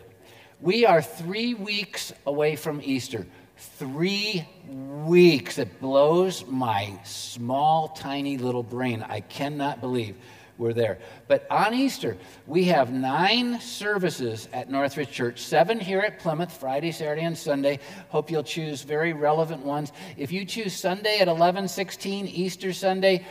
We 0.62 0.86
are 0.86 1.02
three 1.02 1.56
weeks 1.56 2.14
away 2.26 2.56
from 2.56 2.80
Easter. 2.82 3.28
Three 3.58 4.48
weeks. 4.70 5.58
It 5.58 5.82
blows 5.82 6.46
my 6.48 6.98
small, 7.04 7.90
tiny 7.90 8.38
little 8.38 8.64
brain. 8.64 9.04
I 9.04 9.20
cannot 9.20 9.82
believe 9.82 10.16
we're 10.58 10.74
there. 10.74 11.00
But 11.28 11.46
on 11.50 11.74
Easter, 11.74 12.18
we 12.48 12.66
have 12.66 12.92
nine 12.92 13.60
services 13.60 14.48
at 14.54 14.70
Northridge 14.70 15.12
Church, 15.12 15.40
seven 15.40 15.80
here 15.80 16.00
at 16.00 16.20
Plymouth, 16.20 16.52
Friday, 16.52 16.92
Saturday, 16.92 17.24
and 17.24 17.38
Sunday. 17.38 17.80
Hope 18.10 18.32
you'll 18.32 18.44
choose 18.44 18.82
very 18.82 19.14
relevant 19.14 19.66
ones. 19.66 19.92
If 20.18 20.32
you 20.32 20.46
choose 20.46 20.74
Sunday 20.74 21.20
at 21.20 21.28
11:16, 21.28 22.28
Easter 22.28 22.74
Sunday, 22.74 23.26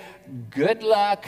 good 0.51 0.83
luck 0.83 1.27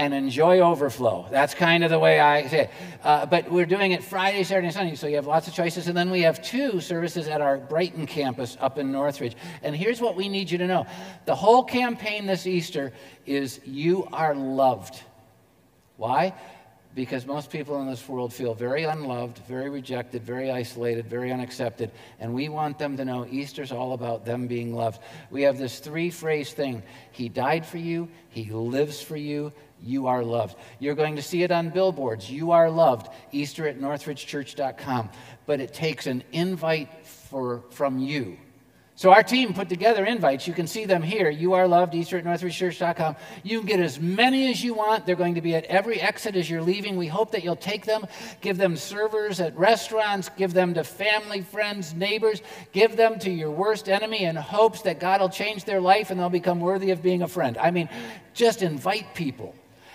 and 0.00 0.14
enjoy 0.14 0.60
overflow. 0.60 1.26
That's 1.30 1.52
kind 1.52 1.84
of 1.84 1.90
the 1.90 1.98
way 1.98 2.20
I 2.20 2.46
say 2.48 2.60
it. 2.60 2.70
Uh, 3.04 3.26
but 3.26 3.50
we're 3.50 3.66
doing 3.66 3.92
it 3.92 4.02
Friday, 4.02 4.44
Saturday, 4.44 4.68
and 4.68 4.74
Sunday, 4.74 4.94
so 4.94 5.06
you 5.06 5.16
have 5.16 5.26
lots 5.26 5.46
of 5.46 5.52
choices. 5.52 5.88
And 5.88 5.96
then 5.96 6.10
we 6.10 6.22
have 6.22 6.42
two 6.42 6.80
services 6.80 7.28
at 7.28 7.42
our 7.42 7.58
Brighton 7.58 8.06
campus 8.06 8.56
up 8.60 8.78
in 8.78 8.90
Northridge. 8.90 9.36
And 9.62 9.76
here's 9.76 10.00
what 10.00 10.16
we 10.16 10.30
need 10.30 10.50
you 10.50 10.56
to 10.56 10.66
know 10.66 10.86
the 11.26 11.34
whole 11.34 11.62
campaign 11.62 12.24
this 12.24 12.46
Easter 12.46 12.94
is 13.26 13.60
you 13.66 14.08
are 14.10 14.34
loved. 14.34 15.02
Why? 16.00 16.32
Because 16.94 17.26
most 17.26 17.50
people 17.50 17.78
in 17.82 17.86
this 17.86 18.08
world 18.08 18.32
feel 18.32 18.54
very 18.54 18.84
unloved, 18.84 19.36
very 19.46 19.68
rejected, 19.68 20.22
very 20.22 20.50
isolated, 20.50 21.06
very 21.06 21.30
unaccepted. 21.30 21.90
And 22.18 22.32
we 22.32 22.48
want 22.48 22.78
them 22.78 22.96
to 22.96 23.04
know 23.04 23.26
Easter's 23.30 23.70
all 23.70 23.92
about 23.92 24.24
them 24.24 24.46
being 24.46 24.74
loved. 24.74 25.02
We 25.30 25.42
have 25.42 25.58
this 25.58 25.78
three 25.78 26.08
phrase 26.08 26.54
thing 26.54 26.82
He 27.12 27.28
died 27.28 27.66
for 27.66 27.76
you, 27.76 28.08
He 28.30 28.50
lives 28.50 29.02
for 29.02 29.18
you, 29.18 29.52
you 29.82 30.06
are 30.06 30.24
loved. 30.24 30.56
You're 30.78 30.94
going 30.94 31.16
to 31.16 31.22
see 31.22 31.42
it 31.42 31.50
on 31.50 31.68
billboards. 31.68 32.30
You 32.30 32.52
are 32.52 32.70
loved. 32.70 33.08
Easter 33.30 33.68
at 33.68 33.78
northridgechurch.com. 33.78 35.10
But 35.44 35.60
it 35.60 35.74
takes 35.74 36.06
an 36.06 36.24
invite 36.32 37.06
for, 37.06 37.64
from 37.70 37.98
you. 37.98 38.38
So 39.00 39.12
our 39.12 39.22
team 39.22 39.54
put 39.54 39.70
together 39.70 40.04
invites. 40.04 40.46
You 40.46 40.52
can 40.52 40.66
see 40.66 40.84
them 40.84 41.02
here. 41.02 41.30
You 41.30 41.54
are 41.54 41.66
loved, 41.66 41.94
Easter 41.94 42.18
at 42.18 42.24
northridgechurch.com. 42.26 43.16
You 43.42 43.60
can 43.60 43.66
get 43.66 43.80
as 43.80 43.98
many 43.98 44.50
as 44.50 44.62
you 44.62 44.74
want. 44.74 45.06
They're 45.06 45.16
going 45.16 45.36
to 45.36 45.40
be 45.40 45.54
at 45.54 45.64
every 45.64 45.98
exit 45.98 46.36
as 46.36 46.50
you're 46.50 46.60
leaving. 46.60 46.98
We 46.98 47.06
hope 47.06 47.30
that 47.30 47.42
you'll 47.42 47.56
take 47.56 47.86
them, 47.86 48.06
give 48.42 48.58
them 48.58 48.76
servers 48.76 49.40
at 49.40 49.56
restaurants, 49.56 50.28
give 50.36 50.52
them 50.52 50.74
to 50.74 50.84
family, 50.84 51.40
friends, 51.40 51.94
neighbors, 51.94 52.42
give 52.72 52.94
them 52.94 53.18
to 53.20 53.30
your 53.30 53.50
worst 53.50 53.88
enemy 53.88 54.24
in 54.24 54.36
hopes 54.36 54.82
that 54.82 55.00
God 55.00 55.22
will 55.22 55.30
change 55.30 55.64
their 55.64 55.80
life 55.80 56.10
and 56.10 56.20
they'll 56.20 56.28
become 56.28 56.60
worthy 56.60 56.90
of 56.90 57.02
being 57.02 57.22
a 57.22 57.28
friend. 57.28 57.56
I 57.56 57.70
mean, 57.70 57.88
just 58.34 58.60
invite 58.60 59.14
people. 59.14 59.54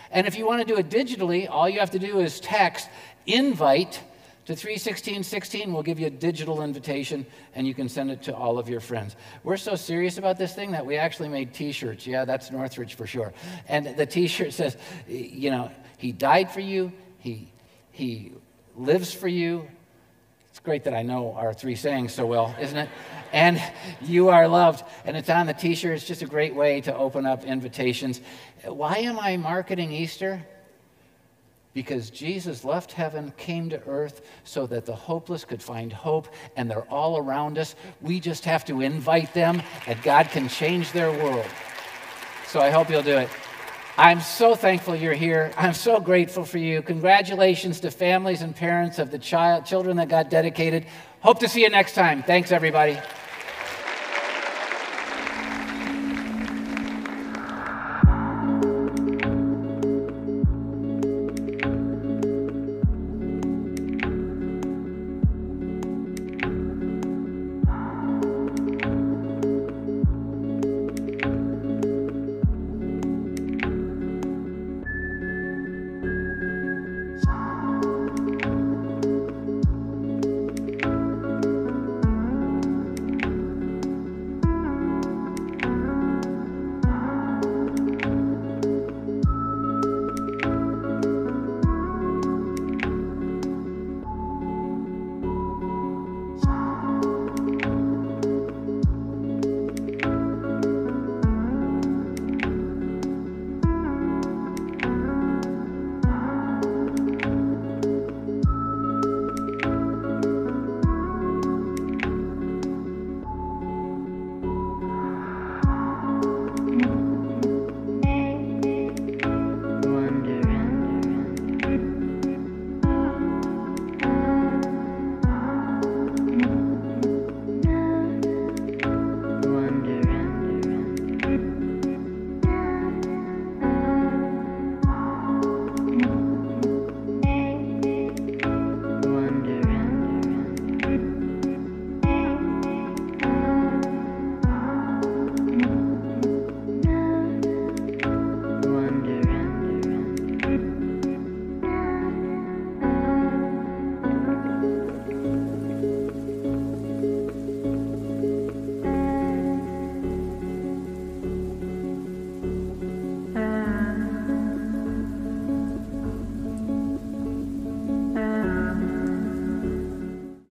And 0.10 0.26
if 0.26 0.36
you 0.36 0.47
want 0.47 0.68
to 0.68 0.74
do 0.74 0.80
it 0.80 0.89
digitally, 0.89 1.47
all 1.47 1.70
you 1.70 1.80
have 1.80 1.91
to 1.91 1.99
do 1.99 2.22
is 2.22 2.39
text 2.39 2.89
invite 3.28 4.01
to 4.46 4.56
31616. 4.56 5.74
We'll 5.74 5.84
give 5.84 6.00
you 6.00 6.08
a 6.08 6.12
digital 6.12 6.62
invitation 6.62 7.26
and 7.56 7.66
you 7.68 7.74
can 7.74 7.89
send 7.89 8.12
it 8.12 8.22
to 8.24 8.36
all 8.36 8.60
of 8.60 8.70
your 8.70 8.80
friends. 8.80 9.16
We're 9.43 9.58
so 9.58 9.76
serious 9.76 10.18
about 10.18 10.38
this 10.38 10.54
thing 10.54 10.72
that 10.72 10.86
we 10.86 10.98
actually 10.98 11.30
made 11.30 11.54
t 11.54 11.72
shirts. 11.72 12.06
Yeah, 12.06 12.26
that's 12.26 12.52
Northridge 12.52 12.96
for 12.96 13.08
sure. 13.08 13.34
And 13.68 13.96
the 13.98 14.06
t 14.06 14.28
shirt 14.28 14.54
says, 14.54 14.78
you 15.08 15.52
know, 15.52 15.72
He 15.98 16.12
died 16.12 16.52
for 16.52 16.60
you, 16.62 16.91
He, 17.20 17.52
he 17.91 18.34
lives 18.76 19.14
for 19.14 19.28
you. 19.28 19.68
It's 20.50 20.60
great 20.60 20.86
that 20.86 20.93
I 20.93 21.02
know 21.02 21.34
our 21.34 21.54
three 21.54 21.76
sayings 21.76 22.14
so 22.14 22.26
well, 22.26 22.56
isn't 22.60 22.78
it? 22.78 22.89
and 23.34 23.62
you 24.02 24.30
are 24.30 24.48
loved. 24.48 24.86
And 25.04 25.18
it's 25.18 25.30
on 25.30 25.48
the 25.48 25.54
t 25.54 25.76
shirt. 25.76 25.96
It's 25.96 26.08
just 26.08 26.22
a 26.22 26.28
great 26.28 26.56
way 26.56 26.82
to 26.82 26.96
open 26.96 27.26
up 27.26 27.43
invitations. 27.43 28.22
Why 28.64 28.98
am 29.00 29.20
I 29.20 29.38
marketing 29.38 29.91
Easter? 29.91 30.46
Because 31.76 32.10
Jesus 32.10 32.64
left 32.64 32.94
heaven, 32.94 33.34
came 33.36 33.70
to 33.70 33.82
earth 33.86 34.22
so 34.46 34.66
that 34.68 34.86
the 34.86 34.96
hopeless 34.96 35.44
could 35.44 35.62
find 35.62 35.92
hope, 35.92 36.30
and 36.56 36.72
they're 36.72 36.90
all 36.90 37.18
around 37.18 37.58
us. 37.58 37.76
We 38.02 38.22
just 38.22 38.46
have 38.46 38.64
to 38.66 38.80
invite 38.80 39.34
them, 39.34 39.62
and 39.86 40.02
God 40.02 40.30
can 40.30 40.48
change 40.48 40.94
their 40.94 41.12
world. 41.12 41.46
So 42.48 42.62
I 42.62 42.70
hope 42.70 42.90
you'll 42.90 43.04
do 43.04 43.18
it. 43.18 43.30
I'm 43.98 44.22
so 44.22 44.56
thankful 44.56 44.96
you're 44.96 45.14
here. 45.14 45.52
I'm 45.58 45.74
so 45.74 46.00
grateful 46.00 46.46
for 46.46 46.58
you. 46.60 46.82
Congratulations 46.82 47.82
to 47.82 47.92
families 47.92 48.42
and 48.42 48.56
parents 48.56 48.98
of 48.98 49.12
the 49.12 49.20
child, 49.20 49.66
children 49.66 49.98
that 49.98 50.08
got 50.08 50.30
dedicated. 50.30 50.86
Hope 51.20 51.40
to 51.40 51.50
see 51.50 51.62
you 51.62 51.70
next 51.70 51.94
time. 51.94 52.24
Thanks, 52.24 52.54
everybody. 52.54 52.98